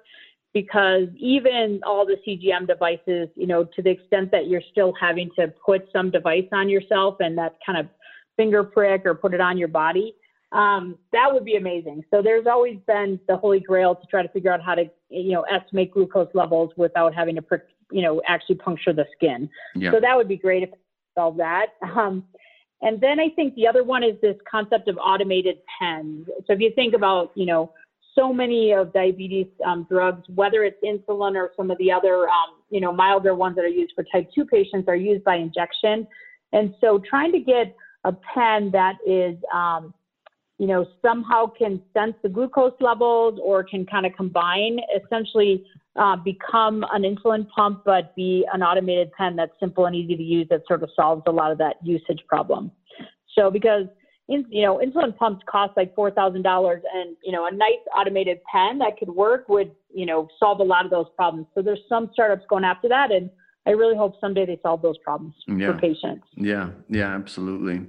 Because 0.53 1.09
even 1.17 1.81
all 1.85 2.07
the 2.07 2.17
CGM 2.27 2.67
devices, 2.67 3.29
you 3.35 3.47
know, 3.47 3.65
to 3.65 3.83
the 3.83 3.91
extent 3.91 4.31
that 4.31 4.47
you're 4.47 4.63
still 4.71 4.93
having 4.99 5.31
to 5.37 5.53
put 5.65 5.89
some 5.93 6.11
device 6.11 6.47
on 6.53 6.69
yourself 6.69 7.17
and 7.21 7.37
that 7.39 7.57
kind 7.67 7.79
of 7.79 7.89
finger 8.37 8.63
prick 8.63 9.05
or 9.05 9.15
put 9.15 9.35
it 9.35 9.41
on 9.41 9.59
your 9.59 9.69
body, 9.69 10.15
um, 10.53 10.97
that 11.13 11.29
would 11.33 11.45
be 11.45 11.57
amazing. 11.57 12.05
So 12.11 12.23
there's 12.23 12.47
always 12.47 12.79
been 12.87 13.19
the 13.27 13.37
holy 13.37 13.59
grail 13.59 13.97
to 13.97 14.07
try 14.07 14.23
to 14.23 14.29
figure 14.29 14.53
out 14.53 14.63
how 14.63 14.77
to, 14.77 14.85
you 15.09 15.33
know, 15.33 15.43
estimate 15.43 15.91
glucose 15.91 16.29
levels 16.35 16.71
without 16.77 17.13
having 17.15 17.35
to, 17.35 17.43
prick, 17.43 17.65
you 17.91 18.03
know, 18.03 18.23
actually 18.29 18.57
puncture 18.57 18.93
the 18.93 19.07
skin. 19.17 19.51
Yeah. 19.75 19.91
So 19.91 19.99
that 20.01 20.17
would 20.17 20.29
be 20.29 20.37
great 20.37 20.63
if 20.63 20.71
solve 21.17 21.37
that. 21.39 21.67
Um, 21.97 22.25
and 22.85 23.01
then 23.01 23.19
I 23.19 23.31
think 23.31 23.55
the 23.55 23.67
other 23.67 23.83
one 23.83 24.05
is 24.05 24.15
this 24.21 24.37
concept 24.49 24.89
of 24.89 24.99
automated 24.99 25.57
pens. 25.79 26.27
So 26.47 26.53
if 26.53 26.61
you 26.61 26.71
think 26.75 26.95
about, 26.95 27.33
you 27.35 27.47
know, 27.47 27.73
so 28.15 28.31
many 28.31 28.73
of 28.73 28.93
diabetes 28.93 29.47
um, 29.67 29.87
drugs, 29.91 30.23
whether 30.35 30.65
it's 30.65 30.77
insulin 30.85 31.35
or 31.35 31.51
some 31.57 31.71
of 31.71 31.79
the 31.79 31.91
other, 31.91 32.29
um, 32.29 32.61
you 32.71 32.81
know, 32.81 32.93
milder 32.93 33.35
ones 33.35 33.57
that 33.57 33.65
are 33.65 33.69
used 33.69 33.95
for 33.95 34.05
type 34.13 34.29
2 34.35 34.45
patients 34.45 34.87
are 34.87 34.97
used 34.97 35.25
by 35.25 35.37
injection. 35.37 36.07
And 36.53 36.75
so 36.79 37.03
trying 37.09 37.33
to 37.33 37.41
get 37.41 37.75
a 38.05 38.13
pen 38.13 38.71
that 38.73 38.97
is, 39.07 39.37
um, 39.53 39.95
you 40.59 40.67
know, 40.67 40.87
somehow 41.03 41.47
can 41.47 41.83
sense 41.93 42.15
the 42.23 42.29
glucose 42.29 42.75
levels 42.81 43.41
or 43.43 43.65
can 43.65 43.85
kind 43.85 44.07
of 44.07 44.13
combine 44.17 44.79
essentially 44.97 45.65
uh, 45.97 46.17
become 46.17 46.85
an 46.93 47.03
insulin 47.03 47.49
pump, 47.51 47.83
but 47.85 48.15
be 48.15 48.47
an 48.53 48.63
automated 48.63 49.13
pen 49.13 49.37
that's 49.37 49.53
simple 49.59 49.87
and 49.87 49.97
easy 49.97 50.17
to 50.17 50.23
use 50.23 50.47
that 50.51 50.63
sort 50.67 50.83
of 50.83 50.91
solves 50.95 51.23
a 51.27 51.33
lot 51.33 51.51
of 51.51 51.59
that 51.59 51.77
usage 51.83 52.23
problem. 52.29 52.71
So 53.37 53.51
because 53.51 53.87
in, 54.29 54.47
you 54.49 54.63
know 54.63 54.79
insulin 54.79 55.15
pumps 55.17 55.45
cost 55.51 55.73
like 55.77 55.95
four 55.95 56.11
thousand 56.11 56.43
dollars, 56.43 56.83
and 56.95 57.17
you 57.23 57.33
know 57.33 57.47
a 57.47 57.51
nice 57.51 57.83
automated 57.97 58.39
pen 58.51 58.79
that 58.79 58.97
could 58.99 59.11
work 59.11 59.49
would 59.49 59.73
you 59.93 60.07
know 60.07 60.29
solve 60.39 60.61
a 60.61 60.65
lot 60.65 60.85
of 60.85 60.91
those 60.91 61.07
problems. 61.17 61.47
So 61.55 61.63
there's 61.63 61.83
some 61.89 62.11
startups 62.13 62.45
going 62.49 62.65
after 62.65 62.89
that, 62.89 63.13
and 63.13 63.29
I 63.67 63.71
really 63.71 63.97
hope 63.97 64.15
someday 64.21 64.47
they 64.47 64.59
solve 64.63 64.83
those 64.83 64.99
problems 64.99 65.35
yeah. 65.47 65.73
for 65.73 65.79
patients. 65.79 66.27
Yeah, 66.37 66.71
yeah, 66.89 67.15
absolutely. 67.15 67.87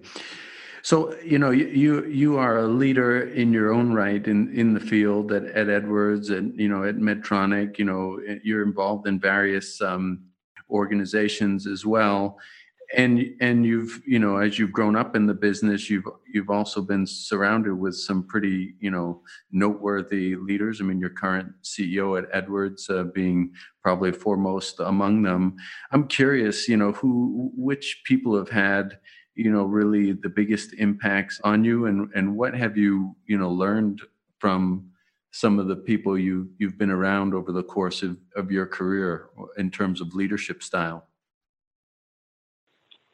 So 0.86 1.16
you 1.24 1.40
know 1.40 1.50
you 1.50 2.06
you 2.06 2.38
are 2.38 2.60
a 2.60 2.68
leader 2.68 3.20
in 3.20 3.52
your 3.52 3.74
own 3.74 3.94
right 3.94 4.24
in 4.28 4.54
in 4.54 4.76
the 4.76 4.80
field 4.80 5.32
at, 5.32 5.46
at 5.46 5.68
Edwards 5.68 6.30
and 6.30 6.56
you 6.60 6.70
know 6.70 6.84
at 6.84 6.98
Medtronic. 6.98 7.80
You 7.80 7.86
know 7.86 8.20
you're 8.44 8.62
involved 8.62 9.08
in 9.08 9.20
various 9.20 9.82
um, 9.82 10.26
organizations 10.70 11.66
as 11.66 11.88
well 11.88 12.38
and 12.96 13.26
and 13.42 13.66
you've 13.66 14.00
you 14.06 14.20
know 14.20 14.38
as 14.38 14.60
you've 14.60 14.72
grown 14.72 14.96
up 14.96 15.16
in 15.16 15.26
the 15.26 15.34
business 15.34 15.90
you've 15.90 16.06
you've 16.32 16.52
also 16.52 16.82
been 16.82 17.08
surrounded 17.08 17.74
with 17.74 17.96
some 17.96 18.22
pretty 18.24 18.76
you 18.80 18.92
know 18.92 19.22
noteworthy 19.52 20.36
leaders 20.36 20.82
i 20.82 20.84
mean 20.84 21.00
your 21.00 21.10
current 21.10 21.52
ceo 21.64 22.18
at 22.18 22.30
edwards 22.32 22.90
uh, 22.90 23.04
being 23.06 23.52
probably 23.82 24.12
foremost 24.12 24.80
among 24.82 25.24
them 25.24 25.56
i'm 25.92 26.08
curious 26.08 26.68
you 26.68 26.78
know 26.78 26.92
who 26.92 27.52
which 27.56 28.04
people 28.06 28.38
have 28.38 28.50
had 28.50 29.00
you 29.36 29.52
know 29.52 29.64
really 29.64 30.14
the 30.14 30.30
biggest 30.30 30.74
impacts 30.74 31.40
on 31.44 31.64
you 31.64 31.86
and 31.86 32.10
and 32.16 32.36
what 32.36 32.56
have 32.56 32.78
you 32.78 33.16
you 33.28 33.38
know 33.38 33.50
learned 33.50 34.02
from 34.40 34.90
some 35.32 35.60
of 35.60 35.68
the 35.68 35.76
people 35.76 36.18
you 36.18 36.50
you've 36.58 36.78
been 36.78 36.90
around 36.90 37.34
over 37.34 37.52
the 37.52 37.64
course 37.64 38.02
of, 38.02 38.18
of 38.36 38.52
your 38.52 38.66
career 38.66 39.28
in 39.58 39.70
terms 39.70 40.02
of 40.02 40.16
leadership 40.16 40.64
style 40.64 41.08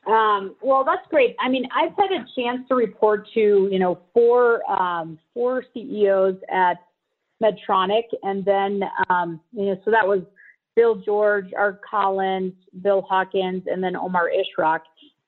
um, 0.07 0.55
well, 0.63 0.83
that's 0.83 1.05
great. 1.09 1.35
I 1.39 1.47
mean, 1.47 1.67
I've 1.75 1.91
had 1.97 2.11
a 2.11 2.25
chance 2.35 2.67
to 2.69 2.75
report 2.75 3.27
to 3.35 3.69
you 3.71 3.77
know 3.77 3.99
four 4.13 4.69
um, 4.69 5.19
four 5.33 5.63
CEOs 5.73 6.37
at 6.51 6.77
Medtronic, 7.41 8.05
and 8.23 8.43
then 8.43 8.81
um, 9.09 9.39
you 9.53 9.67
know 9.67 9.81
so 9.85 9.91
that 9.91 10.07
was 10.07 10.21
Bill 10.75 10.95
George, 10.95 11.53
Art 11.55 11.81
Collins, 11.87 12.53
Bill 12.81 13.01
Hawkins, 13.03 13.63
and 13.67 13.83
then 13.83 13.95
Omar 13.95 14.29
Ishrak. 14.29 14.79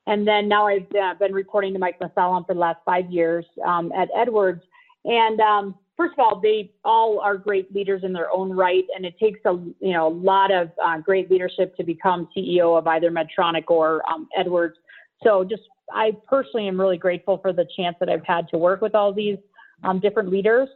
And 0.07 0.27
then 0.27 0.47
now 0.47 0.67
I've 0.67 0.87
uh, 1.01 1.13
been 1.19 1.33
reporting 1.33 1.73
to 1.73 1.79
Mike 1.79 1.99
Mussallem 1.99 2.45
for 2.45 2.53
the 2.53 2.59
last 2.59 2.79
five 2.85 3.09
years 3.09 3.45
um, 3.65 3.91
at 3.93 4.09
Edwards. 4.15 4.61
And 5.05 5.39
um, 5.39 5.75
first 5.95 6.13
of 6.13 6.19
all, 6.19 6.39
they 6.41 6.71
all 6.83 7.19
are 7.19 7.37
great 7.37 7.73
leaders 7.73 8.03
in 8.03 8.13
their 8.13 8.31
own 8.31 8.51
right, 8.51 8.85
and 8.95 9.05
it 9.05 9.17
takes 9.19 9.39
a 9.45 9.53
you 9.79 9.93
know 9.93 10.07
a 10.07 10.15
lot 10.15 10.51
of 10.51 10.71
uh, 10.83 10.97
great 10.99 11.29
leadership 11.29 11.75
to 11.77 11.83
become 11.83 12.27
CEO 12.35 12.77
of 12.77 12.87
either 12.87 13.11
Medtronic 13.11 13.65
or 13.67 14.01
um, 14.09 14.27
Edwards. 14.37 14.75
So 15.23 15.43
just 15.43 15.63
I 15.91 16.11
personally 16.27 16.67
am 16.67 16.79
really 16.79 16.97
grateful 16.97 17.37
for 17.37 17.53
the 17.53 17.67
chance 17.77 17.95
that 17.99 18.09
I've 18.09 18.25
had 18.25 18.47
to 18.49 18.57
work 18.57 18.81
with 18.81 18.95
all 18.95 19.13
these 19.13 19.37
um, 19.83 19.99
different 19.99 20.29
leaders. 20.29 20.69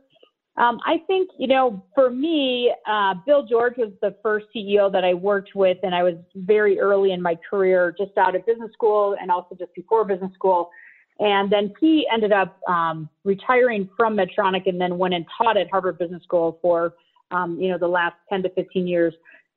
Um, 0.57 0.79
I 0.85 0.97
think, 1.05 1.29
you 1.37 1.47
know, 1.47 1.83
for 1.93 2.09
me, 2.09 2.73
uh, 2.87 3.13
Bill 3.27 3.45
George 3.45 3.75
was 3.77 3.91
the 4.01 4.15
first 4.23 4.47
CEO 4.55 4.91
that 4.91 5.03
I 5.03 5.13
worked 5.13 5.51
with, 5.53 5.77
and 5.83 5.93
I 5.93 6.01
was 6.01 6.15
very 6.35 6.79
early 6.79 7.11
in 7.11 7.21
my 7.21 7.37
career, 7.47 7.93
just 7.95 8.17
out 8.17 8.35
of 8.35 8.43
business 8.45 8.71
school 8.73 9.15
and 9.21 9.29
also 9.29 9.55
just 9.55 9.73
before 9.75 10.03
business 10.03 10.33
school. 10.33 10.71
And 11.19 11.51
then 11.51 11.73
he 11.79 12.07
ended 12.11 12.31
up 12.31 12.59
um, 12.67 13.07
retiring 13.23 13.89
from 13.95 14.17
Medtronic 14.17 14.67
and 14.67 14.81
then 14.81 14.97
went 14.97 15.13
and 15.13 15.25
taught 15.37 15.57
at 15.57 15.69
Harvard 15.69 15.99
Business 15.99 16.23
School 16.23 16.57
for, 16.61 16.93
um, 17.31 17.59
you 17.59 17.69
know, 17.69 17.77
the 17.77 17.87
last 17.87 18.15
10 18.29 18.43
to 18.43 18.49
15 18.49 18.87
years. 18.87 19.13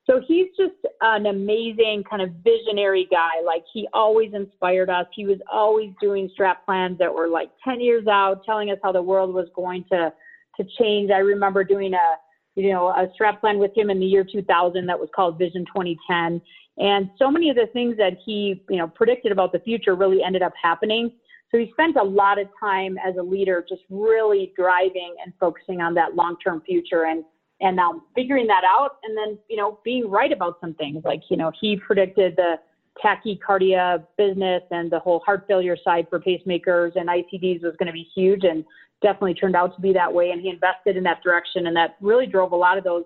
So 0.06 0.20
he's 0.26 0.48
just 0.56 0.74
an 1.02 1.26
amazing 1.26 2.04
kind 2.08 2.22
of 2.22 2.30
visionary 2.42 3.06
guy. 3.10 3.42
Like 3.44 3.62
he 3.72 3.86
always 3.92 4.32
inspired 4.34 4.90
us. 4.90 5.06
He 5.14 5.26
was 5.26 5.38
always 5.50 5.92
doing 6.00 6.30
strat 6.38 6.56
plans 6.64 6.98
that 6.98 7.14
were 7.14 7.28
like 7.28 7.50
10 7.62 7.80
years 7.80 8.06
out, 8.06 8.42
telling 8.44 8.70
us 8.70 8.78
how 8.82 8.92
the 8.92 9.02
world 9.02 9.32
was 9.32 9.46
going 9.54 9.84
to 9.92 10.12
to 10.60 10.68
change. 10.78 11.10
I 11.10 11.18
remember 11.18 11.64
doing 11.64 11.94
a 11.94 12.16
you 12.56 12.72
know 12.72 12.88
a 12.88 13.06
strat 13.18 13.40
plan 13.40 13.58
with 13.58 13.76
him 13.76 13.90
in 13.90 14.00
the 14.00 14.06
year 14.06 14.24
2000 14.30 14.86
that 14.86 14.98
was 14.98 15.08
called 15.14 15.38
Vision 15.38 15.64
2010. 15.66 16.40
And 16.78 17.10
so 17.18 17.30
many 17.30 17.50
of 17.50 17.56
the 17.56 17.66
things 17.72 17.96
that 17.96 18.14
he 18.24 18.62
you 18.68 18.78
know 18.78 18.88
predicted 18.88 19.32
about 19.32 19.52
the 19.52 19.60
future 19.60 19.94
really 19.94 20.22
ended 20.22 20.42
up 20.42 20.52
happening. 20.60 21.12
So 21.50 21.58
he 21.58 21.70
spent 21.72 21.96
a 21.96 22.02
lot 22.02 22.38
of 22.38 22.46
time 22.60 22.96
as 23.04 23.16
a 23.16 23.22
leader 23.22 23.64
just 23.68 23.82
really 23.90 24.52
driving 24.56 25.16
and 25.24 25.32
focusing 25.40 25.80
on 25.80 25.94
that 25.94 26.14
long-term 26.14 26.62
future 26.66 27.06
and 27.06 27.24
and 27.60 27.76
now 27.76 28.02
figuring 28.14 28.46
that 28.46 28.62
out 28.64 28.96
and 29.04 29.16
then 29.16 29.38
you 29.48 29.56
know 29.56 29.78
being 29.84 30.08
right 30.08 30.32
about 30.32 30.58
some 30.60 30.74
things 30.74 31.02
like 31.04 31.20
you 31.28 31.36
know 31.36 31.50
he 31.60 31.76
predicted 31.76 32.36
the 32.36 32.56
tachycardia 33.02 34.04
business 34.18 34.62
and 34.70 34.90
the 34.90 34.98
whole 34.98 35.20
heart 35.20 35.44
failure 35.48 35.76
side 35.82 36.06
for 36.10 36.20
pacemakers 36.20 36.92
and 36.96 37.08
ICDs 37.08 37.62
was 37.62 37.74
going 37.78 37.86
to 37.86 37.92
be 37.92 38.06
huge 38.14 38.44
and 38.44 38.64
definitely 39.02 39.34
turned 39.34 39.56
out 39.56 39.74
to 39.74 39.80
be 39.80 39.92
that 39.92 40.12
way 40.12 40.30
and 40.30 40.40
he 40.40 40.48
invested 40.48 40.96
in 40.96 41.02
that 41.02 41.22
direction 41.22 41.66
and 41.66 41.76
that 41.76 41.96
really 42.00 42.26
drove 42.26 42.52
a 42.52 42.56
lot 42.56 42.76
of 42.78 42.84
those 42.84 43.04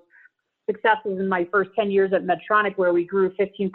successes 0.67 1.19
in 1.19 1.29
my 1.29 1.47
first 1.53 1.71
10 1.77 1.91
years 1.91 2.13
at 2.13 2.23
Medtronic 2.23 2.77
where 2.77 2.93
we 2.93 3.05
grew 3.05 3.31
15% 3.35 3.71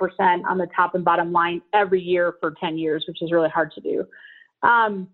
on 0.46 0.58
the 0.58 0.68
top 0.76 0.96
and 0.96 1.06
bottom 1.06 1.32
line 1.32 1.62
every 1.74 2.02
year 2.02 2.34
for 2.40 2.54
10 2.60 2.78
years 2.78 3.06
which 3.08 3.22
is 3.22 3.32
really 3.32 3.50
hard 3.50 3.72
to 3.72 3.82
do 3.82 4.06
um, 4.68 5.08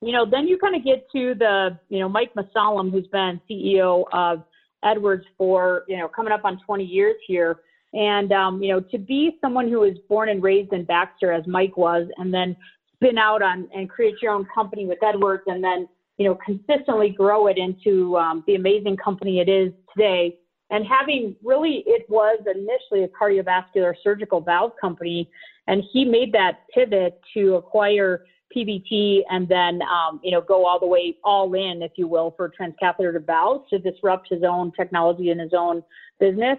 you 0.00 0.12
know 0.12 0.26
then 0.28 0.46
you 0.46 0.58
kind 0.58 0.76
of 0.76 0.84
get 0.84 1.06
to 1.10 1.34
the 1.38 1.78
you 1.88 2.00
know 2.00 2.08
Mike 2.08 2.32
Mussallem 2.34 2.90
who's 2.90 3.06
been 3.08 3.40
CEO 3.48 4.04
of 4.12 4.44
Edwards 4.84 5.24
for, 5.36 5.84
you 5.88 5.96
know, 5.96 6.08
coming 6.08 6.32
up 6.32 6.44
on 6.44 6.60
20 6.64 6.84
years 6.84 7.16
here. 7.26 7.60
And, 7.94 8.32
um, 8.32 8.62
you 8.62 8.72
know, 8.72 8.80
to 8.80 8.98
be 8.98 9.38
someone 9.40 9.68
who 9.68 9.80
was 9.80 9.96
born 10.08 10.28
and 10.28 10.42
raised 10.42 10.72
in 10.72 10.84
Baxter, 10.84 11.32
as 11.32 11.46
Mike 11.46 11.76
was, 11.76 12.06
and 12.18 12.32
then 12.32 12.54
spin 12.94 13.18
out 13.18 13.42
on 13.42 13.68
and 13.74 13.88
create 13.88 14.16
your 14.20 14.32
own 14.32 14.46
company 14.54 14.86
with 14.86 14.98
Edwards 15.02 15.44
and 15.46 15.62
then, 15.64 15.88
you 16.18 16.24
know, 16.26 16.36
consistently 16.44 17.10
grow 17.10 17.46
it 17.46 17.56
into 17.56 18.16
um, 18.16 18.44
the 18.46 18.56
amazing 18.56 18.96
company 18.96 19.40
it 19.40 19.48
is 19.48 19.72
today. 19.96 20.36
And 20.70 20.84
having 20.84 21.34
really, 21.42 21.82
it 21.86 22.04
was 22.10 22.38
initially 22.44 23.04
a 23.04 23.08
cardiovascular 23.08 23.94
surgical 24.02 24.40
valve 24.40 24.72
company. 24.80 25.30
And 25.66 25.82
he 25.92 26.04
made 26.04 26.32
that 26.32 26.64
pivot 26.74 27.20
to 27.34 27.54
acquire 27.54 28.24
PVT 28.54 29.20
and 29.30 29.48
then 29.48 29.80
um, 29.82 30.20
you 30.22 30.30
know 30.30 30.40
go 30.40 30.66
all 30.66 30.80
the 30.80 30.86
way 30.86 31.16
all 31.24 31.52
in, 31.54 31.82
if 31.82 31.92
you 31.96 32.08
will, 32.08 32.34
for 32.36 32.50
transcatheter 32.50 33.24
valves 33.24 33.68
to 33.70 33.78
disrupt 33.78 34.28
his 34.30 34.42
own 34.42 34.72
technology 34.72 35.30
and 35.30 35.40
his 35.40 35.52
own 35.56 35.82
business. 36.18 36.58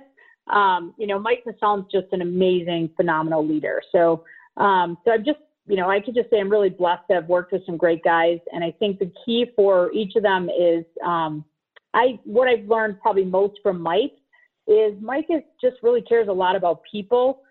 Um, 0.51 0.93
you 0.97 1.07
know, 1.07 1.19
Mike 1.19 1.43
Mussallem's 1.45 1.91
just 1.91 2.07
an 2.11 2.21
amazing, 2.21 2.89
phenomenal 2.95 3.45
leader. 3.45 3.81
So, 3.91 4.23
um, 4.57 4.97
so 5.05 5.11
I'm 5.11 5.25
just 5.25 5.39
you 5.69 5.77
know 5.77 5.89
I 5.89 6.01
could 6.01 6.15
just 6.15 6.29
say 6.29 6.39
I'm 6.39 6.49
really 6.49 6.69
blessed 6.69 7.03
to 7.09 7.15
have 7.15 7.27
worked 7.27 7.53
with 7.53 7.65
some 7.65 7.77
great 7.77 8.03
guys, 8.03 8.39
and 8.51 8.63
I 8.63 8.71
think 8.71 8.99
the 8.99 9.11
key 9.25 9.45
for 9.55 9.91
each 9.93 10.15
of 10.15 10.23
them 10.23 10.49
is 10.49 10.83
um, 11.05 11.45
I 11.93 12.19
what 12.25 12.47
I've 12.47 12.67
learned 12.67 12.99
probably 13.01 13.25
most 13.25 13.59
from 13.63 13.81
Mike 13.81 14.13
is 14.67 14.93
Mike 15.01 15.27
is 15.29 15.41
just 15.61 15.77
really 15.81 16.01
cares 16.01 16.27
a 16.27 16.33
lot 16.33 16.55
about 16.55 16.81
people 16.91 17.41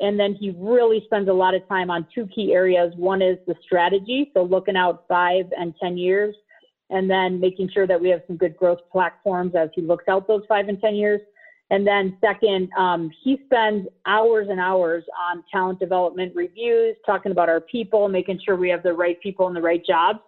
and 0.00 0.18
then 0.18 0.34
he 0.34 0.54
really 0.56 1.02
spends 1.04 1.28
a 1.28 1.32
lot 1.32 1.54
of 1.54 1.66
time 1.68 1.90
on 1.90 2.06
two 2.14 2.26
key 2.28 2.52
areas. 2.52 2.92
One 2.96 3.22
is 3.22 3.38
the 3.46 3.54
strategy, 3.62 4.30
so 4.34 4.42
looking 4.42 4.76
out 4.76 5.04
five 5.08 5.46
and 5.56 5.74
10 5.82 5.98
years, 5.98 6.34
and 6.90 7.10
then 7.10 7.40
making 7.40 7.70
sure 7.72 7.86
that 7.86 8.00
we 8.00 8.08
have 8.10 8.22
some 8.26 8.36
good 8.36 8.56
growth 8.56 8.78
platforms 8.90 9.54
as 9.54 9.70
he 9.74 9.82
looks 9.82 10.04
out 10.08 10.28
those 10.28 10.42
five 10.48 10.68
and 10.68 10.80
10 10.80 10.94
years. 10.94 11.20
And 11.70 11.86
then 11.86 12.16
second, 12.20 12.70
um, 12.78 13.10
he 13.22 13.40
spends 13.44 13.86
hours 14.06 14.48
and 14.50 14.58
hours 14.58 15.04
on 15.20 15.44
talent 15.52 15.78
development 15.78 16.32
reviews, 16.34 16.96
talking 17.04 17.30
about 17.30 17.48
our 17.50 17.60
people, 17.60 18.08
making 18.08 18.40
sure 18.44 18.56
we 18.56 18.70
have 18.70 18.82
the 18.82 18.92
right 18.92 19.20
people 19.20 19.48
in 19.48 19.54
the 19.54 19.60
right 19.60 19.84
jobs. 19.84 20.20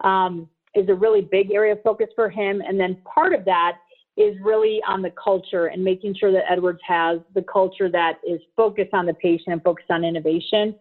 um, 0.00 0.48
is 0.74 0.88
a 0.88 0.94
really 0.94 1.22
big 1.22 1.50
area 1.50 1.72
of 1.72 1.82
focus 1.82 2.08
for 2.14 2.28
him. 2.28 2.62
And 2.66 2.78
then 2.78 2.98
part 3.12 3.32
of 3.32 3.44
that 3.46 3.78
is 4.16 4.36
really 4.42 4.80
on 4.86 5.02
the 5.02 5.12
culture 5.22 5.66
and 5.66 5.82
making 5.82 6.14
sure 6.18 6.32
that 6.32 6.44
Edwards 6.50 6.80
has 6.86 7.20
the 7.34 7.42
culture 7.42 7.90
that 7.90 8.18
is 8.26 8.40
focused 8.56 8.92
on 8.92 9.06
the 9.06 9.14
patient 9.14 9.48
and 9.48 9.62
focused 9.62 9.90
on 9.90 10.04
innovation. 10.04 10.74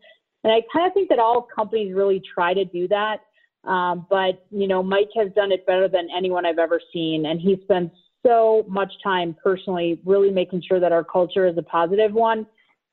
And 0.44 0.54
I 0.54 0.62
kind 0.74 0.88
of 0.88 0.94
think 0.94 1.10
that 1.10 1.20
all 1.20 1.48
companies 1.54 1.94
really 1.94 2.22
try 2.34 2.54
to 2.54 2.66
do 2.66 2.88
that. 2.88 3.22
Um, 3.64 4.08
but, 4.10 4.46
you 4.50 4.68
know, 4.68 4.82
Mike 4.82 5.10
has 5.16 5.32
done 5.36 5.52
it 5.52 5.66
better 5.66 5.88
than 5.88 6.08
anyone 6.16 6.46
I've 6.46 6.60
ever 6.60 6.80
seen. 6.94 7.26
And 7.26 7.40
he 7.40 7.60
spends 7.64 7.92
so 8.28 8.66
much 8.68 8.92
time 9.04 9.36
personally 9.42 10.00
really 10.06 10.32
making 10.32 10.62
sure 10.68 10.80
that 10.80 10.92
our 10.92 11.04
culture 11.04 11.48
is 11.48 11.58
a 11.58 11.64
positive 11.64 12.14
one 12.14 12.46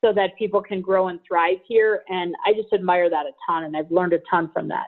so 0.03 0.13
that 0.13 0.37
people 0.37 0.61
can 0.61 0.81
grow 0.81 1.09
and 1.09 1.19
thrive 1.27 1.57
here. 1.67 2.03
And 2.09 2.35
I 2.45 2.53
just 2.53 2.71
admire 2.73 3.09
that 3.09 3.25
a 3.25 3.31
ton. 3.47 3.65
And 3.65 3.75
I've 3.75 3.91
learned 3.91 4.13
a 4.13 4.19
ton 4.29 4.49
from 4.53 4.67
that. 4.69 4.87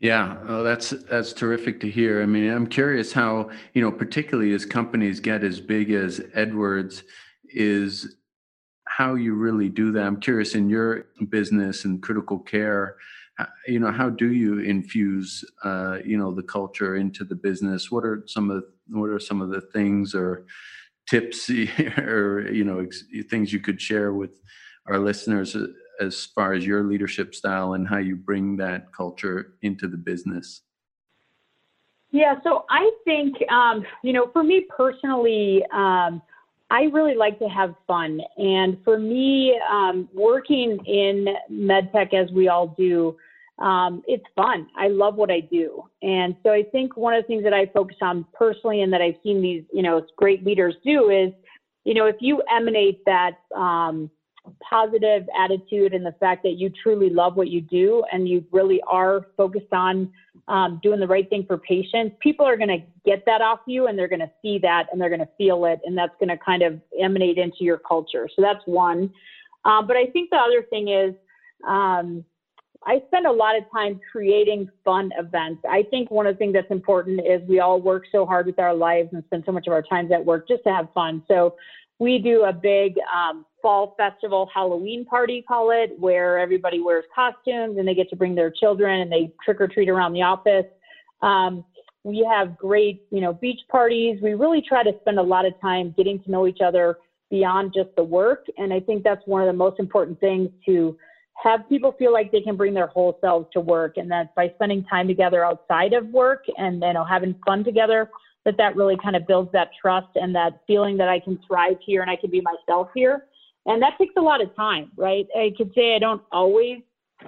Yeah, 0.00 0.38
oh, 0.48 0.62
that's 0.62 0.90
that's 0.90 1.32
terrific 1.32 1.80
to 1.80 1.90
hear. 1.90 2.20
I 2.20 2.26
mean, 2.26 2.50
I'm 2.50 2.66
curious 2.66 3.12
how 3.12 3.50
you 3.72 3.80
know, 3.80 3.92
particularly 3.92 4.52
as 4.52 4.66
companies 4.66 5.20
get 5.20 5.44
as 5.44 5.60
big 5.60 5.92
as 5.92 6.20
Edwards, 6.34 7.04
is 7.48 8.16
how 8.86 9.14
you 9.14 9.34
really 9.34 9.68
do 9.68 9.92
that. 9.92 10.02
I'm 10.04 10.20
curious 10.20 10.54
in 10.54 10.68
your 10.68 11.06
business 11.30 11.84
and 11.84 12.02
critical 12.02 12.38
care, 12.38 12.96
you 13.66 13.78
know, 13.78 13.90
how 13.90 14.10
do 14.10 14.32
you 14.32 14.58
infuse 14.58 15.44
uh, 15.64 15.98
you 16.04 16.18
know 16.18 16.32
the 16.32 16.42
culture 16.42 16.96
into 16.96 17.24
the 17.24 17.34
business? 17.34 17.90
What 17.90 18.04
are 18.04 18.24
some 18.26 18.50
of 18.50 18.64
what 18.88 19.10
are 19.10 19.20
some 19.20 19.40
of 19.40 19.50
the 19.50 19.60
things 19.60 20.14
or 20.14 20.46
tips 21.08 21.50
or 21.98 22.48
you 22.52 22.64
know 22.64 22.86
things 23.30 23.52
you 23.52 23.60
could 23.60 23.80
share 23.80 24.12
with 24.12 24.40
our 24.86 24.98
listeners 24.98 25.56
as 26.00 26.24
far 26.26 26.52
as 26.52 26.66
your 26.66 26.82
leadership 26.84 27.34
style 27.34 27.74
and 27.74 27.88
how 27.88 27.98
you 27.98 28.16
bring 28.16 28.56
that 28.56 28.92
culture 28.92 29.54
into 29.62 29.88
the 29.88 29.96
business? 29.96 30.62
Yeah, 32.10 32.36
so 32.44 32.64
I 32.70 32.92
think, 33.04 33.36
um, 33.50 33.84
you 34.04 34.12
know, 34.12 34.30
for 34.32 34.44
me 34.44 34.66
personally, 34.68 35.64
um, 35.72 36.22
I 36.70 36.82
really 36.92 37.16
like 37.16 37.38
to 37.40 37.48
have 37.48 37.74
fun. 37.86 38.20
And 38.36 38.78
for 38.84 38.98
me, 38.98 39.60
um, 39.70 40.08
working 40.14 40.78
in 40.86 41.34
medtech 41.50 42.14
as 42.14 42.30
we 42.30 42.48
all 42.48 42.68
do, 42.78 43.16
um, 43.58 44.02
it's 44.06 44.24
fun. 44.34 44.66
I 44.76 44.88
love 44.88 45.14
what 45.14 45.30
I 45.30 45.40
do. 45.40 45.84
And 46.02 46.34
so 46.42 46.50
I 46.50 46.64
think 46.72 46.96
one 46.96 47.14
of 47.14 47.22
the 47.22 47.26
things 47.28 47.44
that 47.44 47.54
I 47.54 47.66
focus 47.66 47.96
on 48.02 48.26
personally 48.34 48.82
and 48.82 48.92
that 48.92 49.00
I've 49.00 49.14
seen 49.22 49.40
these, 49.40 49.62
you 49.72 49.82
know, 49.82 50.04
great 50.16 50.44
leaders 50.44 50.74
do 50.84 51.10
is, 51.10 51.32
you 51.84 51.94
know, 51.94 52.06
if 52.06 52.16
you 52.20 52.42
emanate 52.50 53.04
that, 53.04 53.38
um, 53.54 54.10
positive 54.68 55.26
attitude 55.38 55.94
and 55.94 56.04
the 56.04 56.14
fact 56.20 56.42
that 56.42 56.58
you 56.58 56.70
truly 56.82 57.08
love 57.08 57.36
what 57.36 57.48
you 57.48 57.60
do 57.60 58.04
and 58.12 58.28
you 58.28 58.44
really 58.52 58.80
are 58.90 59.28
focused 59.36 59.72
on 59.72 60.12
um, 60.48 60.78
doing 60.82 61.00
the 61.00 61.06
right 61.06 61.28
thing 61.30 61.44
for 61.46 61.56
patients, 61.56 62.14
people 62.20 62.44
are 62.44 62.56
going 62.56 62.68
to 62.68 62.84
get 63.06 63.24
that 63.24 63.40
off 63.40 63.60
you 63.66 63.86
and 63.86 63.98
they're 63.98 64.08
going 64.08 64.20
to 64.20 64.30
see 64.42 64.58
that 64.58 64.86
and 64.92 65.00
they're 65.00 65.08
going 65.08 65.20
to 65.20 65.28
feel 65.38 65.64
it 65.64 65.80
and 65.86 65.96
that's 65.96 66.12
going 66.20 66.28
to 66.28 66.36
kind 66.44 66.62
of 66.62 66.78
emanate 67.00 67.38
into 67.38 67.58
your 67.60 67.78
culture. 67.78 68.28
So 68.36 68.42
that's 68.42 68.60
one. 68.66 69.10
Um, 69.64 69.86
but 69.86 69.96
I 69.96 70.06
think 70.06 70.28
the 70.28 70.36
other 70.36 70.62
thing 70.68 70.88
is, 70.88 71.14
um, 71.66 72.22
I 72.86 73.02
spend 73.06 73.26
a 73.26 73.32
lot 73.32 73.56
of 73.56 73.64
time 73.72 74.00
creating 74.12 74.68
fun 74.84 75.10
events. 75.18 75.62
I 75.68 75.84
think 75.90 76.10
one 76.10 76.26
of 76.26 76.34
the 76.34 76.38
things 76.38 76.52
that's 76.52 76.70
important 76.70 77.20
is 77.20 77.40
we 77.48 77.60
all 77.60 77.80
work 77.80 78.04
so 78.12 78.26
hard 78.26 78.46
with 78.46 78.58
our 78.58 78.74
lives 78.74 79.08
and 79.12 79.24
spend 79.24 79.44
so 79.46 79.52
much 79.52 79.66
of 79.66 79.72
our 79.72 79.82
times 79.82 80.10
at 80.12 80.24
work 80.24 80.46
just 80.46 80.64
to 80.64 80.72
have 80.72 80.88
fun. 80.92 81.22
So 81.26 81.56
we 81.98 82.18
do 82.18 82.44
a 82.44 82.52
big 82.52 82.96
um, 83.14 83.46
fall 83.62 83.94
festival 83.96 84.50
Halloween 84.52 85.04
party, 85.04 85.42
call 85.46 85.70
it, 85.70 85.98
where 85.98 86.38
everybody 86.38 86.80
wears 86.80 87.04
costumes 87.14 87.78
and 87.78 87.88
they 87.88 87.94
get 87.94 88.10
to 88.10 88.16
bring 88.16 88.34
their 88.34 88.50
children 88.50 89.00
and 89.00 89.10
they 89.10 89.32
trick 89.44 89.60
or 89.60 89.68
treat 89.68 89.88
around 89.88 90.12
the 90.12 90.22
office. 90.22 90.66
Um, 91.22 91.64
we 92.02 92.26
have 92.30 92.58
great, 92.58 93.06
you 93.10 93.20
know, 93.22 93.32
beach 93.32 93.60
parties. 93.70 94.18
We 94.22 94.34
really 94.34 94.60
try 94.60 94.82
to 94.82 94.92
spend 95.00 95.18
a 95.18 95.22
lot 95.22 95.46
of 95.46 95.58
time 95.60 95.94
getting 95.96 96.22
to 96.24 96.30
know 96.30 96.46
each 96.46 96.60
other 96.62 96.98
beyond 97.30 97.72
just 97.74 97.88
the 97.96 98.04
work. 98.04 98.44
And 98.58 98.72
I 98.72 98.80
think 98.80 99.02
that's 99.02 99.22
one 99.24 99.40
of 99.40 99.46
the 99.46 99.54
most 99.54 99.80
important 99.80 100.20
things 100.20 100.50
to 100.66 100.98
have 101.42 101.68
people 101.68 101.92
feel 101.98 102.12
like 102.12 102.30
they 102.30 102.40
can 102.40 102.56
bring 102.56 102.74
their 102.74 102.86
whole 102.86 103.18
selves 103.20 103.48
to 103.52 103.60
work 103.60 103.96
and 103.96 104.10
that 104.10 104.34
by 104.34 104.50
spending 104.54 104.84
time 104.84 105.08
together 105.08 105.44
outside 105.44 105.92
of 105.92 106.06
work 106.08 106.44
and 106.56 106.82
you 106.82 106.92
know 106.92 107.04
having 107.04 107.34
fun 107.44 107.64
together 107.64 108.08
that 108.44 108.56
that 108.58 108.76
really 108.76 108.96
kind 109.02 109.16
of 109.16 109.26
builds 109.26 109.50
that 109.52 109.70
trust 109.80 110.08
and 110.16 110.34
that 110.34 110.60
feeling 110.66 110.96
that 110.98 111.08
I 111.08 111.18
can 111.18 111.38
thrive 111.46 111.76
here 111.84 112.02
and 112.02 112.10
I 112.10 112.16
can 112.16 112.30
be 112.30 112.42
myself 112.42 112.88
here. 112.94 113.26
And 113.66 113.80
that 113.82 113.96
takes 113.98 114.14
a 114.18 114.20
lot 114.20 114.42
of 114.42 114.54
time, 114.54 114.90
right? 114.96 115.26
I 115.34 115.52
could 115.56 115.72
say 115.74 115.94
I 115.96 115.98
don't 115.98 116.22
always 116.30 116.80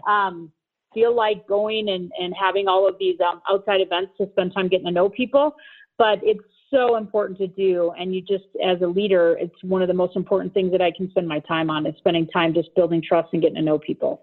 um, 0.07 0.53
feel 0.93 1.15
like 1.15 1.47
going 1.47 1.89
and, 1.89 2.13
and 2.19 2.35
having 2.39 2.69
all 2.69 2.87
of 2.87 2.97
these 2.99 3.17
um, 3.21 3.41
outside 3.51 3.81
events 3.81 4.13
to 4.19 4.29
spend 4.33 4.53
time 4.55 4.69
getting 4.69 4.87
to 4.87 4.93
know 4.93 5.09
people, 5.09 5.55
but 5.97 6.19
it's 6.23 6.41
so 6.71 6.97
important 6.97 7.39
to 7.39 7.47
do. 7.47 7.93
And 7.99 8.15
you 8.15 8.21
just, 8.21 8.45
as 8.65 8.81
a 8.83 8.87
leader, 8.87 9.37
it's 9.39 9.55
one 9.63 9.83
of 9.83 9.89
the 9.89 9.95
most 9.95 10.17
important 10.17 10.53
things 10.55 10.73
that 10.73 10.83
I 10.83 10.91
can 10.91 11.11
spend 11.11 11.29
my 11.29 11.41
time 11.41 11.71
on 11.71 11.87
is 11.87 11.95
spending 11.99 12.27
time 12.29 12.55
just 12.55 12.75
building 12.75 13.03
trust 13.03 13.29
and 13.33 13.43
getting 13.43 13.57
to 13.57 13.63
know 13.63 13.79
people. 13.79 14.23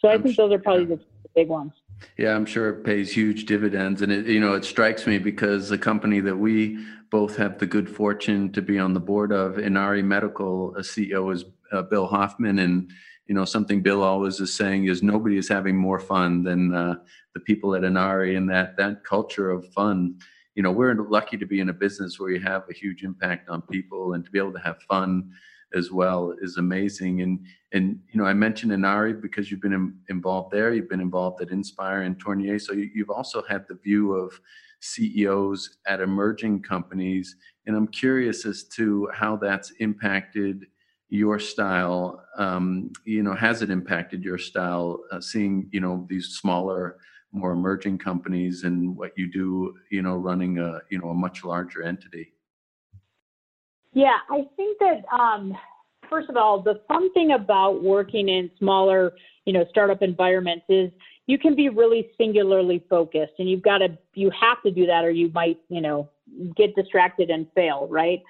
So 0.00 0.08
I 0.08 0.14
I'm 0.14 0.22
think 0.22 0.36
those 0.36 0.52
are 0.52 0.58
probably 0.58 0.84
the 0.84 1.00
big 1.34 1.48
ones. 1.48 1.72
Yeah, 2.16 2.34
I'm 2.34 2.46
sure 2.46 2.70
it 2.70 2.84
pays 2.84 3.12
huge 3.12 3.46
dividends, 3.46 4.02
and 4.02 4.12
it 4.12 4.26
you 4.26 4.38
know 4.38 4.54
it 4.54 4.64
strikes 4.64 5.06
me 5.06 5.18
because 5.18 5.68
the 5.68 5.78
company 5.78 6.20
that 6.20 6.36
we 6.36 6.78
both 7.10 7.36
have 7.36 7.58
the 7.58 7.66
good 7.66 7.88
fortune 7.88 8.52
to 8.52 8.62
be 8.62 8.78
on 8.78 8.92
the 8.92 9.00
board 9.00 9.32
of, 9.32 9.58
Inari 9.58 10.02
Medical, 10.02 10.76
a 10.76 10.80
CEO 10.80 11.32
is 11.32 11.44
uh, 11.72 11.82
Bill 11.82 12.06
Hoffman, 12.06 12.60
and 12.60 12.90
you 13.26 13.34
know 13.34 13.44
something 13.44 13.82
Bill 13.82 14.02
always 14.02 14.38
is 14.38 14.56
saying 14.56 14.86
is 14.86 15.02
nobody 15.02 15.36
is 15.36 15.48
having 15.48 15.76
more 15.76 15.98
fun 15.98 16.44
than 16.44 16.72
uh, 16.72 16.94
the 17.34 17.40
people 17.40 17.74
at 17.74 17.82
Inari, 17.82 18.36
and 18.36 18.48
that 18.48 18.76
that 18.76 19.04
culture 19.04 19.50
of 19.50 19.66
fun. 19.72 20.18
You 20.58 20.64
know, 20.64 20.72
we're 20.72 20.92
lucky 20.92 21.36
to 21.36 21.46
be 21.46 21.60
in 21.60 21.68
a 21.68 21.72
business 21.72 22.18
where 22.18 22.30
you 22.30 22.40
have 22.40 22.64
a 22.68 22.74
huge 22.74 23.04
impact 23.04 23.48
on 23.48 23.62
people, 23.62 24.14
and 24.14 24.24
to 24.24 24.30
be 24.32 24.40
able 24.40 24.54
to 24.54 24.58
have 24.58 24.82
fun 24.88 25.30
as 25.72 25.92
well 25.92 26.34
is 26.42 26.56
amazing. 26.56 27.22
And 27.22 27.46
and 27.72 28.00
you 28.12 28.20
know, 28.20 28.26
I 28.26 28.32
mentioned 28.34 28.72
Inari 28.72 29.12
because 29.12 29.52
you've 29.52 29.60
been 29.60 29.72
in, 29.72 29.96
involved 30.08 30.50
there. 30.50 30.74
You've 30.74 30.88
been 30.88 31.00
involved 31.00 31.40
at 31.40 31.50
Inspire 31.50 32.02
and 32.02 32.18
Tornier, 32.18 32.60
so 32.60 32.72
you, 32.72 32.90
you've 32.92 33.08
also 33.08 33.40
had 33.48 33.66
the 33.68 33.76
view 33.76 34.14
of 34.14 34.32
CEOs 34.80 35.78
at 35.86 36.00
emerging 36.00 36.64
companies. 36.64 37.36
And 37.66 37.76
I'm 37.76 37.86
curious 37.86 38.44
as 38.44 38.64
to 38.78 39.08
how 39.14 39.36
that's 39.36 39.70
impacted 39.78 40.66
your 41.08 41.38
style. 41.38 42.20
Um, 42.36 42.90
you 43.04 43.22
know, 43.22 43.34
has 43.36 43.62
it 43.62 43.70
impacted 43.70 44.24
your 44.24 44.38
style? 44.38 45.04
Uh, 45.12 45.20
seeing 45.20 45.68
you 45.70 45.78
know 45.78 46.04
these 46.10 46.30
smaller 46.40 46.96
more 47.32 47.52
emerging 47.52 47.98
companies 47.98 48.64
and 48.64 48.96
what 48.96 49.12
you 49.16 49.30
do 49.30 49.74
you 49.90 50.02
know 50.02 50.16
running 50.16 50.58
a 50.58 50.80
you 50.90 50.98
know 50.98 51.10
a 51.10 51.14
much 51.14 51.44
larger 51.44 51.82
entity 51.82 52.32
yeah, 53.92 54.18
I 54.30 54.46
think 54.56 54.78
that 54.78 55.02
um, 55.12 55.56
first 56.08 56.28
of 56.28 56.36
all, 56.36 56.62
the 56.62 56.80
fun 56.88 57.12
thing 57.14 57.32
about 57.32 57.82
working 57.82 58.28
in 58.28 58.50
smaller, 58.58 59.12
you 59.44 59.52
know, 59.52 59.64
startup 59.70 60.02
environments 60.02 60.66
is 60.68 60.90
you 61.26 61.38
can 61.38 61.54
be 61.54 61.68
really 61.68 62.10
singularly 62.16 62.84
focused, 62.88 63.32
and 63.38 63.48
you've 63.48 63.62
got 63.62 63.78
to 63.78 63.98
you 64.14 64.30
have 64.40 64.62
to 64.64 64.70
do 64.70 64.86
that, 64.86 65.04
or 65.04 65.10
you 65.10 65.30
might, 65.32 65.58
you 65.68 65.80
know, 65.80 66.08
get 66.56 66.74
distracted 66.74 67.30
and 67.30 67.46
fail, 67.54 67.88
right? 67.90 68.22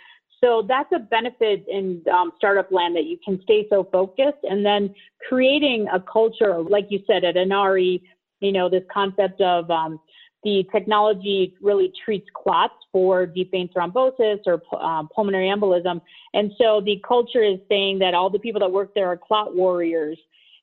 So 0.43 0.65
that's 0.67 0.91
a 0.95 1.01
benefit 1.01 1.67
in 1.69 2.03
um, 2.13 2.33
startup 2.37 2.71
land 2.71 2.95
that 2.95 3.05
you 3.05 3.19
can 3.25 3.41
stay 3.43 3.67
so 3.69 3.89
focused, 3.91 4.39
and 4.45 4.65
then 4.65 4.95
creating 5.29 5.89
a 5.93 6.01
culture, 6.01 6.63
like 6.63 6.87
you 6.91 7.01
said 7.07 7.25
at 7.25 7.37
Inari, 7.37 8.03
you 8.41 8.53
know, 8.53 8.69
this 8.69 8.85
concept 8.93 9.41
of 9.41 9.71
um, 9.71 10.01
the 10.45 10.65
technology 10.71 11.55
really 11.61 11.93
treats 12.05 12.27
clots 12.35 12.75
for 12.93 13.27
deep 13.27 13.51
vein 13.51 13.69
thrombosis 13.75 14.39
or 14.47 14.63
uh, 14.81 15.03
pulmonary 15.15 15.49
embolism. 15.49 16.01
And 16.35 16.53
so 16.59 16.81
the 16.85 17.03
culture 17.07 17.43
is 17.43 17.59
saying 17.69 17.99
that 18.01 18.15
all 18.15 18.31
the 18.31 18.39
people 18.39 18.61
that 18.61 18.71
work 18.71 18.95
there 18.95 19.09
are 19.09 19.17
clot 19.17 19.55
warriors. 19.55 20.19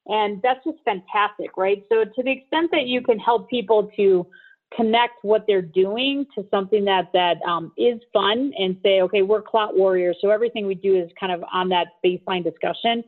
And 0.08 0.42
that's 0.42 0.64
just 0.64 0.78
fantastic, 0.86 1.58
right? 1.58 1.84
So 1.90 2.06
to 2.06 2.24
the 2.24 2.32
extent 2.32 2.70
that 2.72 2.86
you 2.86 3.02
can 3.02 3.20
help 3.20 3.50
people 3.50 3.92
to 3.98 4.26
connect 4.76 5.24
what 5.24 5.46
they're 5.48 5.62
doing 5.62 6.26
to 6.36 6.46
something 6.52 6.86
that 6.86 7.10
that 7.14 7.38
um, 7.48 7.72
is 7.78 8.00
fun 8.14 8.52
and 8.58 8.78
say, 8.84 9.02
okay, 9.02 9.22
we're 9.22 9.42
clot 9.42 9.76
warriors, 9.76 10.18
so 10.22 10.30
everything 10.30 10.66
we 10.68 10.76
do 10.76 10.96
is 10.96 11.10
kind 11.20 11.32
of 11.32 11.44
on 11.54 11.70
that 11.70 11.88
baseline 12.04 12.44
discussion. 12.44 13.04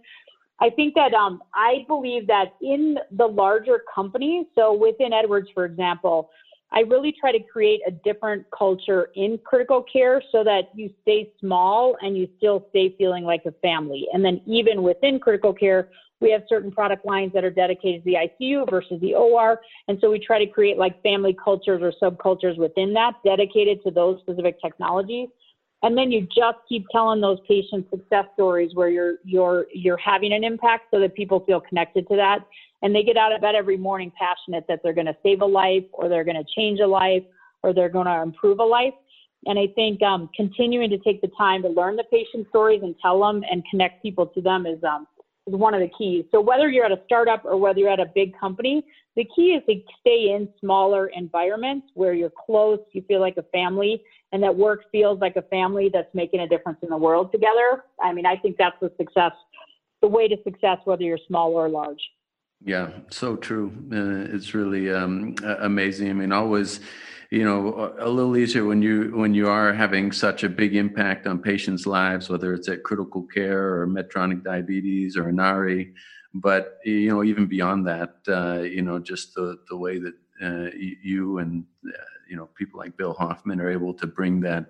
I 0.60 0.70
think 0.72 0.96
that 0.96 1.14
um, 1.14 1.42
I 1.54 1.86
believe 1.88 2.28
that 2.28 2.56
in 2.62 2.98
the 3.12 3.28
larger 3.28 3.82
companies, 3.94 4.48
so 4.56 4.74
within 4.74 5.14
Edwards, 5.14 5.50
for 5.54 5.66
example, 5.66 6.30
I 6.72 6.80
really 6.82 7.14
try 7.18 7.32
to 7.32 7.40
create 7.40 7.82
a 7.88 7.92
different 7.92 8.46
culture 8.58 9.10
in 9.16 9.40
critical 9.46 9.84
care 9.84 10.22
so 10.32 10.44
that 10.44 10.64
you 10.74 10.90
stay 11.02 11.32
small 11.40 11.96
and 12.02 12.18
you 12.18 12.28
still 12.38 12.66
stay 12.70 12.94
feeling 12.98 13.24
like 13.24 13.44
a 13.46 13.52
family. 13.62 14.08
And 14.14 14.24
then 14.26 14.42
even 14.46 14.84
within 14.84 15.20
critical 15.20 15.54
care, 15.54 15.90
we 16.20 16.32
have 16.32 16.42
certain 16.50 16.72
product 16.72 17.06
lines 17.06 17.32
that 17.34 17.44
are 17.44 17.52
dedicated 17.52 18.04
to 18.04 18.10
the 18.10 18.18
ICU 18.18 18.70
versus 18.70 19.00
the 19.02 19.14
OR. 19.14 19.60
And 19.88 19.98
so 20.02 20.10
we 20.10 20.20
try 20.20 20.44
to 20.44 20.48
create 20.52 20.78
like 20.78 21.02
family 21.04 21.38
cultures 21.42 21.82
or 21.82 21.94
subcultures 22.02 22.58
within 22.58 22.94
that 22.94 23.14
dedicated 23.24 23.84
to 23.84 23.92
those 23.92 24.20
specific 24.22 24.60
technologies. 24.60 25.30
And 25.84 25.96
then 25.96 26.12
you 26.12 26.22
just 26.22 26.58
keep 26.68 26.86
telling 26.92 27.22
those 27.22 27.38
patient 27.48 27.88
success 27.92 28.26
stories 28.34 28.72
where 28.74 28.90
you're 28.90 29.16
you're 29.24 29.68
you're 29.74 29.98
having 29.98 30.34
an 30.34 30.44
impact 30.44 30.86
so 30.92 31.00
that 31.00 31.14
people 31.16 31.42
feel 31.42 31.62
connected 31.62 32.08
to 32.08 32.16
that 32.16 32.40
and 32.82 32.94
they 32.94 33.04
get 33.04 33.18
out 33.18 33.34
of 33.34 33.42
bed 33.42 33.56
every 33.56 33.78
morning 33.78 34.12
passionate 34.18 34.66
that 34.68 34.82
they're 34.84 34.94
going 34.94 35.08
to 35.08 35.18
save 35.24 35.42
a 35.42 35.46
life 35.46 35.84
or 35.94 36.10
they're 36.10 36.24
going 36.24 36.38
to 36.38 36.46
change 36.56 36.80
a 36.80 36.88
life 36.88 37.24
or 37.64 37.74
they're 37.74 37.90
going 37.90 38.06
to 38.06 38.22
improve 38.22 38.60
a 38.60 38.64
life. 38.64 38.94
And 39.46 39.58
I 39.58 39.68
think 39.76 40.02
um, 40.04 40.30
continuing 40.36 40.90
to 40.90 40.98
take 41.00 41.22
the 41.22 41.30
time 41.38 41.62
to 41.64 41.70
learn 41.70 41.96
the 41.96 42.04
patient 42.12 42.48
stories 42.50 42.82
and 42.84 42.96
tell 43.02 43.20
them 43.20 43.44
and 43.50 43.64
connect 43.70 44.04
people 44.04 44.28
to 44.28 44.42
them 44.42 44.66
is 44.66 44.84
um, 44.84 45.08
is 45.48 45.54
one 45.54 45.74
of 45.74 45.80
the 45.80 45.90
keys. 45.98 46.26
So 46.32 46.42
whether 46.42 46.70
you're 46.70 46.86
at 46.86 46.92
a 46.92 47.02
startup 47.06 47.46
or 47.46 47.58
whether 47.58 47.80
you're 47.80 47.90
at 47.90 48.00
a 48.00 48.12
big 48.14 48.38
company, 48.38 48.84
the 49.16 49.26
key 49.36 49.54
is 49.54 49.64
to 49.68 49.76
stay 50.02 50.36
in 50.36 50.50
smaller 50.60 51.08
environments 51.08 51.88
where 51.94 52.14
you're 52.14 52.34
close, 52.46 52.80
you 52.92 53.02
feel 53.08 53.22
like 53.22 53.38
a 53.38 53.44
family, 53.44 54.02
and 54.32 54.44
that 54.44 54.56
work 54.56 54.84
feels 54.92 55.20
like 55.20 55.36
a 55.36 55.42
family 55.44 55.90
that's 55.92 56.14
making 56.14 56.42
a 56.42 56.48
difference 56.48 56.80
in 56.82 56.90
the 56.90 56.98
world 56.98 57.32
together. 57.32 57.84
I 58.04 58.14
mean, 58.14 58.26
I 58.26 58.36
think 58.36 58.58
that's 58.58 58.76
the 58.82 58.92
success, 58.98 59.32
the 60.02 60.08
way 60.08 60.28
to 60.28 60.38
success, 60.44 60.80
whether 60.86 61.04
you're 61.04 61.20
small 61.28 61.54
or 61.54 61.70
large. 61.70 62.02
Yeah, 62.64 62.90
so 63.12 63.36
true. 63.36 63.72
Uh, 63.92 64.34
it's 64.36 64.54
really 64.54 64.92
um, 64.92 65.36
amazing. 65.44 66.10
I 66.10 66.14
mean, 66.14 66.32
always, 66.32 66.80
you 67.30 67.44
know, 67.44 67.96
a 68.00 68.10
little 68.10 68.36
easier 68.36 68.66
when 68.66 68.82
you 68.82 69.12
when 69.16 69.34
you 69.36 69.48
are 69.48 69.74
having 69.74 70.12
such 70.12 70.44
a 70.44 70.50
big 70.50 70.76
impact 70.76 71.28
on 71.28 71.40
patients' 71.40 71.86
lives, 71.86 72.30
whether 72.30 72.54
it's 72.54 72.68
at 72.68 72.84
critical 72.84 73.24
care 73.24 73.82
or 73.82 73.88
Medtronic 73.88 74.44
diabetes 74.44 75.16
or 75.16 75.30
Inari. 75.30 75.94
But 76.34 76.80
you 76.84 77.10
know, 77.10 77.24
even 77.24 77.46
beyond 77.46 77.88
that, 77.88 78.16
uh, 78.28 78.62
you 78.64 78.82
know, 78.82 78.98
just 78.98 79.36
the 79.36 79.58
the 79.70 79.78
way 79.78 80.00
that 80.00 80.14
uh, 80.42 80.70
you 80.76 81.38
and 81.38 81.64
uh, 81.88 82.17
you 82.30 82.36
know 82.36 82.50
people 82.56 82.80
like 82.80 82.98
Bill 82.98 83.14
Hoffman 83.14 83.60
are 83.62 83.70
able 83.70 83.94
to 83.96 84.08
bring 84.08 84.40
that 84.42 84.68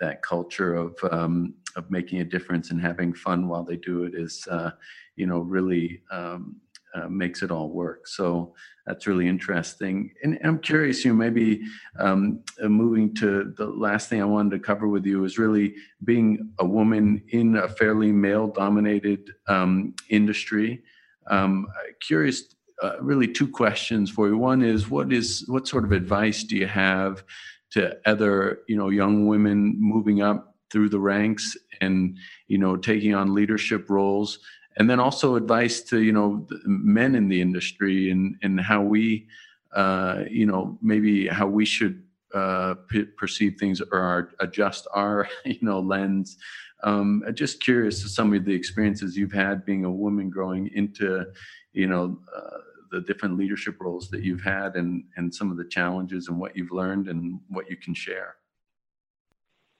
that 0.00 0.22
culture 0.22 0.74
of 0.74 0.96
um, 1.10 1.54
of 1.76 1.90
making 1.90 2.20
a 2.20 2.24
difference 2.24 2.70
and 2.70 2.80
having 2.80 3.12
fun 3.12 3.48
while 3.48 3.64
they 3.64 3.76
do 3.76 4.04
it 4.04 4.14
is, 4.14 4.46
uh, 4.50 4.70
you 5.16 5.26
know, 5.26 5.40
really. 5.40 6.02
Um, 6.10 6.60
uh, 6.94 7.08
makes 7.08 7.42
it 7.42 7.50
all 7.50 7.68
work. 7.68 8.06
So 8.06 8.54
that's 8.86 9.06
really 9.06 9.28
interesting. 9.28 10.10
And 10.22 10.38
I'm 10.42 10.58
curious, 10.58 11.04
you 11.04 11.12
know, 11.12 11.18
maybe 11.18 11.60
um, 11.98 12.42
uh, 12.62 12.68
moving 12.68 13.14
to 13.16 13.52
the 13.56 13.66
last 13.66 14.08
thing 14.08 14.22
I 14.22 14.24
wanted 14.24 14.50
to 14.52 14.58
cover 14.58 14.88
with 14.88 15.04
you 15.04 15.24
is 15.24 15.38
really 15.38 15.74
being 16.04 16.50
a 16.58 16.64
woman 16.64 17.22
in 17.28 17.56
a 17.56 17.68
fairly 17.68 18.10
male-dominated 18.10 19.34
um, 19.48 19.94
industry. 20.08 20.82
Um, 21.26 21.66
curious, 22.00 22.54
uh, 22.82 22.96
really 23.00 23.28
two 23.28 23.48
questions 23.48 24.10
for 24.10 24.28
you. 24.28 24.36
One 24.36 24.62
is, 24.62 24.88
what 24.88 25.12
is 25.12 25.44
what 25.48 25.68
sort 25.68 25.84
of 25.84 25.92
advice 25.92 26.44
do 26.44 26.56
you 26.56 26.66
have 26.66 27.24
to 27.70 27.96
other, 28.06 28.60
you 28.68 28.76
know, 28.76 28.88
young 28.88 29.26
women 29.26 29.76
moving 29.78 30.22
up 30.22 30.54
through 30.70 30.88
the 30.88 31.00
ranks 31.00 31.56
and 31.80 32.16
you 32.46 32.58
know 32.58 32.76
taking 32.76 33.14
on 33.14 33.34
leadership 33.34 33.88
roles? 33.90 34.38
and 34.78 34.88
then 34.88 35.00
also 35.00 35.34
advice 35.34 35.82
to 35.82 36.00
you 36.00 36.12
know 36.12 36.46
men 36.64 37.14
in 37.14 37.28
the 37.28 37.40
industry 37.40 38.10
and 38.10 38.36
and 38.42 38.60
how 38.60 38.80
we 38.80 39.26
uh, 39.74 40.24
you 40.30 40.46
know 40.46 40.78
maybe 40.80 41.26
how 41.26 41.46
we 41.46 41.64
should 41.64 42.02
uh, 42.34 42.74
p- 42.88 43.04
perceive 43.04 43.56
things 43.58 43.80
or 43.80 43.98
our, 43.98 44.30
adjust 44.40 44.86
our 44.94 45.28
you 45.44 45.58
know 45.60 45.80
lens. 45.80 46.38
Um, 46.84 47.24
just 47.34 47.60
curious 47.60 48.02
to 48.02 48.08
some 48.08 48.32
of 48.32 48.44
the 48.44 48.54
experiences 48.54 49.16
you've 49.16 49.32
had 49.32 49.64
being 49.64 49.84
a 49.84 49.90
woman 49.90 50.30
growing 50.30 50.70
into 50.74 51.26
you 51.72 51.88
know 51.88 52.18
uh, 52.34 52.58
the 52.90 53.00
different 53.00 53.36
leadership 53.36 53.76
roles 53.80 54.08
that 54.10 54.22
you've 54.22 54.42
had 54.42 54.76
and 54.76 55.04
and 55.16 55.34
some 55.34 55.50
of 55.50 55.56
the 55.56 55.64
challenges 55.64 56.28
and 56.28 56.38
what 56.38 56.56
you've 56.56 56.72
learned 56.72 57.08
and 57.08 57.40
what 57.48 57.68
you 57.70 57.76
can 57.76 57.94
share. 57.94 58.36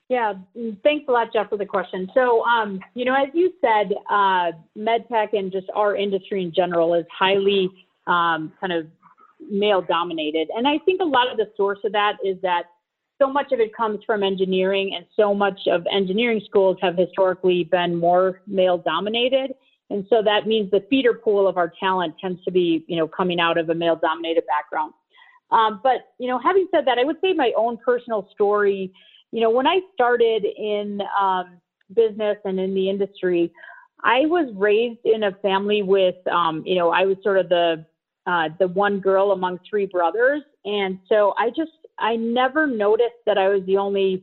Yeah, 0.08 0.34
thanks 0.82 1.04
a 1.06 1.12
lot, 1.12 1.32
Jeff, 1.34 1.50
for 1.50 1.58
the 1.58 1.66
question. 1.66 2.10
So, 2.14 2.42
um, 2.44 2.80
you 2.94 3.04
know, 3.04 3.14
as 3.14 3.28
you 3.34 3.52
said, 3.60 3.92
uh, 4.08 4.52
medtech 4.76 5.34
and 5.34 5.52
just 5.52 5.66
our 5.74 5.96
industry 5.96 6.42
in 6.42 6.52
general 6.54 6.94
is 6.94 7.04
highly 7.16 7.68
um, 8.06 8.52
kind 8.58 8.72
of 8.72 8.86
male 9.50 9.82
dominated. 9.82 10.48
And 10.56 10.66
I 10.66 10.78
think 10.78 11.02
a 11.02 11.04
lot 11.04 11.30
of 11.30 11.36
the 11.36 11.50
source 11.58 11.78
of 11.84 11.92
that 11.92 12.14
is 12.24 12.40
that 12.40 12.64
so 13.20 13.30
much 13.30 13.52
of 13.52 13.60
it 13.60 13.76
comes 13.76 14.00
from 14.06 14.22
engineering, 14.22 14.94
and 14.96 15.04
so 15.14 15.34
much 15.34 15.60
of 15.66 15.84
engineering 15.92 16.40
schools 16.46 16.78
have 16.80 16.96
historically 16.96 17.64
been 17.64 17.96
more 17.96 18.40
male 18.46 18.78
dominated. 18.78 19.52
And 19.90 20.06
so 20.10 20.22
that 20.22 20.46
means 20.46 20.70
the 20.70 20.84
feeder 20.90 21.14
pool 21.14 21.48
of 21.48 21.56
our 21.56 21.72
talent 21.80 22.14
tends 22.20 22.42
to 22.44 22.50
be, 22.50 22.84
you 22.88 22.96
know, 22.96 23.08
coming 23.08 23.40
out 23.40 23.56
of 23.56 23.70
a 23.70 23.74
male 23.74 23.96
dominated 23.96 24.44
background. 24.46 24.92
Um, 25.50 25.80
but, 25.82 26.12
you 26.18 26.28
know, 26.28 26.38
having 26.38 26.68
said 26.70 26.86
that, 26.86 26.98
I 26.98 27.04
would 27.04 27.16
say 27.22 27.32
my 27.32 27.52
own 27.56 27.78
personal 27.78 28.28
story 28.32 28.92
you 29.30 29.40
know, 29.40 29.50
when 29.50 29.66
I 29.66 29.80
started 29.94 30.44
in 30.44 31.00
um, 31.18 31.60
business 31.94 32.36
and 32.44 32.58
in 32.58 32.74
the 32.74 32.88
industry, 32.88 33.52
I 34.02 34.20
was 34.26 34.52
raised 34.54 35.00
in 35.04 35.24
a 35.24 35.32
family 35.42 35.82
with, 35.82 36.14
um, 36.30 36.62
you 36.64 36.76
know, 36.76 36.90
I 36.90 37.04
was 37.04 37.16
sort 37.22 37.38
of 37.38 37.48
the 37.48 37.84
uh, 38.26 38.50
the 38.58 38.68
one 38.68 39.00
girl 39.00 39.32
among 39.32 39.58
three 39.68 39.86
brothers, 39.86 40.42
and 40.66 40.98
so 41.08 41.34
I 41.38 41.48
just 41.48 41.72
I 41.98 42.16
never 42.16 42.66
noticed 42.66 43.24
that 43.24 43.38
I 43.38 43.48
was 43.48 43.62
the 43.64 43.78
only 43.78 44.22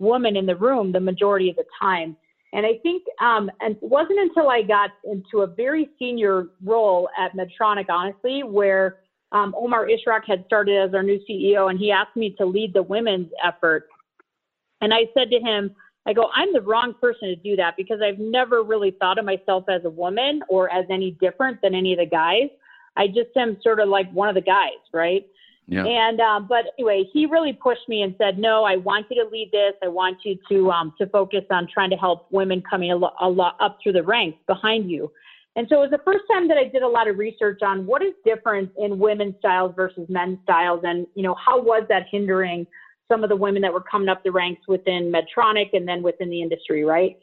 woman 0.00 0.36
in 0.36 0.44
the 0.44 0.56
room 0.56 0.90
the 0.90 1.00
majority 1.00 1.50
of 1.50 1.56
the 1.56 1.64
time. 1.80 2.16
And 2.54 2.64
I 2.64 2.78
think, 2.84 3.02
um, 3.20 3.50
and 3.60 3.74
it 3.74 3.82
wasn't 3.82 4.20
until 4.20 4.48
I 4.48 4.62
got 4.62 4.90
into 5.04 5.40
a 5.40 5.46
very 5.46 5.90
senior 5.98 6.46
role 6.62 7.08
at 7.18 7.32
Medtronic, 7.36 7.86
honestly, 7.88 8.44
where 8.44 8.98
um, 9.32 9.52
Omar 9.58 9.88
Ishrak 9.88 10.20
had 10.24 10.44
started 10.46 10.76
as 10.76 10.94
our 10.94 11.02
new 11.02 11.18
CEO, 11.28 11.68
and 11.68 11.80
he 11.80 11.90
asked 11.90 12.14
me 12.14 12.30
to 12.38 12.46
lead 12.46 12.72
the 12.72 12.82
women's 12.82 13.28
effort. 13.44 13.88
And 14.80 14.94
I 14.94 15.06
said 15.14 15.30
to 15.32 15.40
him, 15.40 15.74
I 16.06 16.12
go, 16.12 16.28
I'm 16.32 16.52
the 16.52 16.60
wrong 16.60 16.94
person 17.00 17.28
to 17.28 17.36
do 17.36 17.56
that 17.56 17.74
because 17.76 18.00
I've 18.00 18.20
never 18.20 18.62
really 18.62 18.92
thought 19.00 19.18
of 19.18 19.24
myself 19.24 19.64
as 19.68 19.84
a 19.84 19.90
woman 19.90 20.40
or 20.48 20.72
as 20.72 20.84
any 20.90 21.12
different 21.20 21.60
than 21.60 21.74
any 21.74 21.92
of 21.94 21.98
the 21.98 22.06
guys. 22.06 22.50
I 22.96 23.08
just 23.08 23.36
am 23.36 23.56
sort 23.62 23.80
of 23.80 23.88
like 23.88 24.08
one 24.12 24.28
of 24.28 24.36
the 24.36 24.40
guys, 24.40 24.78
right? 24.92 25.26
Yeah. 25.66 25.86
And 25.86 26.20
um, 26.20 26.46
but 26.46 26.66
anyway, 26.78 27.04
he 27.12 27.26
really 27.26 27.52
pushed 27.52 27.88
me 27.88 28.02
and 28.02 28.14
said, 28.18 28.38
"No, 28.38 28.64
I 28.64 28.76
want 28.76 29.06
you 29.10 29.22
to 29.22 29.30
lead 29.30 29.50
this. 29.50 29.72
I 29.82 29.88
want 29.88 30.18
you 30.24 30.38
to 30.50 30.70
um, 30.70 30.94
to 30.98 31.06
focus 31.06 31.44
on 31.50 31.66
trying 31.72 31.90
to 31.90 31.96
help 31.96 32.26
women 32.30 32.62
coming 32.68 32.92
a, 32.92 32.96
lo- 32.96 33.14
a 33.20 33.28
lot 33.28 33.56
up 33.60 33.78
through 33.82 33.92
the 33.92 34.02
ranks 34.02 34.38
behind 34.46 34.90
you." 34.90 35.10
And 35.56 35.66
so 35.70 35.76
it 35.76 35.90
was 35.90 35.90
the 35.90 36.04
first 36.04 36.24
time 36.30 36.48
that 36.48 36.58
I 36.58 36.64
did 36.64 36.82
a 36.82 36.88
lot 36.88 37.08
of 37.08 37.16
research 37.16 37.60
on 37.62 37.86
what 37.86 38.02
is 38.02 38.12
different 38.24 38.72
in 38.76 38.98
women's 38.98 39.36
styles 39.38 39.72
versus 39.74 40.06
men's 40.08 40.38
styles, 40.42 40.80
and 40.84 41.06
you 41.14 41.22
know 41.22 41.34
how 41.42 41.62
was 41.62 41.84
that 41.88 42.06
hindering 42.10 42.66
some 43.08 43.22
of 43.22 43.30
the 43.30 43.36
women 43.36 43.62
that 43.62 43.72
were 43.72 43.82
coming 43.82 44.08
up 44.08 44.22
the 44.22 44.32
ranks 44.32 44.62
within 44.68 45.12
Medtronic 45.12 45.70
and 45.72 45.86
then 45.86 46.02
within 46.02 46.30
the 46.30 46.42
industry, 46.42 46.84
right? 46.84 47.16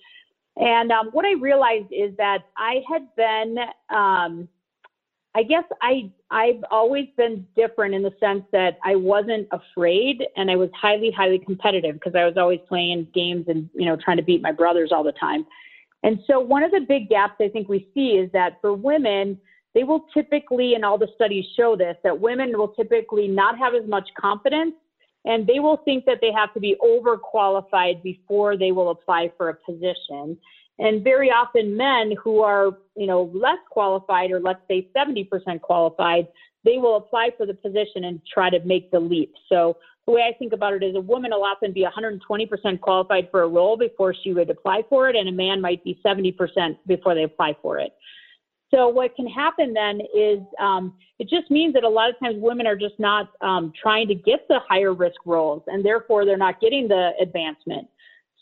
And 0.58 0.92
um, 0.92 1.10
what 1.12 1.26
I 1.26 1.34
realized 1.34 1.92
is 1.92 2.16
that 2.18 2.40
I 2.58 2.82
had 2.92 3.08
been, 3.16 3.58
um, 3.90 4.48
I 5.34 5.44
guess 5.44 5.64
I 5.82 6.12
I've 6.30 6.64
always 6.70 7.08
been 7.16 7.46
different 7.56 7.94
in 7.94 8.04
the 8.04 8.14
sense 8.20 8.44
that 8.52 8.78
I 8.84 8.96
wasn't 8.96 9.48
afraid 9.52 10.24
and 10.36 10.52
I 10.52 10.56
was 10.56 10.70
highly 10.80 11.12
highly 11.12 11.40
competitive 11.40 11.96
because 11.96 12.16
I 12.16 12.26
was 12.26 12.36
always 12.38 12.60
playing 12.68 13.08
games 13.14 13.46
and 13.48 13.70
you 13.74 13.86
know 13.86 13.96
trying 13.96 14.18
to 14.18 14.24
beat 14.24 14.42
my 14.42 14.52
brothers 14.52 14.92
all 14.92 15.04
the 15.04 15.14
time. 15.14 15.46
And 16.04 16.20
so 16.28 16.40
one 16.40 16.64
of 16.64 16.72
the 16.72 16.82
big 16.82 17.10
gaps 17.10 17.36
I 17.40 17.48
think 17.48 17.70
we 17.70 17.88
see 17.94 18.12
is 18.12 18.32
that 18.34 18.58
for 18.60 18.74
women, 18.74 19.38
they 19.74 19.84
will 19.84 20.06
typically, 20.14 20.74
and 20.74 20.84
all 20.84 20.98
the 20.98 21.08
studies 21.16 21.46
show 21.56 21.76
this, 21.78 21.96
that 22.04 22.20
women 22.20 22.58
will 22.58 22.70
typically 22.70 23.28
not 23.28 23.58
have 23.58 23.74
as 23.76 23.88
much 23.88 24.10
confidence 24.20 24.74
and 25.26 25.46
they 25.46 25.60
will 25.60 25.78
think 25.86 26.06
that 26.06 26.18
they 26.20 26.32
have 26.32 26.54
to 26.54 26.60
be 26.60 26.76
overqualified 26.84 28.02
before 28.02 28.58
they 28.58 28.72
will 28.72 28.90
apply 28.90 29.32
for 29.38 29.50
a 29.50 29.54
position. 29.54 30.38
And 30.80 31.04
very 31.04 31.30
often 31.30 31.78
men 31.78 32.14
who 32.24 32.42
are, 32.42 32.78
you 32.96 33.08
know, 33.08 33.32
less 33.34 33.60
qualified 33.70 34.32
or 34.32 34.40
let's 34.40 34.62
say 34.68 34.88
70% 34.96 35.62
qualified, 35.62 36.28
they 36.64 36.78
will 36.78 36.98
apply 36.98 37.32
for 37.38 37.46
the 37.46 37.54
position 37.54 38.06
and 38.06 38.22
try 38.32 38.50
to 38.50 38.60
make 38.62 38.92
the 38.92 39.00
leap. 39.00 39.34
So 39.50 39.78
the 40.06 40.14
way 40.14 40.22
I 40.22 40.38
think 40.38 40.54
about 40.54 40.74
it 40.74 40.84
is 40.84 40.96
a 40.96 41.02
woman 41.02 41.32
will 41.32 41.44
often 41.44 41.72
be 41.72 41.86
120% 41.86 42.82
qualified 42.82 43.30
for 43.30 43.44
a 43.44 43.48
role 43.48 43.78
before 43.78 44.14
she 44.14 44.34
would 44.34 44.50
apply 44.50 44.84
for 44.90 45.10
it, 45.10 45.16
and 45.16 45.30
a 45.30 45.32
man 45.32 45.62
might 45.62 45.84
be 45.84 46.00
70% 46.06 46.78
before 46.88 47.14
they 47.14 47.24
apply 47.24 47.56
for 47.62 47.80
it. 47.80 47.94
So 48.74 48.88
what 48.88 49.16
can 49.16 49.28
happen 49.28 49.74
then 49.74 50.00
is 50.16 50.40
um, 50.60 50.94
it 51.20 51.30
just 51.30 51.52
means 51.52 51.74
that 51.74 51.84
a 51.84 51.90
lot 51.90 52.10
of 52.10 52.18
times 52.20 52.38
women 52.40 52.66
are 52.66 52.76
just 52.76 52.98
not 53.00 53.32
um, 53.42 53.74
trying 53.80 54.08
to 54.08 54.16
get 54.16 54.48
the 54.48 54.60
higher 54.68 54.94
risk 54.94 55.18
roles, 55.26 55.62
and 55.68 55.84
therefore 55.86 56.26
they're 56.26 56.38
not 56.38 56.62
getting 56.62 56.88
the 56.88 57.12
advancement. 57.22 57.88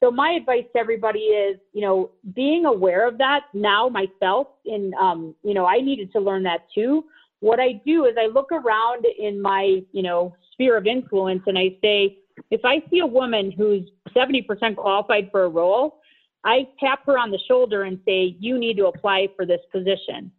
So 0.02 0.10
my 0.10 0.32
advice 0.32 0.64
to 0.74 0.80
everybody 0.80 1.20
is, 1.20 1.58
you 1.74 1.82
know, 1.82 2.12
being 2.34 2.66
aware 2.66 3.08
of 3.08 3.18
that 3.18 3.42
now 3.54 3.90
myself, 3.90 4.48
in 4.66 4.94
um, 5.00 5.36
you 5.44 5.54
know, 5.54 5.66
I 5.66 5.82
needed 5.82 6.12
to 6.14 6.20
learn 6.20 6.44
that 6.44 6.68
too. 6.74 7.06
What 7.42 7.60
I 7.60 7.82
do 7.86 8.06
is 8.06 8.16
I 8.18 8.28
look 8.28 8.52
around 8.52 9.06
in 9.18 9.42
my, 9.42 9.82
you 9.92 10.04
know, 10.04 10.36
sphere 10.54 10.78
of 10.78 10.88
influence, 10.88 11.44
and 11.48 11.58
I 11.58 11.76
say, 11.82 12.18
if 12.52 12.62
I 12.64 12.82
see 12.90 13.00
a 13.00 13.06
woman 13.06 13.52
who's 13.52 13.90
70% 14.16 14.76
qualified 14.76 15.30
for 15.32 15.44
a 15.44 15.50
role, 15.50 16.00
I 16.46 16.68
tap 16.80 17.06
her 17.06 17.18
on 17.18 17.32
the 17.32 17.40
shoulder 17.48 17.84
and 17.84 18.00
say, 18.06 18.38
You 18.40 18.58
need 18.58 18.78
to 18.78 18.88
apply 18.88 19.28
for 19.36 19.46
this 19.46 19.60
position. 19.72 20.32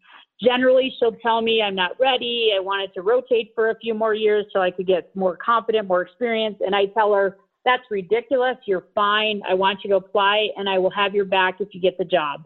Generally, 0.43 0.95
she'll 0.99 1.13
tell 1.17 1.43
me, 1.43 1.61
I'm 1.61 1.75
not 1.75 2.01
ready. 2.01 2.53
I 2.57 2.61
wanted 2.61 2.95
to 2.95 3.03
rotate 3.03 3.53
for 3.55 3.71
a 3.71 3.79
few 3.79 3.93
more 3.93 4.15
years 4.15 4.47
so 4.53 4.61
I 4.61 4.71
could 4.71 4.87
get 4.87 5.15
more 5.15 5.37
confident, 5.37 5.87
more 5.87 6.01
experience. 6.01 6.57
And 6.65 6.75
I 6.75 6.87
tell 6.87 7.13
her, 7.13 7.37
That's 7.65 7.83
ridiculous. 7.91 8.57
You're 8.67 8.87
fine. 8.95 9.43
I 9.49 9.55
want 9.55 9.81
you 9.85 9.91
to 9.91 9.97
apply, 9.97 10.49
and 10.57 10.69
I 10.69 10.79
will 10.79 10.91
have 10.91 11.15
your 11.15 11.27
back 11.27 11.61
if 11.61 11.69
you 11.73 11.81
get 11.81 11.99
the 11.99 12.05
job. 12.05 12.45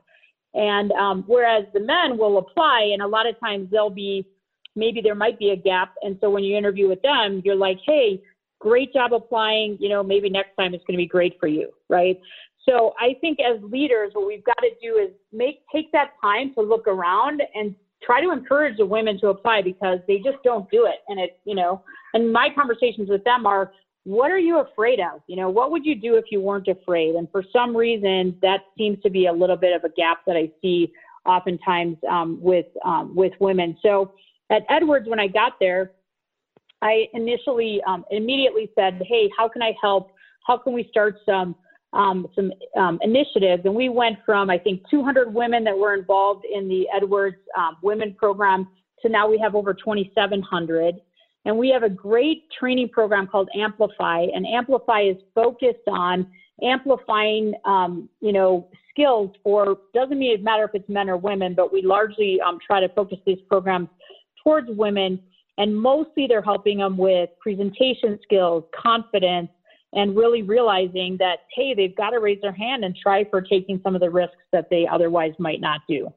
And 0.55 0.93
um, 0.93 1.25
whereas 1.27 1.65
the 1.73 1.81
men 1.81 2.17
will 2.19 2.39
apply, 2.39 2.91
and 2.93 3.03
a 3.03 3.07
lot 3.07 3.27
of 3.27 3.39
times 3.41 3.69
they'll 3.71 3.91
be 3.91 4.27
maybe 4.77 5.01
there 5.01 5.15
might 5.15 5.39
be 5.39 5.51
a 5.51 5.57
gap. 5.57 5.95
And 6.03 6.17
so 6.21 6.31
when 6.31 6.43
you 6.43 6.57
interview 6.57 6.89
with 6.89 7.03
them, 7.03 7.43
you're 7.45 7.55
like, 7.55 7.79
hey, 7.87 8.21
great 8.61 8.93
job 8.93 9.12
applying. 9.12 9.77
You 9.81 9.89
know, 9.89 10.03
maybe 10.03 10.29
next 10.29 10.57
time 10.59 10.75
it's 10.75 10.85
going 10.85 10.97
to 10.97 11.03
be 11.03 11.07
great 11.07 11.37
for 11.39 11.47
you, 11.47 11.71
right? 11.89 12.21
So 12.69 12.95
I 12.99 13.15
think 13.21 13.39
as 13.41 13.62
leaders, 13.62 14.11
what 14.15 14.27
we've 14.27 14.45
got 14.45 14.59
to 14.61 14.71
do 14.83 14.97
is 14.97 15.11
make 15.33 15.61
take 15.73 15.93
that 15.93 16.12
time 16.21 16.55
to 16.55 16.62
look 16.62 16.89
around 16.89 17.43
and 17.55 17.75
try 18.03 18.21
to 18.21 18.31
encourage 18.31 18.77
the 18.79 18.87
women 18.87 19.19
to 19.21 19.29
apply 19.29 19.62
because 19.62 19.99
they 20.07 20.19
just 20.19 20.39
don't 20.45 20.71
do 20.71 20.87
it. 20.87 20.97
And 21.09 21.21
it, 21.21 21.39
you 21.45 21.55
know, 21.55 21.83
and 22.15 22.33
my 22.33 22.49
conversations 22.55 23.09
with 23.09 23.25
them 23.25 23.47
are, 23.47 23.73
what 24.05 24.31
are 24.31 24.39
you 24.39 24.61
afraid 24.61 25.01
of? 25.01 25.23
You 25.27 25.37
know, 25.37 25.49
what 25.49 25.71
would 25.71 25.85
you 25.85 25.95
do 25.95 26.17
if 26.17 26.27
you 26.31 26.41
weren't 26.41 26.69
afraid? 26.69 27.15
And 27.15 27.29
for 27.31 27.43
some 27.53 27.77
reason, 27.77 28.39
that 28.43 28.61
seems 28.77 29.03
to 29.03 29.11
be 29.11 29.27
a 29.27 29.33
little 29.33 29.57
bit 29.57 29.75
of 29.75 29.83
a 29.85 29.89
gap 29.95 30.19
that 30.27 30.37
I 30.37 30.51
see 30.61 30.93
oftentimes 31.27 31.97
um, 32.09 32.39
with 32.41 32.67
um, 32.85 33.15
with 33.15 33.33
women. 33.41 33.77
So 33.83 34.13
at 34.51 34.63
Edwards, 34.69 35.09
when 35.09 35.19
I 35.19 35.27
got 35.27 35.55
there, 35.59 35.93
I 36.83 37.09
initially 37.15 37.81
um, 37.87 38.05
immediately 38.11 38.71
said, 38.75 39.01
"Hey, 39.09 39.31
how 39.37 39.49
can 39.49 39.63
I 39.63 39.73
help? 39.81 40.13
How 40.47 40.59
can 40.59 40.75
we 40.75 40.87
start 40.91 41.17
some 41.25 41.57
um, 41.95 42.27
some 42.35 42.53
um, 42.77 42.99
initiatives?" 43.01 43.63
And 43.65 43.75
we 43.75 43.89
went 43.89 44.19
from 44.27 44.51
I 44.51 44.59
think 44.59 44.83
200 44.91 45.33
women 45.33 45.65
that 45.65 45.77
were 45.77 45.95
involved 45.95 46.45
in 46.45 46.69
the 46.69 46.87
Edwards 46.95 47.39
um, 47.57 47.79
Women 47.83 48.15
Program 48.19 48.69
to 49.01 49.09
now 49.09 49.29
we 49.29 49.39
have 49.39 49.55
over 49.55 49.73
2,700. 49.73 50.97
And 51.45 51.59
we 51.59 51.68
have 51.70 51.82
a 51.82 51.90
great 51.90 52.45
training 52.59 52.88
program 52.88 53.26
called 53.26 53.49
Amplify, 53.55 54.26
and 54.34 54.47
Amplify 54.47 55.03
is 55.03 55.16
focused 55.34 55.86
on 55.88 56.26
amplifying, 56.62 57.53
um, 57.64 58.09
you 58.20 58.32
know, 58.32 58.68
skills 58.90 59.34
for 59.42 59.78
doesn't 59.92 60.18
mean 60.18 60.32
it 60.32 60.42
matter 60.42 60.64
if 60.64 60.70
it's 60.74 60.88
men 60.88 61.11
or 61.11 61.16
women, 61.16 61.55
but 61.55 61.72
we 61.72 61.82
largely 61.82 62.38
um, 62.40 62.59
try 62.64 62.80
to 62.80 62.88
focus 62.90 63.18
these 63.26 63.40
programs 63.49 63.88
towards 64.42 64.68
women, 64.70 65.20
and 65.59 65.76
mostly 65.76 66.26
they're 66.26 66.42
helping 66.42 66.78
them 66.78 66.97
with 66.97 67.30
presentation 67.40 68.18
skills, 68.22 68.64
confidence, 68.74 69.49
and 69.95 70.16
really 70.16 70.42
realizing 70.42 71.16
that 71.18 71.38
hey, 71.55 71.74
they've 71.74 71.97
got 71.97 72.11
to 72.11 72.20
raise 72.20 72.40
their 72.40 72.53
hand 72.53 72.84
and 72.84 72.97
try 72.97 73.24
for 73.30 73.40
taking 73.40 73.80
some 73.82 73.95
of 73.95 74.01
the 74.01 74.11
risks 74.11 74.36
that 74.53 74.68
they 74.70 74.86
otherwise 74.90 75.32
might 75.38 75.61
not 75.61 75.80
do. 75.88 76.12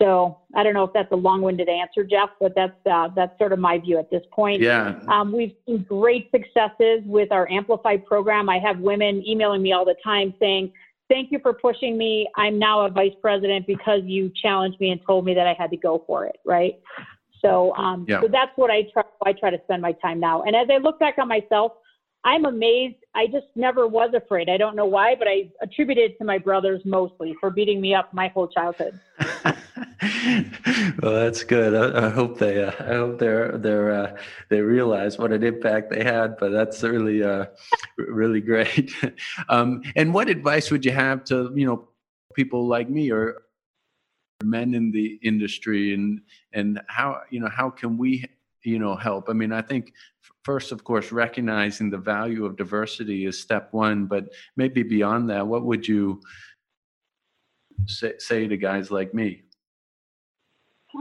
So 0.00 0.38
I 0.54 0.62
don't 0.62 0.74
know 0.74 0.84
if 0.84 0.92
that's 0.92 1.10
a 1.10 1.16
long-winded 1.16 1.68
answer, 1.68 2.04
Jeff, 2.04 2.28
but 2.38 2.54
that's 2.54 2.74
uh, 2.90 3.08
that's 3.16 3.36
sort 3.38 3.52
of 3.52 3.58
my 3.58 3.78
view 3.78 3.98
at 3.98 4.10
this 4.10 4.22
point. 4.30 4.60
Yeah. 4.60 5.00
Um, 5.08 5.32
we've 5.32 5.54
seen 5.64 5.84
great 5.88 6.30
successes 6.30 7.00
with 7.06 7.32
our 7.32 7.50
Amplify 7.50 7.96
program. 7.96 8.48
I 8.50 8.58
have 8.58 8.78
women 8.78 9.26
emailing 9.26 9.62
me 9.62 9.72
all 9.72 9.86
the 9.86 9.96
time 10.04 10.34
saying, 10.38 10.72
"Thank 11.08 11.32
you 11.32 11.38
for 11.38 11.54
pushing 11.54 11.96
me. 11.96 12.28
I'm 12.36 12.58
now 12.58 12.84
a 12.84 12.90
vice 12.90 13.14
president 13.22 13.66
because 13.66 14.02
you 14.04 14.30
challenged 14.42 14.78
me 14.80 14.90
and 14.90 15.00
told 15.06 15.24
me 15.24 15.32
that 15.32 15.46
I 15.46 15.54
had 15.58 15.70
to 15.70 15.78
go 15.78 16.04
for 16.06 16.26
it." 16.26 16.36
Right. 16.44 16.78
So, 17.40 17.74
um, 17.76 18.04
yeah. 18.06 18.20
so 18.20 18.28
that's 18.28 18.52
what 18.56 18.70
I 18.70 18.82
try. 18.92 19.02
I 19.24 19.32
try 19.32 19.48
to 19.48 19.60
spend 19.64 19.80
my 19.80 19.92
time 19.92 20.20
now. 20.20 20.42
And 20.42 20.54
as 20.54 20.68
I 20.70 20.76
look 20.76 20.98
back 20.98 21.14
on 21.18 21.28
myself, 21.28 21.72
I'm 22.26 22.44
amazed. 22.44 22.96
I 23.14 23.28
just 23.28 23.46
never 23.54 23.86
was 23.86 24.12
afraid. 24.12 24.48
I 24.48 24.56
don't 24.56 24.74
know 24.74 24.84
why, 24.84 25.14
but 25.14 25.28
I 25.28 25.48
attribute 25.62 25.96
it 25.96 26.18
to 26.18 26.24
my 26.24 26.38
brothers 26.38 26.82
mostly 26.84 27.36
for 27.38 27.50
beating 27.50 27.80
me 27.80 27.94
up 27.94 28.12
my 28.12 28.26
whole 28.26 28.48
childhood. 28.48 28.98
well, 31.00 31.14
that's 31.14 31.44
good. 31.44 31.72
I, 31.72 32.06
I 32.06 32.10
hope 32.10 32.40
they, 32.40 32.64
uh, 32.64 32.72
I 32.80 32.94
hope 32.94 33.20
they're, 33.20 33.56
they're, 33.58 33.92
uh, 33.92 34.16
they 34.50 34.60
realize 34.60 35.18
what 35.18 35.30
an 35.30 35.44
impact 35.44 35.90
they 35.90 36.02
had. 36.02 36.36
But 36.36 36.50
that's 36.50 36.82
really, 36.82 37.22
uh, 37.22 37.46
really 37.96 38.40
great. 38.40 38.92
um, 39.48 39.82
and 39.94 40.12
what 40.12 40.28
advice 40.28 40.72
would 40.72 40.84
you 40.84 40.90
have 40.92 41.22
to, 41.26 41.52
you 41.54 41.64
know, 41.64 41.88
people 42.34 42.66
like 42.66 42.90
me 42.90 43.12
or 43.12 43.44
men 44.42 44.74
in 44.74 44.90
the 44.90 45.18
industry, 45.22 45.94
and 45.94 46.20
and 46.52 46.80
how, 46.88 47.20
you 47.30 47.38
know, 47.38 47.48
how 47.48 47.70
can 47.70 47.96
we, 47.96 48.26
you 48.66 48.78
know, 48.78 48.96
help? 48.96 49.28
I 49.28 49.32
mean, 49.32 49.52
I 49.52 49.62
think 49.62 49.92
first, 50.44 50.72
of 50.72 50.84
course, 50.84 51.12
recognizing 51.12 51.90
the 51.90 51.98
value 51.98 52.44
of 52.44 52.56
diversity 52.56 53.26
is 53.26 53.40
step 53.40 53.72
one. 53.72 54.06
But 54.06 54.32
maybe 54.56 54.82
beyond 54.82 55.30
that, 55.30 55.46
what 55.46 55.64
would 55.64 55.86
you 55.86 56.20
say, 57.86 58.14
say 58.18 58.48
to 58.48 58.56
guys 58.56 58.90
like 58.90 59.14
me? 59.14 59.42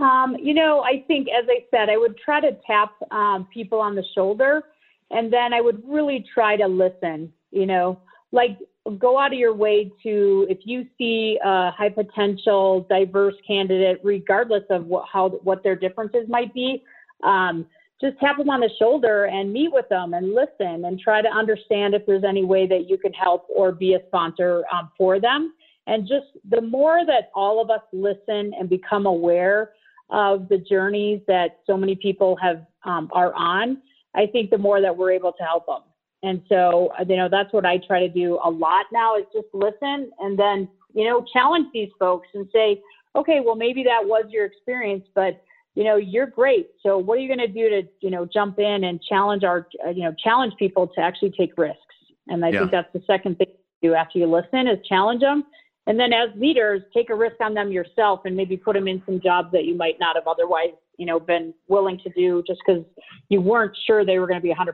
Um, 0.02 0.36
you 0.42 0.54
know, 0.54 0.82
I 0.82 1.04
think, 1.08 1.28
as 1.30 1.46
I 1.50 1.66
said, 1.72 1.90
I 1.90 1.98
would 1.98 2.18
try 2.18 2.42
to 2.42 2.58
tap 2.68 2.92
um, 3.12 3.48
people 3.54 3.80
on 3.80 3.96
the 3.96 4.04
shoulder, 4.14 4.64
and 5.12 5.32
then 5.32 5.54
I 5.54 5.62
would 5.62 5.82
really 5.86 6.26
try 6.34 6.58
to 6.58 6.68
listen. 6.68 7.32
You 7.52 7.66
know, 7.66 8.00
like 8.32 8.58
go 9.00 9.18
out 9.18 9.34
of 9.34 9.40
your 9.40 9.54
way 9.54 9.92
to 10.04 10.46
if 10.50 10.60
you 10.66 10.86
see 10.98 11.40
a 11.44 11.72
high 11.72 11.90
potential, 11.90 12.86
diverse 12.90 13.36
candidate, 13.48 14.00
regardless 14.04 14.64
of 14.70 14.86
what 14.86 15.06
how 15.12 15.30
what 15.30 15.64
their 15.64 15.76
differences 15.76 16.28
might 16.28 16.54
be. 16.54 16.84
Um, 17.24 17.66
just 18.02 18.20
tap 18.20 18.38
them 18.38 18.50
on 18.50 18.60
the 18.60 18.70
shoulder 18.78 19.26
and 19.26 19.54
meet 19.54 19.72
with 19.72 19.88
them 19.90 20.14
and 20.14 20.34
listen 20.34 20.86
and 20.86 21.00
try 21.00 21.22
to 21.22 21.30
understand 21.30 21.94
if 21.94 22.06
there's 22.06 22.26
any 22.26 22.44
way 22.44 22.68
that 22.68 22.90
you 22.90 22.98
can 22.98 23.14
help 23.14 23.48
or 23.54 23.72
be 23.72 23.94
a 23.94 24.00
sponsor 24.08 24.64
um, 24.74 24.92
for 24.98 25.20
them. 25.20 25.54
And 25.88 26.08
just 26.08 26.26
the 26.50 26.62
more 26.62 27.06
that 27.06 27.30
all 27.34 27.62
of 27.62 27.70
us 27.70 27.82
listen 27.94 28.54
and 28.60 28.68
become 28.68 29.06
aware 29.06 29.72
of 30.10 30.50
the 30.50 30.58
journeys 30.58 31.22
that 31.28 31.60
so 31.66 31.78
many 31.78 31.96
people 31.96 32.36
have 32.42 32.66
um, 32.84 33.10
are 33.14 33.34
on, 33.34 33.82
I 34.14 34.28
think 34.28 34.50
the 34.50 34.58
more 34.58 34.82
that 34.82 34.96
we're 34.96 35.12
able 35.12 35.32
to 35.34 35.44
help 35.44 35.66
them. 35.66 35.82
And 36.24 36.42
so, 36.50 36.92
uh, 37.00 37.06
you 37.08 37.18
know, 37.18 37.30
that's 37.30 37.54
what 37.54 37.66
I 37.66 37.78
try 37.78 38.00
to 38.00 38.10
do 38.10 38.40
a 38.44 38.50
lot 38.50 38.86
now 38.92 39.16
is 39.16 39.26
just 39.34 39.48
listen 39.54 40.12
and 40.20 40.38
then, 40.38 40.68
you 40.94 41.08
know, 41.08 41.26
challenge 41.32 41.68
these 41.74 41.90
folks 42.00 42.28
and 42.34 42.48
say, 42.52 42.82
okay, 43.16 43.40
well, 43.44 43.56
maybe 43.56 43.84
that 43.84 44.02
was 44.04 44.26
your 44.30 44.46
experience, 44.46 45.06
but 45.14 45.44
you 45.76 45.84
know, 45.84 45.98
you're 45.98 46.28
great. 46.28 46.70
So 46.82 46.98
what 46.98 47.18
are 47.18 47.22
you 47.22 47.28
going 47.28 47.46
to 47.46 47.48
do 47.48 47.70
to, 47.70 47.84
you 48.02 48.10
know, 48.10 48.26
jump 48.26 48.60
in 48.60 48.86
and 48.86 49.02
challenge 49.02 49.44
our, 49.44 49.68
uh, 49.86 49.92
you 49.92 50.04
know, 50.04 50.16
challenge 50.24 50.54
people 50.58 50.88
to 50.96 51.02
actually 51.02 51.32
take 51.32 51.58
risks? 51.58 51.80
And 52.28 52.44
I 52.44 52.50
yeah. 52.50 52.60
think 52.60 52.72
that's 52.72 52.94
the 52.94 53.04
second 53.06 53.38
thing 53.38 53.48
you 53.82 53.92
do 53.92 53.96
after 53.96 54.18
you 54.18 54.26
listen 54.26 54.68
is 54.68 54.80
challenge 54.88 55.22
them 55.22 55.44
and 55.88 56.00
then 56.00 56.14
as 56.14 56.30
leaders, 56.36 56.82
take 56.94 57.10
a 57.10 57.16
risk 57.16 57.36
on 57.42 57.54
them 57.54 57.72
yourself 57.72 58.22
and 58.26 58.36
maybe 58.36 58.58
put 58.58 58.74
them 58.74 58.88
in 58.88 59.04
some 59.06 59.22
jobs 59.22 59.52
that 59.52 59.66
you 59.66 59.76
might 59.76 59.98
not 60.00 60.16
have 60.16 60.28
otherwise, 60.28 60.74
you 60.98 61.06
know, 61.06 61.20
been 61.20 61.54
willing 61.68 62.00
to 62.00 62.10
do 62.10 62.44
just 62.48 62.60
because 62.66 62.84
you 63.30 63.40
weren't 63.40 63.76
sure 63.86 64.04
they 64.04 64.18
were 64.18 64.26
going 64.26 64.40
to 64.40 64.44
be 64.44 64.54
100% 64.54 64.74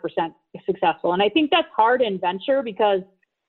successful. 0.65 1.13
And 1.13 1.21
I 1.21 1.27
think 1.27 1.51
that's 1.51 1.67
hard 1.75 2.01
in 2.01 2.17
venture 2.17 2.61
because, 2.63 3.01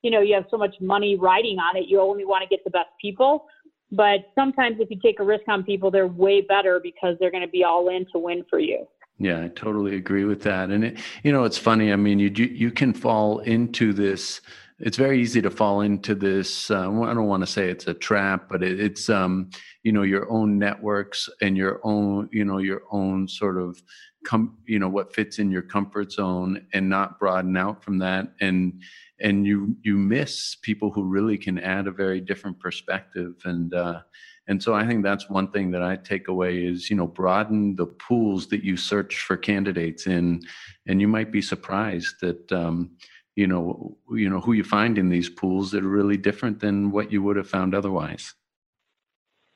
you 0.03 0.11
know, 0.11 0.21
you 0.21 0.35
have 0.35 0.47
so 0.51 0.59
much 0.59 0.75
money 0.81 1.17
riding 1.17 1.59
on 1.59 1.77
it. 1.77 1.85
You 1.87 2.01
only 2.01 2.25
want 2.25 2.43
to 2.43 2.49
get 2.49 2.65
the 2.65 2.71
best 2.71 2.91
people. 3.01 3.47
But 3.93 4.31
sometimes 4.35 4.79
if 4.81 4.91
you 4.91 4.99
take 5.01 5.21
a 5.21 5.25
risk 5.25 5.45
on 5.49 5.63
people, 5.63 5.91
they're 5.91 6.07
way 6.07 6.41
better 6.41 6.81
because 6.83 7.17
they're 7.21 7.31
going 7.31 7.45
to 7.45 7.49
be 7.49 7.63
all 7.63 7.89
in 7.89 8.07
to 8.13 8.19
win 8.19 8.45
for 8.49 8.59
you. 8.59 8.87
Yeah, 9.19 9.45
I 9.45 9.49
totally 9.49 9.95
agree 9.95 10.25
with 10.25 10.43
that. 10.43 10.71
And 10.71 10.85
it, 10.85 10.99
you 11.23 11.31
know, 11.31 11.45
it's 11.45 11.59
funny. 11.59 11.93
I 11.93 11.97
mean, 11.97 12.19
you 12.19 12.31
you 12.31 12.71
can 12.71 12.93
fall 12.93 13.41
into 13.41 13.93
this 13.93 14.41
it's 14.83 14.97
very 14.97 15.21
easy 15.21 15.41
to 15.41 15.51
fall 15.51 15.81
into 15.81 16.15
this 16.15 16.71
uh, 16.71 16.81
i 16.81 17.15
don't 17.15 17.27
want 17.27 17.43
to 17.43 17.47
say 17.47 17.71
it's 17.71 17.87
a 17.87 17.95
trap 17.95 18.49
but 18.51 18.63
it, 18.63 18.79
it's 18.79 19.09
um, 19.09 19.49
you 19.83 19.93
know 19.93 20.03
your 20.03 20.31
own 20.31 20.59
networks 20.59 21.29
and 21.41 21.57
your 21.57 21.81
own 21.85 22.29
you 22.33 22.45
know 22.45 22.59
your 22.59 22.83
own 22.91 23.27
sort 23.27 23.59
of 23.59 23.81
com- 24.27 24.59
you 24.67 24.79
know 24.79 24.89
what 24.89 25.15
fits 25.15 25.39
in 25.39 25.51
your 25.51 25.63
comfort 25.63 26.13
zone 26.13 26.67
and 26.75 26.89
not 26.89 27.19
broaden 27.19 27.57
out 27.57 27.83
from 27.83 27.99
that 27.99 28.33
and 28.41 28.83
and 29.23 29.47
you 29.47 29.77
you 29.83 29.97
miss 29.97 30.57
people 30.63 30.91
who 30.91 31.05
really 31.05 31.39
can 31.39 31.59
add 31.59 31.87
a 31.87 31.93
very 31.93 32.21
different 32.21 32.59
perspective. 32.59 33.35
And 33.45 33.73
uh, 33.73 34.01
and 34.49 34.63
so 34.63 34.75
i 34.75 34.87
think 34.87 35.03
that's 35.05 35.31
one 35.31 35.51
thing 35.51 35.71
that 35.71 35.83
i 35.83 35.95
take 35.95 36.27
away 36.29 36.65
is 36.65 36.91
you 36.91 36.97
know 36.97 37.07
broaden 37.07 37.77
the 37.77 37.87
pools 37.87 38.49
that 38.49 38.65
you 38.65 38.77
search 38.77 39.23
for 39.23 39.37
candidates 39.37 40.07
in. 40.07 40.43
And 40.87 41.01
you 41.01 41.07
might 41.07 41.31
be 41.31 41.41
surprised 41.41 42.17
that 42.23 42.51
um, 42.53 42.91
you 43.37 43.47
know 43.47 43.97
you 44.11 44.29
know 44.29 44.41
who 44.41 44.53
you 44.53 44.65
find 44.65 44.99
in 44.99 45.09
these 45.09 45.29
pools 45.29 45.71
that 45.71 45.85
are 45.85 45.89
really 45.89 46.17
different 46.17 46.61
than 46.61 46.91
what 46.91 47.13
you 47.13 47.23
would 47.23 47.37
have 47.37 47.49
found 47.49 47.75
otherwise. 47.75 48.35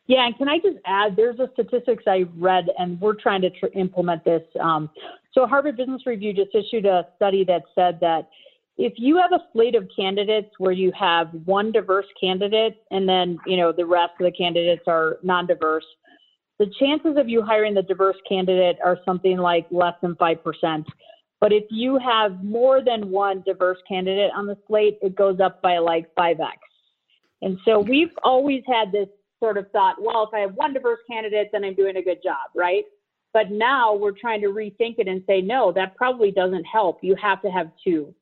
Yeah 0.06 0.26
and 0.26 0.38
can 0.38 0.48
i 0.48 0.58
just 0.58 0.78
add 0.86 1.16
there's 1.16 1.40
a 1.40 1.50
statistics 1.54 2.04
i 2.06 2.24
read 2.36 2.68
and 2.78 3.00
we're 3.00 3.14
trying 3.14 3.42
to 3.42 3.50
tr- 3.50 3.74
implement 3.74 4.24
this 4.24 4.42
um, 4.60 4.88
so 5.32 5.46
harvard 5.46 5.76
business 5.76 6.02
review 6.06 6.32
just 6.32 6.54
issued 6.54 6.86
a 6.86 7.08
study 7.16 7.42
that 7.44 7.64
said 7.74 7.98
that 8.00 8.28
if 8.78 8.92
you 8.96 9.16
have 9.16 9.32
a 9.32 9.42
slate 9.52 9.74
of 9.74 9.88
candidates 9.94 10.50
where 10.58 10.72
you 10.72 10.92
have 10.98 11.28
one 11.44 11.72
diverse 11.72 12.06
candidate 12.20 12.82
and 12.90 13.08
then 13.08 13.38
you 13.46 13.56
know 13.56 13.72
the 13.72 13.86
rest 13.86 14.12
of 14.20 14.24
the 14.24 14.32
candidates 14.32 14.82
are 14.86 15.18
non-diverse 15.22 15.86
the 16.58 16.66
chances 16.80 17.16
of 17.18 17.28
you 17.28 17.42
hiring 17.42 17.74
the 17.74 17.82
diverse 17.82 18.16
candidate 18.28 18.76
are 18.84 18.98
something 19.04 19.36
like 19.36 19.66
less 19.70 19.94
than 20.02 20.14
5% 20.14 20.84
but 21.40 21.52
if 21.52 21.64
you 21.70 21.98
have 21.98 22.42
more 22.42 22.82
than 22.82 23.10
one 23.10 23.42
diverse 23.44 23.78
candidate 23.86 24.30
on 24.34 24.46
the 24.46 24.56
slate, 24.66 24.98
it 25.02 25.14
goes 25.14 25.38
up 25.40 25.60
by 25.60 25.78
like 25.78 26.12
5x. 26.14 26.38
And 27.42 27.58
so 27.64 27.80
we've 27.80 28.12
always 28.24 28.62
had 28.66 28.90
this 28.90 29.08
sort 29.40 29.58
of 29.58 29.70
thought, 29.70 29.96
well, 30.00 30.24
if 30.26 30.34
I 30.34 30.40
have 30.40 30.54
one 30.54 30.72
diverse 30.72 31.00
candidate, 31.10 31.50
then 31.52 31.64
I'm 31.64 31.74
doing 31.74 31.96
a 31.96 32.02
good 32.02 32.22
job, 32.22 32.50
right? 32.54 32.84
But 33.34 33.50
now 33.50 33.94
we're 33.94 34.18
trying 34.18 34.40
to 34.40 34.48
rethink 34.48 34.94
it 34.98 35.08
and 35.08 35.22
say, 35.26 35.42
no, 35.42 35.72
that 35.72 35.94
probably 35.94 36.30
doesn't 36.30 36.64
help. 36.64 37.00
You 37.02 37.14
have 37.20 37.42
to 37.42 37.50
have 37.50 37.70
two. 37.84 38.14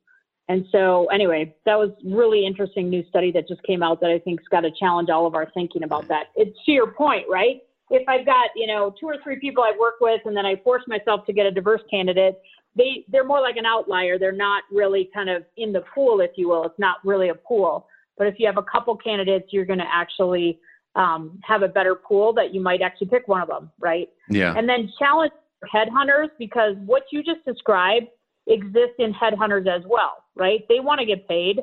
And 0.47 0.65
so, 0.71 1.07
anyway, 1.07 1.55
that 1.65 1.75
was 1.75 1.89
really 2.05 2.45
interesting 2.45 2.89
new 2.89 3.03
study 3.09 3.31
that 3.31 3.47
just 3.47 3.63
came 3.63 3.81
out 3.81 3.99
that 4.01 4.11
I 4.11 4.19
think's 4.19 4.43
got 4.51 4.61
to 4.61 4.69
challenge 4.79 5.09
all 5.09 5.25
of 5.25 5.33
our 5.33 5.49
thinking 5.53 5.83
about 5.83 6.07
that. 6.09 6.25
It's 6.35 6.57
to 6.65 6.71
your 6.71 6.91
point, 6.91 7.25
right? 7.29 7.61
if 7.89 8.07
I've 8.07 8.25
got, 8.25 8.49
you 8.55 8.67
know, 8.67 8.93
two 8.99 9.05
or 9.05 9.17
three 9.23 9.39
people 9.39 9.63
I 9.63 9.73
work 9.79 9.95
with 10.01 10.21
and 10.25 10.35
then 10.35 10.45
I 10.45 10.55
force 10.63 10.83
myself 10.87 11.25
to 11.27 11.33
get 11.33 11.45
a 11.45 11.51
diverse 11.51 11.81
candidate, 11.89 12.39
they, 12.75 13.05
they're 13.09 13.25
more 13.25 13.41
like 13.41 13.57
an 13.57 13.65
outlier. 13.65 14.17
They're 14.17 14.31
not 14.31 14.63
really 14.71 15.09
kind 15.13 15.29
of 15.29 15.43
in 15.57 15.71
the 15.71 15.83
pool, 15.93 16.19
if 16.21 16.31
you 16.35 16.49
will. 16.49 16.65
It's 16.65 16.79
not 16.79 16.97
really 17.03 17.29
a 17.29 17.35
pool. 17.35 17.87
But 18.17 18.27
if 18.27 18.35
you 18.37 18.47
have 18.47 18.57
a 18.57 18.63
couple 18.63 18.95
candidates, 18.97 19.47
you're 19.51 19.65
going 19.65 19.79
to 19.79 19.85
actually 19.91 20.59
um, 20.95 21.39
have 21.43 21.61
a 21.61 21.67
better 21.67 21.95
pool 21.95 22.33
that 22.33 22.53
you 22.53 22.61
might 22.61 22.81
actually 22.81 23.07
pick 23.07 23.27
one 23.27 23.41
of 23.41 23.47
them, 23.47 23.69
right? 23.79 24.09
Yeah. 24.29 24.53
And 24.57 24.67
then 24.67 24.91
challenge 24.97 25.33
headhunters 25.73 26.29
because 26.39 26.75
what 26.85 27.03
you 27.11 27.23
just 27.23 27.43
described 27.45 28.07
exists 28.47 28.95
in 28.99 29.13
headhunters 29.13 29.67
as 29.67 29.83
well, 29.87 30.23
right? 30.35 30.61
They 30.69 30.79
want 30.79 30.99
to 30.99 31.05
get 31.05 31.27
paid. 31.27 31.61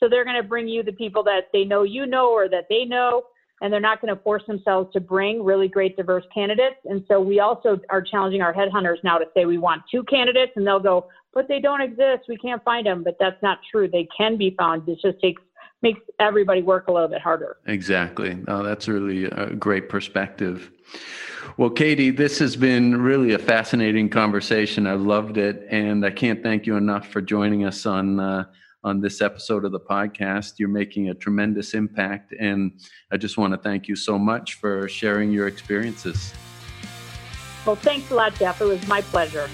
So 0.00 0.08
they're 0.08 0.24
going 0.24 0.40
to 0.40 0.48
bring 0.48 0.68
you 0.68 0.82
the 0.82 0.92
people 0.92 1.24
that 1.24 1.48
they 1.52 1.64
know 1.64 1.82
you 1.82 2.06
know 2.06 2.30
or 2.30 2.48
that 2.48 2.66
they 2.68 2.84
know, 2.84 3.24
and 3.60 3.72
they're 3.72 3.80
not 3.80 4.00
going 4.00 4.14
to 4.14 4.22
force 4.22 4.44
themselves 4.46 4.92
to 4.92 5.00
bring 5.00 5.44
really 5.44 5.66
great 5.66 5.96
diverse 5.96 6.24
candidates. 6.32 6.76
And 6.84 7.04
so 7.08 7.20
we 7.20 7.40
also 7.40 7.80
are 7.90 8.02
challenging 8.02 8.40
our 8.40 8.54
headhunters 8.54 9.02
now 9.02 9.18
to 9.18 9.24
say 9.34 9.44
we 9.44 9.58
want 9.58 9.82
two 9.90 10.04
candidates, 10.04 10.52
and 10.54 10.64
they'll 10.66 10.78
go, 10.78 11.08
but 11.34 11.48
they 11.48 11.58
don't 11.60 11.80
exist. 11.80 12.24
We 12.28 12.36
can't 12.36 12.62
find 12.62 12.86
them. 12.86 13.02
But 13.02 13.16
that's 13.18 13.42
not 13.42 13.58
true. 13.70 13.88
They 13.88 14.06
can 14.16 14.36
be 14.36 14.54
found. 14.56 14.88
It 14.88 14.98
just 15.02 15.20
takes 15.20 15.42
makes 15.82 16.00
everybody 16.18 16.62
work 16.62 16.88
a 16.88 16.92
little 16.92 17.08
bit 17.08 17.20
harder. 17.20 17.56
Exactly. 17.66 18.34
No, 18.46 18.62
that's 18.62 18.88
really 18.88 19.24
a 19.24 19.54
great 19.54 19.88
perspective. 19.88 20.70
Well, 21.56 21.70
Katie, 21.70 22.10
this 22.10 22.38
has 22.38 22.56
been 22.56 23.00
really 23.00 23.32
a 23.32 23.38
fascinating 23.38 24.08
conversation. 24.08 24.86
I've 24.86 25.00
loved 25.00 25.38
it, 25.38 25.66
and 25.70 26.04
I 26.04 26.10
can't 26.10 26.42
thank 26.42 26.66
you 26.66 26.76
enough 26.76 27.08
for 27.08 27.20
joining 27.20 27.64
us 27.64 27.86
on 27.86 28.20
uh, 28.20 28.44
on 28.84 29.00
this 29.00 29.20
episode 29.20 29.64
of 29.64 29.72
the 29.72 29.80
podcast. 29.80 30.54
You're 30.58 30.68
making 30.68 31.10
a 31.10 31.14
tremendous 31.14 31.74
impact, 31.74 32.32
and 32.38 32.72
I 33.10 33.16
just 33.16 33.38
want 33.38 33.54
to 33.54 33.58
thank 33.58 33.88
you 33.88 33.96
so 33.96 34.18
much 34.18 34.54
for 34.54 34.88
sharing 34.88 35.32
your 35.32 35.48
experiences. 35.48 36.32
Well, 37.66 37.76
thanks 37.76 38.10
a 38.10 38.14
lot, 38.14 38.34
Jeff. 38.34 38.60
It 38.60 38.66
was 38.66 38.86
my 38.86 39.02
pleasure. 39.02 39.48